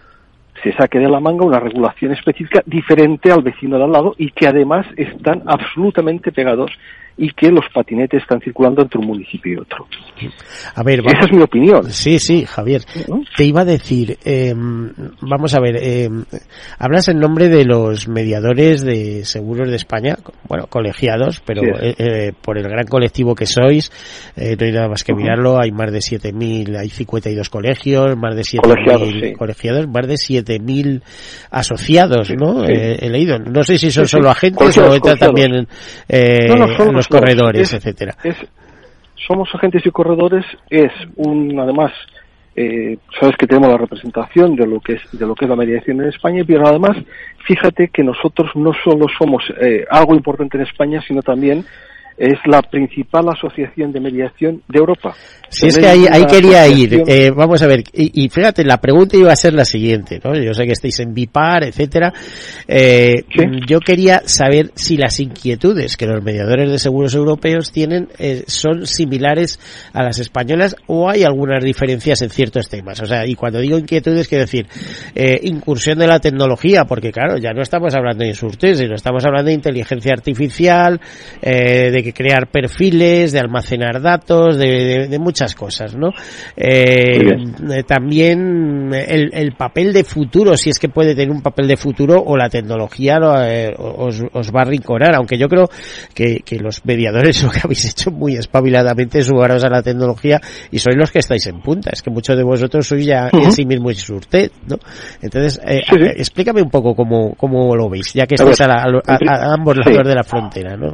se 0.64 0.74
saque 0.74 1.00
de 1.00 1.10
la 1.10 1.20
manga 1.20 1.46
una 1.46 1.60
regulación 1.60 2.14
específica 2.14 2.64
diferente 2.66 3.32
al 3.32 3.44
vecino 3.44 3.78
de 3.78 3.84
al 3.84 3.92
lado 3.92 4.16
y 4.18 4.32
que 4.32 4.48
además 4.48 4.86
están 4.96 5.44
absolutamente 5.46 6.32
pegados 6.32 6.72
y 7.18 7.32
que 7.32 7.50
los 7.50 7.64
patinetes 7.74 8.22
están 8.22 8.42
circulando 8.42 8.82
entre 8.82 9.00
un 9.00 9.08
municipio 9.08 9.54
y 9.54 9.58
otro. 9.58 9.86
A 10.76 10.84
ver, 10.84 11.00
esa 11.00 11.26
es 11.26 11.32
mi 11.32 11.44
opinión. 11.44 11.90
Sí, 11.92 12.20
sí, 12.20 12.46
Javier. 12.46 12.82
Te 13.38 13.46
iba 13.46 13.62
a 13.62 13.66
decir, 13.66 14.18
eh, 14.26 14.54
vamos 14.56 15.56
a 15.56 15.62
ver, 15.62 15.78
eh, 15.78 16.10
hablas 16.78 17.08
en 17.08 17.20
nombre 17.20 17.48
de 17.48 17.64
los 17.64 18.08
mediadores 18.08 18.84
de 18.84 19.24
seguros 19.24 19.70
de 19.70 19.78
España, 19.78 20.18
bueno, 20.48 20.68
colegiados, 20.68 21.42
pero 21.46 21.62
eh, 21.80 21.96
eh, 21.98 22.34
por 22.42 22.58
el 22.58 22.68
gran 22.68 22.86
colectivo 22.86 23.34
que 23.34 23.46
sois, 23.46 23.92
eh, 24.36 24.56
no 24.60 24.66
hay 24.66 24.72
nada 24.74 24.90
más 24.90 25.04
que 25.04 25.14
mirarlo, 25.14 25.60
hay 25.60 25.72
más 25.72 25.92
de 25.92 26.00
7.000, 26.00 26.78
hay 26.78 26.90
52 26.90 27.50
colegios, 27.50 28.18
más 28.18 28.36
de 28.36 28.42
7.000 28.42 29.38
colegiados, 29.38 29.88
más 29.88 30.08
de 30.08 30.16
7.000 30.16 31.02
asociados, 31.52 32.34
¿no? 32.36 32.66
he 32.66 33.10
leído. 33.10 33.40
No 33.40 33.64
sé 33.64 33.78
si 33.78 33.92
son 33.92 34.08
solo 34.08 34.30
agentes 34.30 34.78
o 34.78 34.94
entra 34.94 35.16
también 35.16 35.68
eh, 36.08 36.48
los 36.92 37.05
corredores, 37.08 37.74
etcétera. 37.74 38.16
somos 39.28 39.50
agentes 39.54 39.86
y 39.86 39.92
corredores, 39.92 40.46
es 40.70 40.92
un, 41.16 41.60
además, 41.60 41.92
eh, 42.56 42.98
sabes 43.20 43.36
que 43.38 43.48
tenemos 43.48 43.70
la 43.70 43.78
representación 43.78 44.56
de 44.56 44.66
lo 44.66 44.80
que 44.80 44.94
es 44.94 45.02
de 45.12 45.26
lo 45.26 45.36
que 45.36 45.46
es 45.46 45.50
la 45.50 45.58
mediación 45.58 46.02
en 46.02 46.10
España, 46.10 46.44
pero 46.48 46.68
además, 46.68 46.98
fíjate 47.46 47.90
que 47.90 48.04
nosotros 48.04 48.52
no 48.56 48.72
solo 48.84 49.08
somos 49.18 49.44
eh, 49.62 49.86
algo 49.90 50.16
importante 50.16 50.58
en 50.58 50.64
España, 50.64 51.02
sino 51.08 51.22
también 51.22 51.66
es 52.18 52.40
la 52.46 52.62
principal 52.62 53.28
asociación 53.30 53.92
de 53.92 54.00
mediación 54.00 54.62
de 54.68 54.80
Europa. 54.80 55.14
Si 55.56 55.68
es 55.68 55.78
que 55.78 55.88
ahí, 55.88 56.06
ahí 56.10 56.26
quería 56.26 56.68
ir. 56.68 57.04
Eh, 57.08 57.32
vamos 57.36 57.62
a 57.62 57.68
ver, 57.68 57.84
y, 57.94 58.30
fíjate, 58.30 58.64
la 58.64 58.80
pregunta 58.80 59.18
iba 59.18 59.32
a 59.32 59.36
ser 59.36 59.54
la 59.54 59.66
siguiente, 59.66 60.20
¿no? 60.24 60.36
Yo 60.36 60.54
sé 60.54 60.66
que 60.66 60.74
estáis 60.74 61.00
en 61.00 61.14
BIPAR, 61.14 61.64
etcétera. 61.64 62.14
Eh, 62.68 63.24
Yo 63.68 63.80
quería 63.80 64.24
saber 64.26 64.72
si 64.76 64.98
las 64.98 65.20
inquietudes 65.20 65.98
que 65.98 66.08
los 66.08 66.24
mediadores 66.24 66.70
de 66.70 66.80
seguros 66.80 67.14
europeos 67.14 67.72
tienen 67.72 68.10
eh, 68.18 68.44
son 68.48 68.86
similares 68.86 69.60
a 69.94 70.04
las 70.04 70.20
españolas 70.20 70.76
o 70.88 71.10
hay 71.10 71.24
algunas 71.24 71.64
diferencias 71.64 72.22
en 72.22 72.30
ciertos 72.30 72.70
temas. 72.70 73.00
O 73.02 73.06
sea, 73.06 73.26
y 73.26 73.36
cuando 73.36 73.60
digo 73.60 73.78
inquietudes, 73.78 74.28
quiero 74.28 74.46
decir 74.46 74.68
eh, 75.14 75.40
incursión 75.44 76.00
de 76.00 76.08
la 76.08 76.20
tecnología, 76.20 76.86
porque 76.86 77.12
claro, 77.12 77.38
ya 77.38 77.52
no 77.52 77.62
estamos 77.62 77.96
hablando 77.96 78.24
de 78.24 78.30
insurtes, 78.30 78.80
sino 78.80 78.96
estamos 78.96 79.24
hablando 79.26 79.50
de 79.50 79.56
inteligencia 79.56 80.14
artificial, 80.14 81.00
eh, 81.42 81.92
de 81.92 82.04
que 82.04 82.14
crear 82.14 82.48
perfiles, 82.48 83.32
de 83.32 83.40
almacenar 83.40 84.02
datos, 84.02 84.58
de, 84.58 85.08
de, 85.08 85.20
muchas 85.20 85.45
cosas, 85.54 85.96
¿no? 85.96 86.10
Eh, 86.56 87.20
eh, 87.20 87.84
también 87.84 88.92
el, 88.94 89.30
el, 89.34 89.52
papel 89.52 89.94
de 89.94 90.04
futuro, 90.04 90.56
si 90.58 90.70
es 90.70 90.80
que 90.80 90.90
puede 90.90 91.14
tener 91.14 91.30
un 91.30 91.42
papel 91.42 91.68
de 91.68 91.78
futuro 91.78 92.24
o 92.26 92.38
la 92.38 92.50
tecnología 92.50 93.20
eh, 93.48 93.74
os, 93.78 94.24
os, 94.34 94.52
va 94.52 94.62
a 94.62 94.66
rinconar, 94.66 95.14
aunque 95.16 95.38
yo 95.38 95.48
creo 95.48 95.70
que, 96.14 96.40
que, 96.40 96.58
los 96.58 96.86
mediadores 96.86 97.44
lo 97.44 97.50
que 97.50 97.60
habéis 97.64 97.86
hecho 97.86 98.12
muy 98.12 98.36
espabiladamente 98.38 99.20
es 99.20 99.30
jugaros 99.30 99.64
a 99.64 99.70
la 99.70 99.84
tecnología 99.84 100.42
y 100.72 100.80
sois 100.80 100.96
los 100.98 101.12
que 101.12 101.20
estáis 101.20 101.46
en 101.48 101.62
punta, 101.62 101.92
es 101.94 102.02
que 102.02 102.10
muchos 102.10 102.38
de 102.38 102.44
vosotros 102.44 102.88
sois 102.88 103.06
ya 103.06 103.30
en 103.32 103.52
sí 103.52 103.66
mismo 103.66 103.92
usted, 104.14 104.52
¿no? 104.68 104.78
Entonces, 105.22 105.60
eh, 105.66 105.84
explícame 106.18 106.62
un 106.62 106.70
poco 106.70 106.96
cómo, 106.96 107.36
cómo 107.36 107.76
lo 107.76 107.90
veis, 107.90 108.14
ya 108.14 108.26
que 108.26 108.36
estáis 108.36 108.62
a, 108.62 108.66
a, 108.66 109.18
a, 109.28 109.54
ambos 109.54 109.78
lados 109.78 110.08
de 110.08 110.16
la 110.16 110.24
frontera, 110.24 110.76
¿no? 110.76 110.94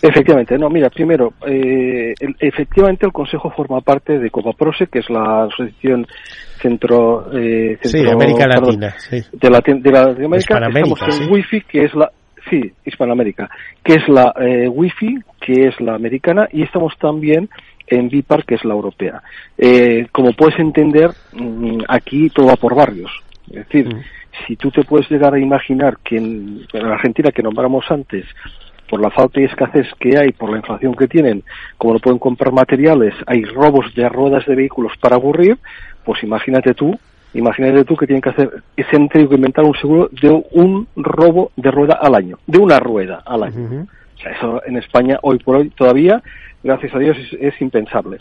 Efectivamente, 0.00 0.56
no, 0.56 0.68
mira, 0.68 0.88
primero, 0.90 1.34
eh, 1.46 2.14
efectivamente 2.38 3.06
el 3.06 3.12
Consejo 3.12 3.50
forma 3.50 3.80
parte 3.80 4.18
de 4.18 4.30
Copaprose, 4.30 4.86
que 4.86 5.00
es 5.00 5.10
la 5.10 5.44
asociación 5.44 6.06
centro, 6.60 7.26
eh, 7.36 7.78
centro 7.82 8.00
sí, 8.00 8.08
América 8.08 8.46
Latina, 8.46 8.94
sí. 8.98 9.22
de, 9.32 9.50
la, 9.50 9.60
de 9.60 9.90
Latinoamérica, 9.90 10.58
estamos 10.58 11.20
en 11.20 11.32
Wi-Fi, 11.32 11.60
que 11.62 11.84
es 11.84 11.94
la, 11.94 12.10
sí, 12.48 12.72
Hispanoamérica, 12.84 13.50
que 13.82 13.94
es 13.94 14.08
la 14.08 14.32
eh, 14.40 14.68
Wi-Fi, 14.68 15.18
que 15.40 15.68
es 15.68 15.80
la 15.80 15.94
americana, 15.94 16.48
y 16.52 16.62
estamos 16.62 16.94
también 16.98 17.48
en 17.86 18.08
BIPAR, 18.08 18.44
que 18.44 18.54
es 18.54 18.64
la 18.64 18.74
europea. 18.74 19.22
Eh, 19.58 20.06
como 20.12 20.32
puedes 20.32 20.58
entender, 20.58 21.10
mm, 21.32 21.82
aquí 21.88 22.30
todo 22.30 22.46
va 22.46 22.56
por 22.56 22.74
barrios. 22.74 23.10
Es 23.48 23.66
decir, 23.66 23.94
mm. 23.94 24.00
si 24.46 24.56
tú 24.56 24.70
te 24.70 24.84
puedes 24.84 25.10
llegar 25.10 25.34
a 25.34 25.40
imaginar 25.40 25.98
que 26.02 26.16
en, 26.16 26.66
la 26.72 26.94
Argentina, 26.94 27.30
que 27.30 27.42
nombramos 27.42 27.84
antes, 27.90 28.24
por 28.92 29.00
la 29.00 29.08
falta 29.08 29.40
y 29.40 29.44
escasez 29.44 29.86
que 29.98 30.18
hay, 30.18 30.32
por 30.32 30.50
la 30.50 30.58
inflación 30.58 30.94
que 30.94 31.08
tienen, 31.08 31.42
como 31.78 31.94
no 31.94 31.98
pueden 31.98 32.18
comprar 32.18 32.52
materiales, 32.52 33.14
hay 33.26 33.42
robos 33.42 33.86
de 33.94 34.06
ruedas 34.06 34.44
de 34.44 34.54
vehículos 34.54 34.92
para 35.00 35.16
aburrir, 35.16 35.56
pues 36.04 36.22
imagínate 36.22 36.74
tú, 36.74 36.94
imagínate 37.32 37.86
tú 37.86 37.96
que 37.96 38.06
tienen 38.06 38.20
que 38.20 38.28
hacer, 38.28 38.62
ese 38.76 38.94
han 38.94 39.08
que 39.08 39.20
inventar 39.20 39.64
un 39.64 39.74
seguro 39.76 40.10
de 40.20 40.44
un 40.50 40.86
robo 40.94 41.52
de 41.56 41.70
rueda 41.70 42.00
al 42.02 42.14
año, 42.14 42.38
de 42.46 42.58
una 42.58 42.78
rueda 42.80 43.22
al 43.24 43.44
año. 43.44 43.86
O 44.14 44.20
sea, 44.20 44.32
eso 44.32 44.62
en 44.66 44.76
España 44.76 45.18
hoy 45.22 45.38
por 45.38 45.56
hoy 45.56 45.70
todavía 45.70 46.22
gracias 46.62 46.94
a 46.94 46.98
Dios, 46.98 47.16
es, 47.40 47.62
impensable. 47.62 48.18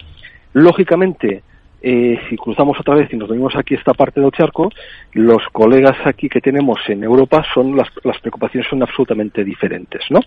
Lógicamente, 0.54 1.44
eh, 1.84 2.20
si 2.30 2.38
cruzamos 2.38 2.80
otra 2.80 2.96
vez 2.96 3.12
y 3.12 3.18
nos 3.18 3.28
venimos 3.28 3.56
aquí 3.56 3.74
a 3.74 3.80
esta 3.80 3.94
parte 3.94 4.22
del 4.22 4.32
charco, 4.32 4.70
los 5.14 5.42
colegas 5.52 5.98
aquí 6.06 6.30
que 6.30 6.40
tenemos 6.40 6.80
en 6.88 7.04
Europa 7.04 7.44
son 7.54 7.76
las, 7.76 7.90
preocupaciones 8.22 8.70
son 8.70 8.84
absolutamente 8.84 9.44
diferentes, 9.44 10.04
¿no? 10.12 10.20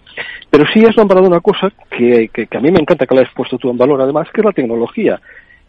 Pero 0.51 0.65
sí 0.73 0.85
has 0.85 0.97
nombrado 0.97 1.27
una 1.27 1.41
cosa 1.41 1.73
que, 1.91 2.29
que, 2.29 2.49
a 2.51 2.61
mí 2.61 2.73
me 2.73 2.81
encanta 2.81 3.07
que 3.07 3.15
la 3.15 3.21
hayas 3.21 3.35
puesto 3.35 3.57
tú 3.57 3.71
en 3.71 3.79
valor, 3.79 4.01
además, 4.03 4.29
que 4.33 4.41
es 4.41 4.45
la 4.45 4.53
tecnología. 4.53 5.21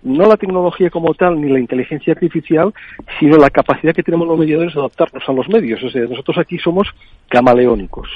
No 0.02 0.28
la 0.28 0.38
tecnología 0.38 0.90
como 0.90 1.14
tal, 1.14 1.40
ni 1.40 1.50
la 1.50 1.60
inteligencia 1.60 2.14
artificial, 2.14 2.74
sino 3.20 3.38
la 3.38 3.50
capacidad 3.50 3.94
que 3.94 4.04
tenemos 4.04 4.28
los 4.28 4.38
mediadores 4.38 4.74
de 4.74 4.80
adaptarnos 4.80 5.24
a 5.28 5.34
los 5.34 5.48
medios. 5.50 5.84
O 5.84 5.90
sea, 5.90 6.04
nosotros 6.04 6.38
aquí 6.38 6.58
somos 6.60 6.88
camaleónicos. 7.30 8.08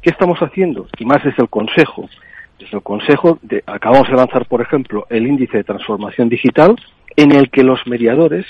¿Qué 0.00 0.10
estamos 0.10 0.38
haciendo? 0.40 0.86
Y 0.98 1.04
más 1.04 1.22
desde 1.22 1.42
el 1.42 1.48
Consejo 1.48 2.08
desde 2.58 2.76
el 2.76 2.82
Consejo 2.82 3.38
de, 3.42 3.62
acabamos 3.66 4.08
de 4.08 4.16
lanzar, 4.16 4.46
por 4.46 4.60
ejemplo, 4.60 5.06
el 5.10 5.26
índice 5.26 5.58
de 5.58 5.64
transformación 5.64 6.28
digital, 6.28 6.76
en 7.16 7.32
el 7.32 7.50
que 7.50 7.62
los 7.62 7.86
mediadores 7.86 8.46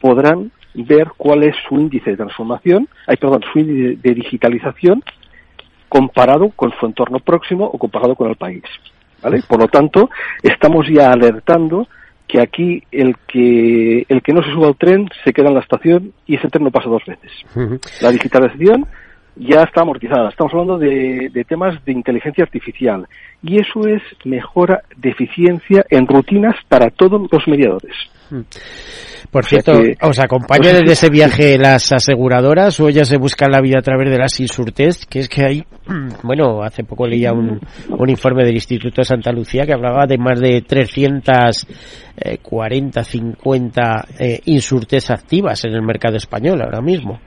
podrán 0.00 0.50
ver 0.74 1.08
cuál 1.16 1.44
es 1.44 1.54
su 1.68 1.74
índice 1.74 2.10
de 2.10 2.16
transformación, 2.16 2.88
hay, 3.06 3.16
perdón, 3.16 3.42
su 3.52 3.58
índice 3.58 3.98
de 4.00 4.14
digitalización 4.14 5.02
comparado 5.88 6.50
con 6.50 6.72
su 6.78 6.86
entorno 6.86 7.18
próximo 7.18 7.64
o 7.64 7.78
comparado 7.78 8.14
con 8.14 8.28
el 8.28 8.36
país. 8.36 8.62
¿vale? 9.22 9.42
Por 9.48 9.60
lo 9.60 9.68
tanto, 9.68 10.10
estamos 10.42 10.86
ya 10.88 11.10
alertando 11.10 11.88
que 12.26 12.40
aquí 12.40 12.82
el 12.92 13.16
que 13.26 14.04
el 14.08 14.22
que 14.22 14.32
no 14.34 14.42
se 14.42 14.52
suba 14.52 14.68
al 14.68 14.76
tren 14.76 15.08
se 15.24 15.32
queda 15.32 15.48
en 15.48 15.54
la 15.54 15.60
estación 15.60 16.12
y 16.26 16.36
ese 16.36 16.48
tren 16.48 16.62
no 16.62 16.70
pasa 16.70 16.90
dos 16.90 17.02
veces. 17.06 17.32
La 18.02 18.10
digitalización 18.10 18.86
ya 19.38 19.62
está 19.62 19.82
amortizada. 19.82 20.30
Estamos 20.30 20.52
hablando 20.52 20.78
de, 20.78 21.30
temas 21.48 21.84
de 21.84 21.92
inteligencia 21.92 22.42
artificial 22.44 23.06
y 23.42 23.60
eso 23.60 23.86
es 23.86 24.02
mejora 24.24 24.82
de 24.96 25.10
eficiencia 25.10 25.84
en 25.90 26.06
rutinas 26.06 26.54
para 26.68 26.88
todos 26.90 27.28
los 27.30 27.46
mediadores. 27.46 27.94
Hmm. 28.30 28.40
Por 29.30 29.44
cierto, 29.44 29.72
¿os 30.02 30.18
acompañan 30.20 30.80
desde 30.80 30.92
ese 30.92 31.10
viaje 31.10 31.58
las 31.58 31.92
aseguradoras 31.92 32.80
o 32.80 32.88
ellas 32.88 33.08
se 33.08 33.18
buscan 33.18 33.50
la 33.50 33.60
vida 33.60 33.78
a 33.78 33.82
través 33.82 34.10
de 34.10 34.18
las 34.18 34.40
insurtes? 34.40 35.04
Que 35.06 35.18
es 35.20 35.28
que 35.28 35.44
hay, 35.44 35.64
bueno, 36.22 36.62
hace 36.62 36.82
poco 36.84 37.06
leía 37.06 37.32
un, 37.32 37.60
un 37.90 38.10
informe 38.10 38.44
del 38.44 38.54
Instituto 38.54 39.02
de 39.02 39.04
Santa 39.04 39.30
Lucía 39.32 39.66
que 39.66 39.74
hablaba 39.74 40.06
de 40.06 40.16
más 40.18 40.40
de 40.40 40.62
340, 40.62 43.04
50 43.04 44.06
eh, 44.18 44.40
insurtes 44.46 45.10
activas 45.10 45.62
en 45.64 45.74
el 45.74 45.82
mercado 45.82 46.16
español 46.16 46.62
ahora 46.62 46.80
mismo. 46.80 47.20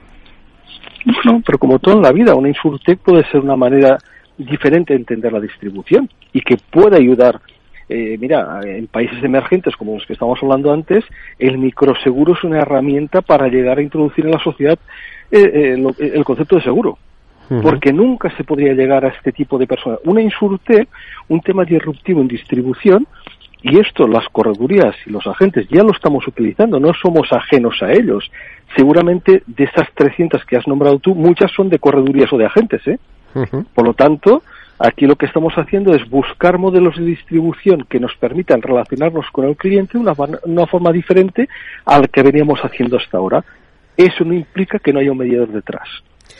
Bueno, 1.04 1.42
pero 1.44 1.58
como 1.58 1.78
todo 1.78 1.96
en 1.96 2.02
la 2.02 2.12
vida, 2.12 2.34
una 2.34 2.48
insurtech 2.48 2.98
puede 2.98 3.24
ser 3.30 3.40
una 3.40 3.56
manera 3.56 3.98
diferente 4.38 4.92
de 4.92 5.00
entender 5.00 5.32
la 5.32 5.40
distribución 5.40 6.08
y 6.32 6.40
que 6.40 6.56
puede 6.70 6.96
ayudar. 6.96 7.40
Eh, 7.88 8.16
mira, 8.18 8.60
en 8.64 8.86
países 8.86 9.22
emergentes 9.22 9.76
como 9.76 9.94
los 9.94 10.06
que 10.06 10.14
estamos 10.14 10.38
hablando 10.42 10.72
antes, 10.72 11.04
el 11.38 11.58
microseguro 11.58 12.34
es 12.34 12.44
una 12.44 12.60
herramienta 12.60 13.20
para 13.20 13.48
llegar 13.48 13.78
a 13.78 13.82
introducir 13.82 14.24
en 14.24 14.32
la 14.32 14.42
sociedad 14.42 14.78
eh, 15.30 15.76
eh, 15.76 16.12
el 16.14 16.24
concepto 16.24 16.56
de 16.56 16.62
seguro 16.62 16.98
porque 17.60 17.92
nunca 17.92 18.34
se 18.36 18.44
podría 18.44 18.72
llegar 18.72 19.04
a 19.04 19.08
este 19.08 19.32
tipo 19.32 19.58
de 19.58 19.66
personas. 19.66 19.98
Una 20.04 20.22
insurtech, 20.22 20.88
un 21.28 21.40
tema 21.40 21.64
disruptivo 21.64 22.20
en 22.20 22.28
distribución, 22.28 23.06
y 23.62 23.78
esto 23.78 24.08
las 24.08 24.28
corredurías 24.28 24.94
y 25.06 25.10
los 25.10 25.26
agentes 25.26 25.68
ya 25.68 25.82
lo 25.82 25.92
estamos 25.92 26.26
utilizando, 26.26 26.80
no 26.80 26.92
somos 26.94 27.32
ajenos 27.32 27.80
a 27.82 27.92
ellos. 27.92 28.30
Seguramente 28.76 29.42
de 29.46 29.64
estas 29.64 29.88
300 29.94 30.44
que 30.44 30.56
has 30.56 30.66
nombrado 30.66 30.98
tú, 30.98 31.14
muchas 31.14 31.52
son 31.52 31.68
de 31.68 31.78
corredurías 31.78 32.32
o 32.32 32.38
de 32.38 32.46
agentes. 32.46 32.86
¿eh? 32.88 32.98
Por 33.74 33.86
lo 33.86 33.94
tanto, 33.94 34.42
aquí 34.80 35.06
lo 35.06 35.14
que 35.14 35.26
estamos 35.26 35.54
haciendo 35.54 35.94
es 35.94 36.08
buscar 36.10 36.58
modelos 36.58 36.96
de 36.96 37.04
distribución 37.04 37.86
que 37.88 38.00
nos 38.00 38.14
permitan 38.16 38.62
relacionarnos 38.62 39.26
con 39.30 39.46
el 39.46 39.56
cliente 39.56 39.92
de 39.96 40.00
una, 40.00 40.14
una 40.44 40.66
forma 40.66 40.90
diferente 40.90 41.48
al 41.84 42.08
que 42.10 42.22
veníamos 42.22 42.60
haciendo 42.64 42.96
hasta 42.96 43.18
ahora. 43.18 43.44
Eso 43.96 44.24
no 44.24 44.34
implica 44.34 44.80
que 44.80 44.92
no 44.92 44.98
haya 44.98 45.12
un 45.12 45.18
mediador 45.18 45.52
detrás. 45.52 45.88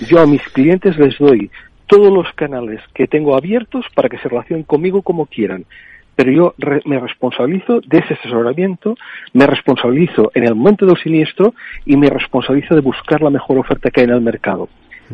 Yo 0.09 0.21
a 0.21 0.27
mis 0.27 0.43
clientes 0.49 0.99
les 0.99 1.17
doy 1.19 1.51
todos 1.87 2.13
los 2.13 2.33
canales 2.35 2.81
que 2.95 3.07
tengo 3.07 3.37
abiertos 3.37 3.85
para 3.95 4.09
que 4.09 4.19
se 4.19 4.29
relacionen 4.29 4.65
conmigo 4.65 5.03
como 5.03 5.27
quieran 5.27 5.67
pero 6.15 6.31
yo 6.31 6.55
me 6.85 6.99
responsabilizo 6.99 7.81
de 7.87 7.99
ese 7.99 8.15
asesoramiento, 8.15 8.95
me 9.33 9.47
responsabilizo 9.47 10.31
en 10.35 10.45
el 10.45 10.55
momento 10.55 10.87
del 10.87 10.97
siniestro 10.99 11.55
y 11.87 11.97
me 11.97 12.09
responsabilizo 12.09 12.75
de 12.75 12.81
buscar 12.81 13.23
la 13.23 13.31
mejor 13.31 13.59
oferta 13.59 13.91
que 13.91 14.01
hay 14.01 14.07
en 14.07 14.15
el 14.15 14.21
mercado. 14.21 14.69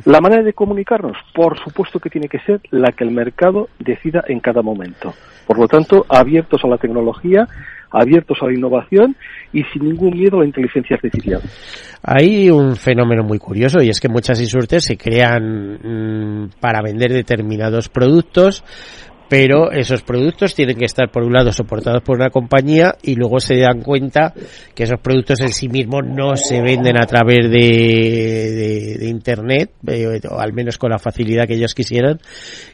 La 0.05 0.21
manera 0.21 0.43
de 0.43 0.53
comunicarnos, 0.53 1.17
por 1.35 1.59
supuesto 1.59 1.99
que 1.99 2.11
tiene 2.11 2.29
que 2.29 2.39
ser 2.41 2.61
la 2.71 2.93
que 2.93 3.05
el 3.05 3.11
mercado 3.11 3.69
decida 3.79 4.23
en 4.29 4.41
cada 4.41 4.63
momento. 4.63 5.13
Por 5.47 5.59
lo 5.59 5.67
tanto, 5.67 6.05
abiertos 6.09 6.63
a 6.63 6.69
la 6.69 6.77
tecnología, 6.77 7.49
abiertos 7.91 8.39
a 8.43 8.47
la 8.47 8.53
innovación 8.53 9.17
y 9.53 9.65
sin 9.65 9.85
ningún 9.85 10.11
miedo 10.11 10.37
a 10.37 10.41
la 10.41 10.47
inteligencia 10.47 10.97
artificial. 10.97 11.41
Hay 12.03 12.51
un 12.51 12.77
fenómeno 12.77 13.25
muy 13.25 13.39
curioso 13.39 13.83
y 13.83 13.89
es 13.89 13.99
que 13.99 14.09
muchas 14.09 14.41
insurtes 14.41 14.85
se 14.85 14.97
crean 14.97 15.79
mm, 15.83 16.51
para 16.61 16.83
vender 16.83 17.13
determinados 17.13 17.89
productos 17.89 18.63
pero 19.29 19.71
esos 19.73 20.03
productos 20.03 20.55
tienen 20.55 20.77
que 20.77 20.87
estar 20.87 21.11
por 21.11 21.23
un 21.23 21.33
lado 21.33 21.53
soportados 21.53 22.03
por 22.03 22.17
una 22.17 22.31
compañía 22.31 22.95
y 23.03 23.15
luego 23.15 23.41
se 23.41 23.59
dan 23.59 23.83
cuenta 23.83 24.33
que 24.75 24.85
esos 24.85 25.01
productos 25.01 25.41
en 25.41 25.53
sí 25.53 25.69
mismos 25.69 26.03
no 26.07 26.37
se 26.37 26.61
venden 26.63 26.97
a 26.97 27.07
través 27.07 27.51
de, 27.51 28.97
de, 28.99 29.09
internet 29.09 29.71
eh, 29.87 30.21
al 30.31 30.53
menos 30.53 30.79
con 30.79 30.91
la 30.91 30.99
facilidad 30.99 31.47
que 31.47 31.55
ellos 31.55 31.75
quisieran 31.75 32.21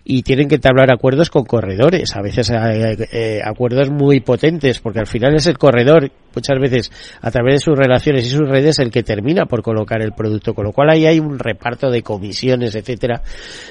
y 0.05 0.23
tienen 0.23 0.49
que 0.49 0.57
entablar 0.57 0.93
acuerdos 0.93 1.31
con 1.31 1.45
corredores. 1.45 2.15
A 2.17 2.23
veces 2.23 2.51
eh, 2.51 3.41
acuerdos 3.45 3.91
muy 3.91 4.21
potentes 4.21 4.81
porque 4.81 5.01
al 5.01 5.07
final 5.07 5.35
es 5.35 5.47
el 5.47 5.59
corredor 5.59 6.11
muchas 6.35 6.59
veces 6.59 6.91
a 7.21 7.31
través 7.31 7.55
de 7.55 7.61
sus 7.61 7.79
relaciones 7.79 8.27
y 8.27 8.31
sus 8.31 8.49
redes 8.49 8.79
el 8.79 8.91
que 8.91 9.03
termina 9.03 9.47
por 9.47 9.63
colocar 9.63 10.03
el 10.03 10.13
producto. 10.13 10.55
Con 10.55 10.65
lo 10.65 10.73
cual 10.73 10.91
ahí 10.91 11.07
hay 11.07 11.19
un 11.19 11.39
reparto 11.39 11.91
de 11.91 12.03
comisiones 12.03 12.75
etcétera 12.75 13.23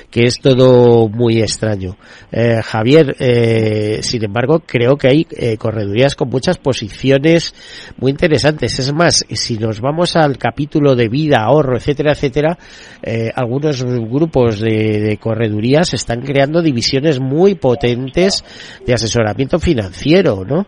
que 0.09 0.23
es 0.23 0.39
todo 0.39 1.07
muy 1.07 1.41
extraño. 1.41 1.97
Eh, 2.31 2.61
Javier, 2.73 3.15
eh, 3.19 3.99
sin 4.01 4.23
embargo, 4.23 4.63
creo 4.65 4.95
que 4.95 5.07
hay 5.07 5.27
eh, 5.29 5.57
corredurías 5.57 6.15
con 6.15 6.29
muchas 6.29 6.57
posiciones 6.57 7.53
muy 7.99 8.09
interesantes. 8.09 8.79
Es 8.79 8.91
más, 8.91 9.23
si 9.29 9.59
nos 9.59 9.79
vamos 9.79 10.15
al 10.15 10.39
capítulo 10.39 10.95
de 10.95 11.07
vida, 11.07 11.43
ahorro, 11.43 11.77
etcétera, 11.77 12.13
etcétera, 12.13 12.57
eh, 13.03 13.29
algunos 13.35 13.83
grupos 13.83 14.59
de, 14.59 15.01
de, 15.01 15.17
corredurías 15.17 15.93
están 15.93 16.21
creando 16.21 16.63
divisiones 16.63 17.19
muy 17.19 17.53
potentes 17.53 18.43
de 18.83 18.93
asesoramiento 18.95 19.59
financiero, 19.59 20.43
¿no? 20.43 20.65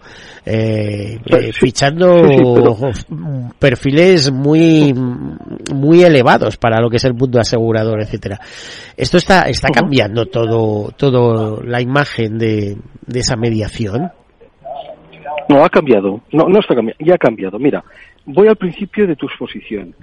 Eh, 0.47 1.17
eh 1.25 1.51
fichando 1.53 2.21
perfiles 3.57 4.31
muy 4.31 4.93
muy 4.93 6.03
elevados 6.03 6.57
para 6.57 6.79
lo 6.79 6.87
que 6.87 6.97
es 6.97 7.03
el 7.05 7.15
mundo 7.15 7.39
asegurador, 7.39 7.99
etcétera. 7.99 8.39
Esto 8.95 9.17
está 9.17 9.49
está 9.49 9.69
cambiando 9.69 10.27
todo 10.27 10.91
todo 10.95 11.63
la 11.63 11.81
imagen 11.81 11.94
de, 12.03 12.77
de 13.05 13.19
esa 13.19 13.35
mediación. 13.35 14.11
No 15.47 15.63
ha 15.63 15.69
cambiado, 15.69 16.21
no 16.31 16.59
está 16.59 16.75
cambiando, 16.75 17.05
ya 17.05 17.15
ha 17.15 17.17
cambiado. 17.17 17.59
Mira, 17.59 17.83
voy 18.25 18.47
al 18.47 18.55
principio 18.55 19.07
de 19.07 19.15
tu 19.15 19.27
exposición. 19.27 19.95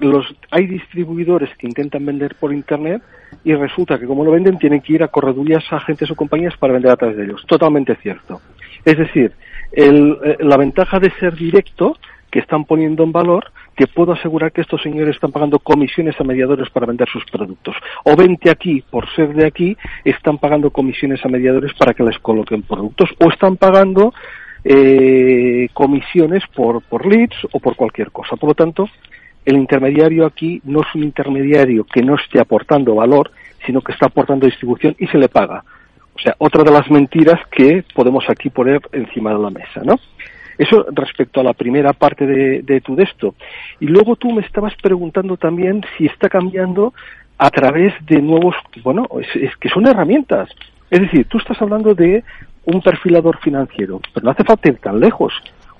Los, 0.00 0.26
hay 0.50 0.66
distribuidores 0.66 1.50
que 1.56 1.68
intentan 1.68 2.04
vender 2.04 2.34
por 2.34 2.52
internet 2.52 3.00
y 3.44 3.54
resulta 3.54 3.98
que 3.98 4.06
como 4.06 4.24
lo 4.24 4.32
venden 4.32 4.58
tienen 4.58 4.80
que 4.80 4.94
ir 4.94 5.02
a 5.02 5.08
corredurías, 5.08 5.64
agentes 5.70 6.10
o 6.10 6.16
compañías 6.16 6.56
para 6.56 6.72
vender 6.72 6.90
a 6.90 6.96
través 6.96 7.16
de 7.16 7.24
ellos. 7.24 7.44
Totalmente 7.46 7.94
cierto. 7.96 8.40
Es 8.84 8.98
decir, 8.98 9.32
eh, 9.72 10.36
la 10.40 10.56
ventaja 10.56 10.98
de 10.98 11.10
ser 11.20 11.34
directo 11.34 11.96
que 12.30 12.40
están 12.40 12.64
poniendo 12.64 13.04
en 13.04 13.12
valor, 13.12 13.52
que 13.74 13.86
puedo 13.86 14.12
asegurar 14.12 14.52
que 14.52 14.60
estos 14.60 14.82
señores 14.82 15.16
están 15.16 15.32
pagando 15.32 15.58
comisiones 15.58 16.14
a 16.20 16.24
mediadores 16.24 16.70
para 16.70 16.86
vender 16.86 17.08
sus 17.08 17.24
productos. 17.24 17.76
O 18.04 18.16
vente 18.16 18.50
aquí, 18.50 18.82
por 18.88 19.08
ser 19.14 19.34
de 19.34 19.46
aquí, 19.46 19.76
están 20.04 20.38
pagando 20.38 20.70
comisiones 20.70 21.24
a 21.24 21.28
mediadores 21.28 21.72
para 21.74 21.94
que 21.94 22.04
les 22.04 22.18
coloquen 22.18 22.62
productos. 22.62 23.10
O 23.18 23.30
están 23.30 23.56
pagando 23.56 24.14
eh, 24.64 25.68
comisiones 25.72 26.42
por, 26.54 26.82
por 26.82 27.06
leads 27.06 27.36
o 27.52 27.60
por 27.60 27.76
cualquier 27.76 28.10
cosa. 28.10 28.36
Por 28.36 28.50
lo 28.50 28.54
tanto, 28.54 28.88
el 29.44 29.56
intermediario 29.56 30.24
aquí 30.24 30.60
no 30.64 30.80
es 30.80 30.94
un 30.94 31.02
intermediario 31.02 31.84
que 31.84 32.02
no 32.02 32.14
esté 32.14 32.40
aportando 32.40 32.94
valor, 32.94 33.30
sino 33.66 33.82
que 33.82 33.92
está 33.92 34.06
aportando 34.06 34.46
distribución 34.46 34.96
y 34.98 35.06
se 35.06 35.18
le 35.18 35.28
paga 35.28 35.64
O 36.14 36.18
sea, 36.18 36.34
otra 36.38 36.64
de 36.64 36.70
las 36.70 36.90
mentiras 36.90 37.40
que 37.50 37.84
podemos 37.94 38.24
aquí 38.28 38.50
poner 38.50 38.80
encima 38.92 39.32
de 39.34 39.38
la 39.38 39.50
mesa, 39.50 39.82
¿no? 39.84 39.98
Eso 40.58 40.86
respecto 40.92 41.40
a 41.40 41.44
la 41.44 41.52
primera 41.52 41.92
parte 41.92 42.26
de, 42.26 42.62
de 42.62 42.80
tu 42.80 43.00
esto. 43.00 43.34
Y 43.80 43.86
luego 43.86 44.16
tú 44.16 44.30
me 44.30 44.42
estabas 44.42 44.74
preguntando 44.80 45.36
también 45.36 45.84
si 45.96 46.06
está 46.06 46.28
cambiando 46.28 46.92
a 47.38 47.50
través 47.50 47.92
de 48.06 48.20
nuevos, 48.22 48.54
bueno, 48.82 49.08
es, 49.20 49.56
que 49.56 49.68
son 49.68 49.86
herramientas. 49.86 50.48
Es 50.90 51.00
decir, 51.00 51.26
tú 51.28 51.38
estás 51.38 51.60
hablando 51.60 51.94
de 51.94 52.22
un 52.64 52.80
perfilador 52.80 53.38
financiero, 53.38 54.00
pero 54.12 54.24
no 54.24 54.30
hace 54.30 54.44
falta 54.44 54.68
ir 54.68 54.78
tan 54.78 55.00
lejos. 55.00 55.32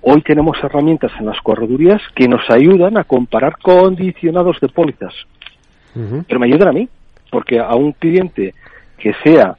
Hoy 0.02 0.20
tenemos 0.22 0.58
herramientas 0.62 1.12
en 1.18 1.26
las 1.26 1.40
corredurías 1.40 2.02
que 2.14 2.28
nos 2.28 2.48
ayudan 2.50 2.98
a 2.98 3.04
comparar 3.04 3.56
condicionados 3.58 4.60
de 4.60 4.68
pólizas. 4.68 5.14
Pero 6.26 6.40
me 6.40 6.46
ayudan 6.46 6.68
a 6.68 6.72
mí, 6.72 6.88
porque 7.30 7.60
a 7.60 7.74
un 7.76 7.92
cliente 7.92 8.52
que 8.98 9.14
sea 9.22 9.56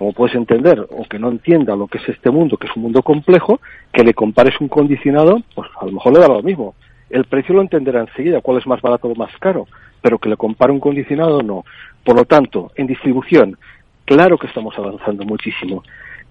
como 0.00 0.14
puedes 0.14 0.34
entender, 0.34 0.80
o 0.80 1.04
que 1.04 1.18
no 1.18 1.28
entienda 1.28 1.76
lo 1.76 1.86
que 1.86 1.98
es 1.98 2.08
este 2.08 2.30
mundo, 2.30 2.56
que 2.56 2.66
es 2.66 2.74
un 2.74 2.84
mundo 2.84 3.02
complejo, 3.02 3.60
que 3.92 4.02
le 4.02 4.14
compares 4.14 4.58
un 4.58 4.68
condicionado, 4.68 5.42
pues 5.54 5.68
a 5.78 5.84
lo 5.84 5.92
mejor 5.92 6.14
le 6.14 6.20
da 6.20 6.28
lo 6.28 6.42
mismo. 6.42 6.74
El 7.10 7.26
precio 7.26 7.54
lo 7.54 7.60
entenderá 7.60 8.00
enseguida, 8.00 8.40
cuál 8.40 8.56
es 8.56 8.66
más 8.66 8.80
barato 8.80 9.08
o 9.08 9.14
más 9.14 9.30
caro, 9.38 9.68
pero 10.00 10.18
que 10.18 10.30
le 10.30 10.38
compare 10.38 10.72
un 10.72 10.80
condicionado, 10.80 11.42
no. 11.42 11.66
Por 12.02 12.16
lo 12.16 12.24
tanto, 12.24 12.72
en 12.76 12.86
distribución, 12.86 13.58
claro 14.06 14.38
que 14.38 14.46
estamos 14.46 14.74
avanzando 14.78 15.26
muchísimo. 15.26 15.82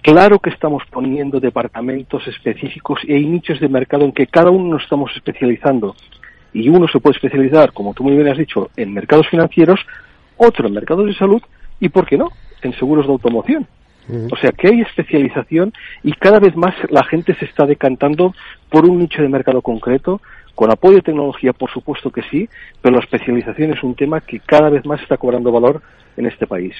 Claro 0.01 0.39
que 0.39 0.49
estamos 0.49 0.81
poniendo 0.89 1.39
departamentos 1.39 2.27
específicos 2.27 3.01
y 3.03 3.13
hay 3.13 3.25
nichos 3.27 3.59
de 3.59 3.69
mercado 3.69 4.03
en 4.03 4.13
que 4.13 4.25
cada 4.25 4.49
uno 4.49 4.73
nos 4.73 4.81
estamos 4.81 5.11
especializando. 5.15 5.95
Y 6.53 6.69
uno 6.69 6.87
se 6.87 6.99
puede 6.99 7.17
especializar, 7.17 7.71
como 7.71 7.93
tú 7.93 8.03
muy 8.03 8.15
bien 8.15 8.29
has 8.29 8.37
dicho, 8.39 8.71
en 8.75 8.95
mercados 8.95 9.27
financieros, 9.27 9.79
otro 10.37 10.67
en 10.67 10.73
mercados 10.73 11.05
de 11.05 11.13
salud 11.13 11.43
y, 11.79 11.89
¿por 11.89 12.07
qué 12.07 12.17
no?, 12.17 12.29
en 12.63 12.73
seguros 12.73 13.05
de 13.05 13.13
automoción. 13.13 13.67
O 14.31 14.35
sea 14.37 14.51
que 14.51 14.67
hay 14.67 14.81
especialización 14.81 15.71
y 16.03 16.13
cada 16.13 16.39
vez 16.39 16.55
más 16.55 16.73
la 16.89 17.03
gente 17.03 17.35
se 17.35 17.45
está 17.45 17.67
decantando 17.67 18.33
por 18.71 18.85
un 18.85 18.97
nicho 18.97 19.21
de 19.21 19.29
mercado 19.29 19.61
concreto, 19.61 20.19
con 20.55 20.71
apoyo 20.71 20.95
de 20.95 21.03
tecnología, 21.03 21.53
por 21.53 21.69
supuesto 21.69 22.09
que 22.09 22.23
sí, 22.23 22.49
pero 22.81 22.95
la 22.95 23.01
especialización 23.01 23.71
es 23.71 23.83
un 23.83 23.93
tema 23.93 24.19
que 24.21 24.39
cada 24.39 24.69
vez 24.69 24.83
más 24.83 24.99
está 25.01 25.17
cobrando 25.17 25.51
valor 25.51 25.83
en 26.19 26.27
este 26.27 26.45
país. 26.45 26.73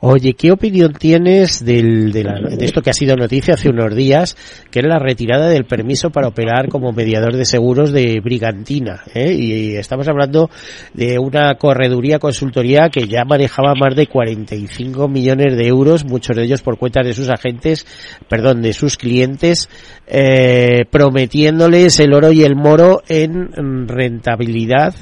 Oye, 0.00 0.32
¿qué 0.32 0.50
opinión 0.50 0.94
tienes 0.94 1.62
del, 1.62 2.10
de, 2.10 2.24
esto 2.60 2.80
que 2.80 2.88
ha 2.88 2.94
sido 2.94 3.16
noticia 3.16 3.54
hace 3.54 3.68
unos 3.68 3.94
días, 3.94 4.34
que 4.70 4.78
era 4.78 4.88
la 4.88 4.98
retirada 4.98 5.48
del 5.48 5.66
permiso 5.66 6.08
para 6.08 6.28
operar 6.28 6.68
como 6.68 6.90
mediador 6.90 7.36
de 7.36 7.44
seguros 7.44 7.92
de 7.92 8.18
Brigantina? 8.24 9.02
¿eh? 9.14 9.34
Y 9.34 9.76
estamos 9.76 10.08
hablando 10.08 10.48
de 10.94 11.18
una 11.18 11.54
correduría 11.56 12.18
consultoría 12.18 12.88
que 12.88 13.06
ya 13.06 13.24
manejaba 13.26 13.74
más 13.74 13.94
de 13.94 14.06
45 14.06 15.06
millones 15.06 15.54
de 15.56 15.66
euros, 15.66 16.06
muchos 16.06 16.34
de 16.34 16.44
ellos 16.44 16.62
por 16.62 16.78
cuenta 16.78 17.02
de 17.02 17.12
sus 17.12 17.28
agentes, 17.28 17.86
perdón, 18.26 18.62
de 18.62 18.72
sus 18.72 18.96
clientes, 18.96 19.68
eh, 20.06 20.86
prometiéndoles 20.90 22.00
el 22.00 22.14
oro 22.14 22.32
y 22.32 22.42
el 22.42 22.56
moro 22.56 23.02
en 23.06 23.86
rentabilidad 23.86 24.94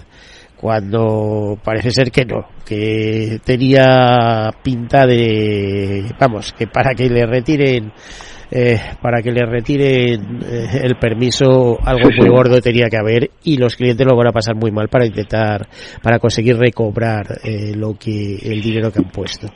cuando 0.61 1.57
parece 1.63 1.91
ser 1.91 2.11
que 2.11 2.25
no, 2.25 2.47
que 2.67 3.39
tenía 3.45 4.51
pinta 4.63 5.07
de, 5.07 6.05
vamos, 6.19 6.53
que 6.53 6.67
para 6.67 6.95
que 6.95 7.09
le 7.09 7.27
retiren, 7.27 7.93
eh, 8.51 8.77
para 9.01 9.23
que 9.23 9.31
le 9.31 9.47
retiren 9.47 10.41
eh, 10.43 10.81
el 10.83 10.97
permiso 10.97 11.79
algo 11.85 12.11
muy 12.17 12.29
gordo 12.29 12.61
tenía 12.61 12.89
que 12.89 12.97
haber 12.97 13.31
y 13.45 13.57
los 13.57 13.77
clientes 13.77 14.05
lo 14.07 14.17
van 14.17 14.29
a 14.29 14.33
pasar 14.33 14.57
muy 14.57 14.73
mal 14.73 14.89
para 14.89 15.07
intentar, 15.07 15.69
para 16.03 16.19
conseguir 16.19 16.57
recobrar 16.57 17.39
eh, 17.45 17.75
lo 17.77 17.95
que, 17.95 18.37
el 18.43 18.61
dinero 18.61 18.91
que 18.91 18.99
han 18.99 19.11
puesto. 19.11 19.47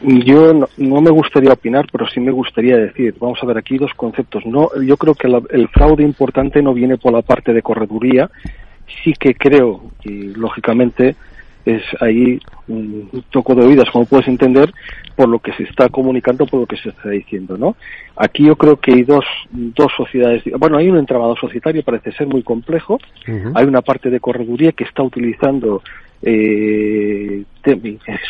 Yo 0.00 0.52
no, 0.52 1.00
me 1.00 1.10
gustaría 1.10 1.52
opinar, 1.52 1.86
pero 1.90 2.06
sí 2.06 2.20
me 2.20 2.30
gustaría 2.30 2.76
decir, 2.76 3.14
vamos 3.18 3.38
a 3.42 3.46
ver 3.46 3.58
aquí 3.58 3.78
dos 3.78 3.90
conceptos. 3.96 4.44
No, 4.46 4.68
yo 4.80 4.96
creo 4.96 5.14
que 5.14 5.26
el 5.26 5.68
fraude 5.68 6.04
importante 6.04 6.62
no 6.62 6.72
viene 6.72 6.98
por 6.98 7.12
la 7.12 7.22
parte 7.22 7.52
de 7.52 7.62
correduría, 7.62 8.30
sí 9.02 9.12
que 9.14 9.34
creo, 9.34 9.82
y 10.04 10.34
lógicamente 10.34 11.16
es 11.64 11.82
ahí 12.00 12.40
un 12.66 13.10
toco 13.30 13.54
de 13.54 13.66
oídas, 13.66 13.90
como 13.90 14.06
puedes 14.06 14.28
entender, 14.28 14.72
por 15.16 15.28
lo 15.28 15.38
que 15.38 15.52
se 15.52 15.64
está 15.64 15.88
comunicando, 15.88 16.46
por 16.46 16.60
lo 16.60 16.66
que 16.66 16.76
se 16.76 16.88
está 16.90 17.10
diciendo, 17.10 17.58
¿no? 17.58 17.76
Aquí 18.16 18.44
yo 18.44 18.56
creo 18.56 18.78
que 18.78 18.92
hay 18.92 19.02
dos, 19.02 19.24
dos 19.50 19.92
sociedades, 19.96 20.42
bueno, 20.58 20.78
hay 20.78 20.88
un 20.88 20.96
entramado 20.96 21.36
societario, 21.36 21.82
parece 21.82 22.12
ser 22.12 22.26
muy 22.26 22.42
complejo, 22.42 22.98
hay 23.54 23.66
una 23.66 23.82
parte 23.82 24.10
de 24.10 24.20
correduría 24.20 24.72
que 24.72 24.84
está 24.84 25.02
utilizando 25.02 25.82
eh, 26.22 27.44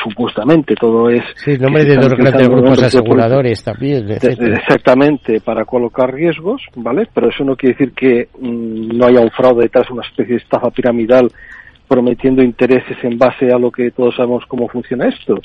supuestamente 0.03 0.74
todo 0.74 1.09
es 1.09 1.22
sí, 1.36 1.57
nombre 1.57 1.84
de 1.84 1.95
dos 1.97 2.12
grandes 2.14 2.49
grupos 2.49 2.82
aseguradores 2.82 3.64
también 3.64 4.11
exactamente 4.11 5.41
para 5.41 5.64
colocar 5.64 6.12
riesgos 6.12 6.62
vale 6.76 7.09
pero 7.14 7.30
eso 7.30 7.45
no 7.45 7.57
quiere 7.57 7.74
decir 7.74 7.95
que 7.95 8.28
mm, 8.41 8.99
no 8.99 9.07
haya 9.07 9.20
un 9.20 9.30
fraude 9.30 9.62
detrás 9.62 9.91
una 9.91 10.03
especie 10.03 10.34
de 10.34 10.43
estafa 10.43 10.70
piramidal 10.70 11.30
prometiendo 11.89 12.43
intereses 12.43 12.97
en 13.03 13.18
base 13.18 13.47
a 13.47 13.59
lo 13.59 13.72
que 13.72 13.91
todos 13.91 14.14
sabemos 14.14 14.45
cómo 14.47 14.68
funciona 14.68 15.09
esto. 15.09 15.41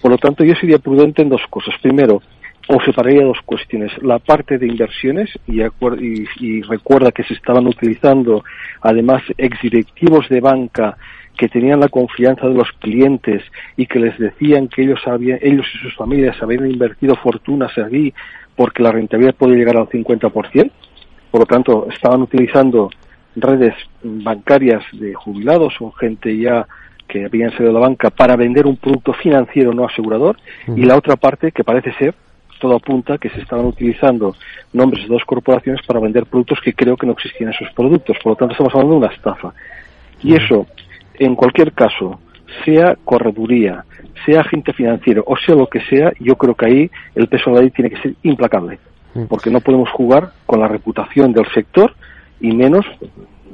Por 0.00 0.10
lo 0.10 0.18
tanto 0.18 0.42
yo 0.42 0.54
sería 0.54 0.78
prudente 0.78 1.22
en 1.22 1.28
dos 1.28 1.42
cosas. 1.48 1.74
Primero 1.80 2.22
o 2.68 2.80
separaría 2.82 3.24
dos 3.24 3.38
cuestiones. 3.44 3.90
La 4.02 4.18
parte 4.18 4.58
de 4.58 4.66
inversiones, 4.66 5.30
y, 5.46 5.62
y, 5.62 6.26
y, 6.40 6.62
recuerda 6.62 7.12
que 7.12 7.24
se 7.24 7.34
estaban 7.34 7.66
utilizando 7.66 8.44
además 8.80 9.22
exdirectivos 9.36 10.28
de 10.28 10.40
banca 10.40 10.96
que 11.36 11.48
tenían 11.48 11.80
la 11.80 11.88
confianza 11.88 12.46
de 12.46 12.54
los 12.54 12.70
clientes 12.78 13.42
y 13.76 13.86
que 13.86 13.98
les 13.98 14.18
decían 14.18 14.68
que 14.68 14.82
ellos 14.82 15.00
habían, 15.06 15.38
ellos 15.42 15.66
y 15.74 15.78
sus 15.78 15.96
familias 15.96 16.36
habían 16.42 16.70
invertido 16.70 17.16
fortunas 17.16 17.76
allí 17.78 18.12
porque 18.54 18.82
la 18.82 18.92
rentabilidad 18.92 19.34
podía 19.34 19.56
llegar 19.56 19.76
al 19.76 19.88
50%. 19.88 20.70
Por 21.30 21.40
lo 21.40 21.46
tanto, 21.46 21.88
estaban 21.90 22.22
utilizando 22.22 22.90
redes 23.34 23.74
bancarias 24.02 24.84
de 24.92 25.14
jubilados 25.14 25.74
o 25.80 25.90
gente 25.92 26.36
ya 26.36 26.66
que 27.08 27.24
habían 27.24 27.50
salido 27.50 27.68
de 27.68 27.80
la 27.80 27.86
banca 27.86 28.10
para 28.10 28.36
vender 28.36 28.66
un 28.66 28.76
producto 28.76 29.14
financiero 29.14 29.72
no 29.72 29.86
asegurador 29.86 30.36
y 30.76 30.84
la 30.84 30.96
otra 30.96 31.16
parte 31.16 31.52
que 31.52 31.64
parece 31.64 31.92
ser 31.94 32.14
todo 32.62 32.76
apunta 32.76 33.18
que 33.18 33.28
se 33.30 33.40
estaban 33.40 33.66
utilizando 33.66 34.36
nombres 34.72 35.02
de 35.02 35.08
dos 35.08 35.24
corporaciones 35.24 35.84
para 35.84 35.98
vender 35.98 36.26
productos 36.26 36.60
que 36.64 36.72
creo 36.72 36.96
que 36.96 37.06
no 37.06 37.12
existían 37.12 37.50
esos 37.50 37.68
productos. 37.74 38.16
Por 38.22 38.32
lo 38.32 38.36
tanto, 38.36 38.52
estamos 38.52 38.72
hablando 38.72 38.94
de 38.94 39.06
una 39.06 39.14
estafa. 39.14 39.52
Y 40.22 40.36
eso 40.36 40.68
en 41.18 41.34
cualquier 41.34 41.72
caso, 41.72 42.20
sea 42.64 42.96
correduría, 43.04 43.84
sea 44.24 44.40
agente 44.40 44.72
financiero 44.72 45.24
o 45.26 45.36
sea 45.36 45.54
lo 45.54 45.66
que 45.66 45.80
sea, 45.82 46.12
yo 46.20 46.36
creo 46.36 46.54
que 46.54 46.66
ahí 46.66 46.90
el 47.14 47.26
peso 47.28 47.50
de 47.50 47.56
la 47.56 47.62
ley 47.62 47.70
tiene 47.70 47.90
que 47.90 48.00
ser 48.00 48.14
implacable, 48.22 48.78
porque 49.28 49.50
no 49.50 49.60
podemos 49.60 49.90
jugar 49.90 50.32
con 50.46 50.60
la 50.60 50.68
reputación 50.68 51.32
del 51.32 51.46
sector 51.52 51.94
y 52.40 52.52
menos, 52.52 52.86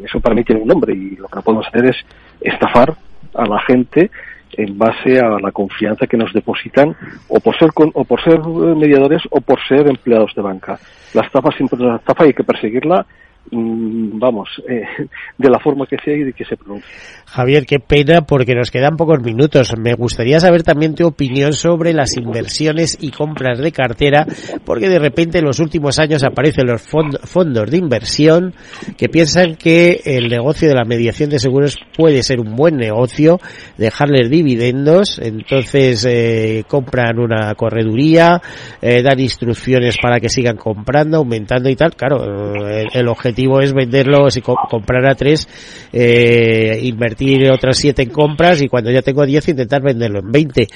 eso 0.05 0.21
para 0.21 0.35
mí 0.35 0.45
tiene 0.45 0.63
un 0.63 0.69
nombre 0.69 0.95
y 0.95 1.17
lo 1.17 1.29
que 1.29 1.37
no 1.37 1.43
podemos 1.43 1.67
hacer 1.67 1.87
es 1.87 1.97
estafar 2.41 2.95
a 3.35 3.47
la 3.47 3.61
gente 3.61 4.11
en 4.53 4.79
base 4.79 5.19
a 5.21 5.39
la 5.41 5.53
confianza 5.53 6.07
que 6.07 6.17
nos 6.17 6.33
depositan 6.33 6.97
o 7.29 7.41
por 7.41 7.57
ser 7.59 7.71
o 7.75 8.05
por 8.05 8.23
ser 8.23 8.41
mediadores 8.41 9.23
o 9.31 9.41
por 9.41 9.59
ser 9.67 9.89
empleados 9.89 10.35
de 10.35 10.43
banca. 10.43 10.79
La 11.15 11.23
estafa 11.23 11.51
siempre 11.53 11.79
es 11.79 11.85
una 11.85 11.97
estafa 11.97 12.25
y 12.25 12.29
hay 12.29 12.35
que 12.35 12.45
perseguirla 12.45 13.07
vamos, 13.51 14.49
eh, 14.69 14.83
de 15.39 15.51
la 15.51 15.59
forma 15.59 15.87
que 15.87 15.97
sea 16.05 16.15
y 16.15 16.25
de 16.25 16.33
que 16.33 16.45
se 16.45 16.57
pronuncie. 16.57 16.89
Javier, 17.27 17.67
qué 17.67 17.79
pena 17.79 18.23
porque 18.23 18.55
nos 18.55 18.71
quedan 18.71 18.97
pocos 18.97 19.23
minutos. 19.23 19.75
Me 19.79 19.95
gustaría 19.95 20.41
saber 20.41 20.63
también 20.63 20.95
tu 20.95 21.07
opinión 21.07 21.53
sobre 21.53 21.93
las 21.93 22.17
inversiones 22.17 22.97
y 23.01 23.11
compras 23.11 23.59
de 23.59 23.73
cartera, 23.73 24.27
porque 24.65 24.89
de 24.89 24.99
repente 24.99 25.39
en 25.39 25.45
los 25.45 25.61
últimos 25.61 25.99
años 25.99 26.25
aparecen 26.25 26.67
los 26.67 26.83
fondos 26.83 27.71
de 27.71 27.77
inversión 27.77 28.55
que 28.97 29.09
piensan 29.09 29.57
que 29.57 30.01
el 30.05 30.29
negocio 30.29 30.69
de 30.69 30.75
la 30.75 30.85
mediación 30.85 31.31
de 31.31 31.39
seguros 31.39 31.77
puede 31.97 32.23
ser 32.23 32.41
un 32.41 32.57
buen 32.57 32.77
negocio, 32.77 33.39
dejarles 33.77 34.31
dividendos, 34.31 35.19
entonces 35.23 36.05
eh, 36.09 36.65
compran 36.67 37.19
una 37.19 37.55
correduría, 37.55 38.41
eh, 38.81 39.03
dan 39.03 39.21
instrucciones 39.21 39.97
para 40.01 40.21
que 40.21 40.29
sigan 40.29 40.57
comprando, 40.57 41.19
aumentando 41.19 41.69
y 41.69 41.77
tal. 41.77 41.95
Claro, 41.95 42.55
el 42.93 43.09
objetivo 43.09 43.38
es 43.61 43.73
venderlo, 43.73 44.31
si 44.31 44.41
comprar 44.41 45.07
a 45.07 45.15
tres, 45.15 45.49
eh, 45.93 46.81
invertir 46.83 47.51
otras 47.51 47.77
siete 47.77 48.03
en 48.03 48.11
compras 48.11 48.63
y 48.63 48.69
cuando 48.69 48.91
ya 48.91 49.03
tengo 49.03 49.25
diez 49.27 49.49
intentar 49.49 49.83
venderlo 49.83 50.21
en 50.21 50.33
veinte. 50.33 50.69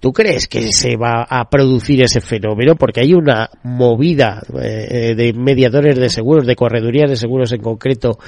¿Tú 0.00 0.12
crees 0.12 0.46
que 0.46 0.72
se 0.72 0.96
va 0.96 1.26
a 1.28 1.48
producir 1.48 2.02
ese 2.02 2.20
fenómeno? 2.20 2.76
Porque 2.76 3.00
hay 3.00 3.14
una 3.14 3.48
movida 3.62 4.42
eh, 4.62 5.14
de 5.16 5.32
mediadores 5.32 5.96
de 5.96 6.10
seguros, 6.10 6.46
de 6.46 6.54
corredurías 6.54 7.08
de 7.08 7.16
seguros 7.16 7.52
en 7.52 7.62
concreto, 7.62 8.18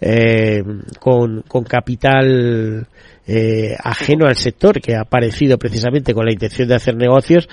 eh, 0.00 0.62
con, 0.98 1.42
con 1.42 1.64
capital 1.64 2.86
eh, 3.26 3.76
ajeno 3.78 4.26
al 4.26 4.36
sector 4.36 4.80
que 4.80 4.96
ha 4.96 5.02
aparecido 5.02 5.58
precisamente 5.58 6.14
con 6.14 6.24
la 6.24 6.32
intención 6.32 6.66
de 6.66 6.76
hacer 6.76 6.96
negocios 6.96 7.46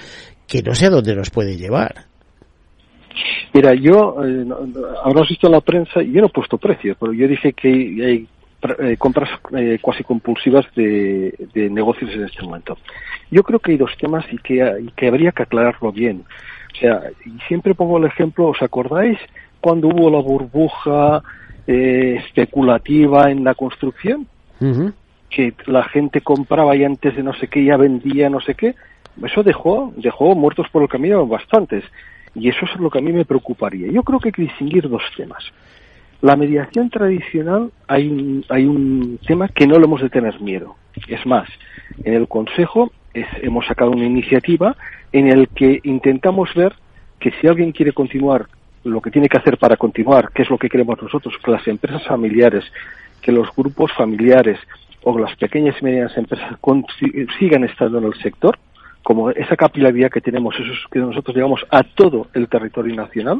que 0.48 0.64
no 0.64 0.74
sé 0.74 0.86
a 0.86 0.90
dónde 0.90 1.16
nos 1.16 1.30
puede 1.30 1.58
llevar. 1.58 2.15
Mira, 3.54 3.74
yo, 3.74 4.18
eh, 4.26 4.46
habrás 5.04 5.30
visto 5.30 5.48
en 5.48 5.54
la 5.54 5.62
prensa, 5.62 6.02
yo 6.02 6.22
no 6.22 6.28
he 6.28 6.32
puesto 6.32 6.58
precios, 6.58 6.98
pero 7.00 7.14
yo 7.14 7.28
dije 7.28 7.54
que 7.54 7.68
hay 7.70 8.28
eh, 8.80 8.98
compras 8.98 9.30
eh, 9.56 9.78
cuasi 9.82 10.04
compulsivas 10.04 10.66
de, 10.76 11.34
negocios 11.54 12.12
en 12.12 12.24
este 12.24 12.42
momento. 12.42 12.78
Yo 13.30 13.44
creo 13.44 13.60
que 13.60 13.72
hay 13.72 13.78
dos 13.78 13.92
temas 14.00 14.26
y 14.32 14.38
que, 14.38 14.56
y 14.82 14.88
que 14.92 15.08
habría 15.08 15.32
que 15.32 15.44
aclararlo 15.44 15.92
bien. 15.92 16.24
O 16.74 16.78
sea, 16.80 17.02
y 17.26 17.40
siempre 17.48 17.76
pongo 17.76 17.98
el 17.98 18.06
ejemplo, 18.06 18.48
¿os 18.48 18.62
acordáis 18.62 19.20
cuando 19.62 19.88
hubo 19.90 20.10
la 20.10 20.20
burbuja 20.20 21.22
eh, 21.68 22.22
especulativa 22.26 23.30
en 23.30 23.44
la 23.44 23.54
construcción? 23.54 24.28
Que 25.30 25.54
la 25.68 25.84
gente 25.84 26.22
compraba 26.22 26.76
y 26.76 26.86
antes 26.86 27.16
de 27.16 27.22
no 27.22 27.34
sé 27.34 27.48
qué 27.48 27.64
ya 27.64 27.78
vendía 27.78 28.30
no 28.30 28.40
sé 28.40 28.56
qué. 28.56 28.74
Eso 29.24 29.44
dejó, 29.44 29.94
dejó 29.98 30.34
muertos 30.34 30.68
por 30.72 30.82
el 30.82 30.90
camino 30.90 31.28
bastantes. 31.28 31.84
Y 32.36 32.50
eso 32.50 32.66
es 32.66 32.80
lo 32.80 32.90
que 32.90 33.00
a 33.00 33.02
mí 33.02 33.12
me 33.12 33.26
preocuparía. 33.26 33.92
Yo 33.92 34.04
creo 34.04 34.20
que 34.20 34.30
hay 34.30 34.34
que 34.34 34.42
distinguir 34.44 34.88
dos 34.90 35.04
temas. 35.16 35.44
La 36.22 36.36
mediación 36.36 36.90
tradicional 36.90 37.72
hay 37.88 38.08
un, 38.08 38.46
hay 38.50 38.66
un 38.66 39.20
tema 39.26 39.48
que 39.48 39.68
no 39.68 39.78
le 39.78 39.86
hemos 39.86 40.02
de 40.02 40.10
tener 40.10 40.40
miedo. 40.42 40.76
Es 41.08 41.26
más, 41.26 41.48
en 42.04 42.14
el 42.14 42.28
Consejo 42.28 42.92
hemos 43.14 43.66
sacado 43.66 43.92
una 43.92 44.06
iniciativa 44.06 44.76
en 45.12 45.28
el 45.28 45.48
que 45.50 45.80
intentamos 45.84 46.54
ver 46.54 46.74
que 47.20 47.32
si 47.40 47.48
alguien 47.48 47.72
quiere 47.72 47.94
continuar 47.94 48.48
lo 48.84 49.02
que 49.02 49.12
tiene 49.12 49.30
que 49.30 49.38
hacer 49.38 49.58
para 49.58 49.78
continuar, 49.78 50.32
que 50.32 50.44
es 50.44 50.50
lo 50.50 50.58
que 50.58 50.70
queremos 50.70 51.02
nosotros, 51.02 51.36
que 51.44 51.52
las 51.52 51.68
empresas 51.68 52.06
familiares, 52.06 52.64
que 53.22 53.32
los 53.32 53.48
grupos 53.56 53.92
familiares 53.94 54.60
o 55.04 55.18
las 55.18 55.36
pequeñas 55.36 55.76
y 55.82 55.86
medianas 55.86 56.18
empresas 56.18 56.58
sigan 57.40 57.64
estando 57.64 57.98
en 57.98 58.06
el 58.06 58.14
sector, 58.16 58.58
como 59.06 59.30
esa 59.30 59.56
capilaridad 59.56 60.10
que 60.10 60.20
tenemos, 60.20 60.56
eso 60.56 60.72
es 60.72 60.80
que 60.92 60.98
nosotros 60.98 61.36
llegamos 61.36 61.64
a 61.70 61.84
todo 61.84 62.26
el 62.34 62.50
territorio 62.50 62.96
nacional. 62.96 63.40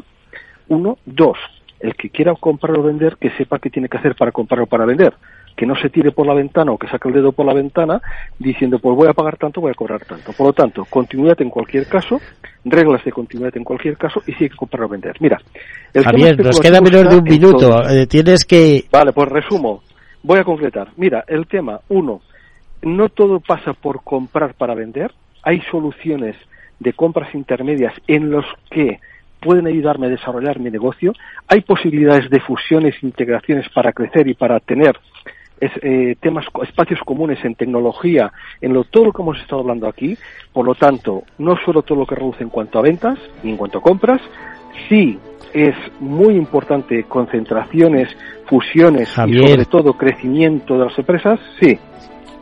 Uno, 0.68 0.96
dos, 1.04 1.36
el 1.80 1.96
que 1.96 2.08
quiera 2.08 2.32
comprar 2.36 2.78
o 2.78 2.84
vender, 2.84 3.16
que 3.16 3.30
sepa 3.30 3.58
qué 3.58 3.68
tiene 3.68 3.88
que 3.88 3.98
hacer 3.98 4.14
para 4.14 4.30
comprar 4.30 4.60
o 4.60 4.66
para 4.66 4.86
vender. 4.86 5.14
Que 5.56 5.66
no 5.66 5.74
se 5.74 5.90
tire 5.90 6.12
por 6.12 6.24
la 6.24 6.34
ventana 6.34 6.70
o 6.70 6.78
que 6.78 6.86
saque 6.86 7.08
el 7.08 7.14
dedo 7.14 7.32
por 7.32 7.46
la 7.46 7.52
ventana 7.52 8.00
diciendo, 8.38 8.78
pues 8.78 8.94
voy 8.94 9.08
a 9.08 9.12
pagar 9.12 9.38
tanto, 9.38 9.60
voy 9.60 9.72
a 9.72 9.74
cobrar 9.74 10.04
tanto. 10.04 10.32
Por 10.34 10.46
lo 10.46 10.52
tanto, 10.52 10.84
continuidad 10.88 11.42
en 11.42 11.50
cualquier 11.50 11.88
caso, 11.88 12.20
reglas 12.64 13.04
de 13.04 13.10
continuidad 13.10 13.56
en 13.56 13.64
cualquier 13.64 13.96
caso 13.96 14.22
y 14.24 14.34
si 14.34 14.44
hay 14.44 14.50
que 14.50 14.56
comprar 14.56 14.84
o 14.84 14.88
vender. 14.88 15.16
Mira, 15.18 15.40
el 15.92 16.04
Javier, 16.04 16.38
nos 16.44 16.60
queda 16.60 16.80
menos 16.80 17.10
de 17.10 17.16
un 17.16 17.24
minuto. 17.24 17.82
Eh, 17.90 18.06
tienes 18.06 18.44
que. 18.44 18.84
Vale, 18.92 19.12
pues 19.12 19.28
resumo. 19.30 19.82
Voy 20.22 20.38
a 20.38 20.44
concretar. 20.44 20.90
Mira, 20.96 21.24
el 21.26 21.48
tema, 21.48 21.80
uno, 21.88 22.20
no 22.82 23.08
todo 23.08 23.40
pasa 23.40 23.72
por 23.72 24.04
comprar 24.04 24.54
para 24.54 24.76
vender. 24.76 25.10
Hay 25.46 25.62
soluciones 25.70 26.34
de 26.80 26.92
compras 26.92 27.32
intermedias 27.34 27.94
en 28.08 28.30
los 28.30 28.44
que 28.68 28.98
pueden 29.40 29.68
ayudarme 29.68 30.08
a 30.08 30.10
desarrollar 30.10 30.58
mi 30.58 30.70
negocio. 30.70 31.12
Hay 31.46 31.60
posibilidades 31.60 32.28
de 32.30 32.40
fusiones, 32.40 33.00
integraciones 33.02 33.68
para 33.70 33.92
crecer 33.92 34.26
y 34.26 34.34
para 34.34 34.58
tener 34.58 34.98
eh, 35.60 36.16
temas, 36.20 36.46
espacios 36.64 36.98
comunes 37.04 37.38
en 37.44 37.54
tecnología, 37.54 38.32
en 38.60 38.74
lo, 38.74 38.82
todo 38.82 39.04
lo 39.04 39.12
que 39.12 39.22
hemos 39.22 39.38
estado 39.38 39.60
hablando 39.60 39.86
aquí. 39.86 40.18
Por 40.52 40.66
lo 40.66 40.74
tanto, 40.74 41.22
no 41.38 41.56
solo 41.64 41.82
todo 41.82 42.00
lo 42.00 42.06
que 42.06 42.16
reduce 42.16 42.42
en 42.42 42.50
cuanto 42.50 42.80
a 42.80 42.82
ventas 42.82 43.16
ni 43.44 43.52
en 43.52 43.56
cuanto 43.56 43.78
a 43.78 43.82
compras, 43.82 44.20
sí 44.88 45.16
es 45.54 45.76
muy 46.00 46.34
importante 46.34 47.04
concentraciones, 47.04 48.08
fusiones 48.46 49.08
y 49.26 49.38
sobre 49.38 49.64
todo 49.64 49.94
crecimiento 49.94 50.76
de 50.76 50.86
las 50.86 50.98
empresas, 50.98 51.38
sí. 51.60 51.78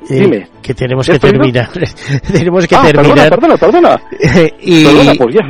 Eh, 0.09 0.21
Dime. 0.21 0.49
Que 0.61 0.75
tenemos 0.75 1.07
que 1.07 1.19
terminar. 1.19 1.71
tenemos 2.33 2.67
que 2.67 2.75
ah, 2.75 2.83
terminar. 2.85 3.31
Perdona, 3.31 3.57
perdona, 3.57 4.03
y 4.61 4.85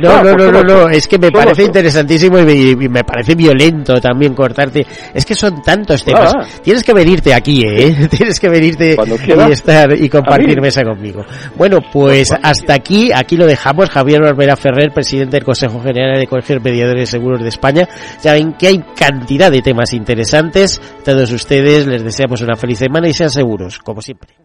no, 0.01 0.23
no, 0.23 0.35
no, 0.35 0.51
no, 0.51 0.63
no, 0.63 0.89
es 0.89 1.07
que 1.07 1.17
me 1.17 1.31
parece 1.31 1.63
interesantísimo 1.63 2.39
y 2.39 2.75
me, 2.75 3.03
parece 3.03 3.35
violento 3.35 3.99
también 3.99 4.33
cortarte. 4.33 4.85
Es 5.13 5.25
que 5.25 5.35
son 5.35 5.61
tantos 5.61 6.03
temas. 6.03 6.33
Tienes 6.61 6.83
que 6.83 6.93
venirte 6.93 7.33
aquí, 7.33 7.63
¿eh? 7.65 8.07
Tienes 8.09 8.39
que 8.39 8.49
venirte 8.49 8.97
y 9.27 9.51
estar 9.51 9.91
y 9.93 10.09
compartir 10.09 10.61
mesa 10.61 10.83
conmigo. 10.83 11.25
Bueno, 11.55 11.79
pues 11.91 12.31
hasta 12.31 12.73
aquí, 12.73 13.11
aquí 13.13 13.37
lo 13.37 13.45
dejamos. 13.45 13.89
Javier 13.89 14.21
Barbera 14.21 14.55
Ferrer, 14.55 14.91
presidente 14.93 15.37
del 15.37 15.43
Consejo 15.43 15.81
General 15.81 16.19
de 16.19 16.27
Colegios 16.27 16.63
Mediadores 16.63 17.09
Seguros 17.09 17.41
de 17.41 17.49
España. 17.49 17.87
Ya 18.23 18.33
ven 18.33 18.53
que 18.53 18.67
hay 18.67 18.83
cantidad 18.95 19.51
de 19.51 19.61
temas 19.61 19.93
interesantes. 19.93 20.81
Todos 21.03 21.31
ustedes 21.31 21.85
les 21.87 22.03
deseamos 22.03 22.41
una 22.41 22.55
feliz 22.55 22.79
semana 22.79 23.07
y 23.07 23.13
sean 23.13 23.29
seguros, 23.29 23.79
como 23.79 24.01
siempre. 24.01 24.44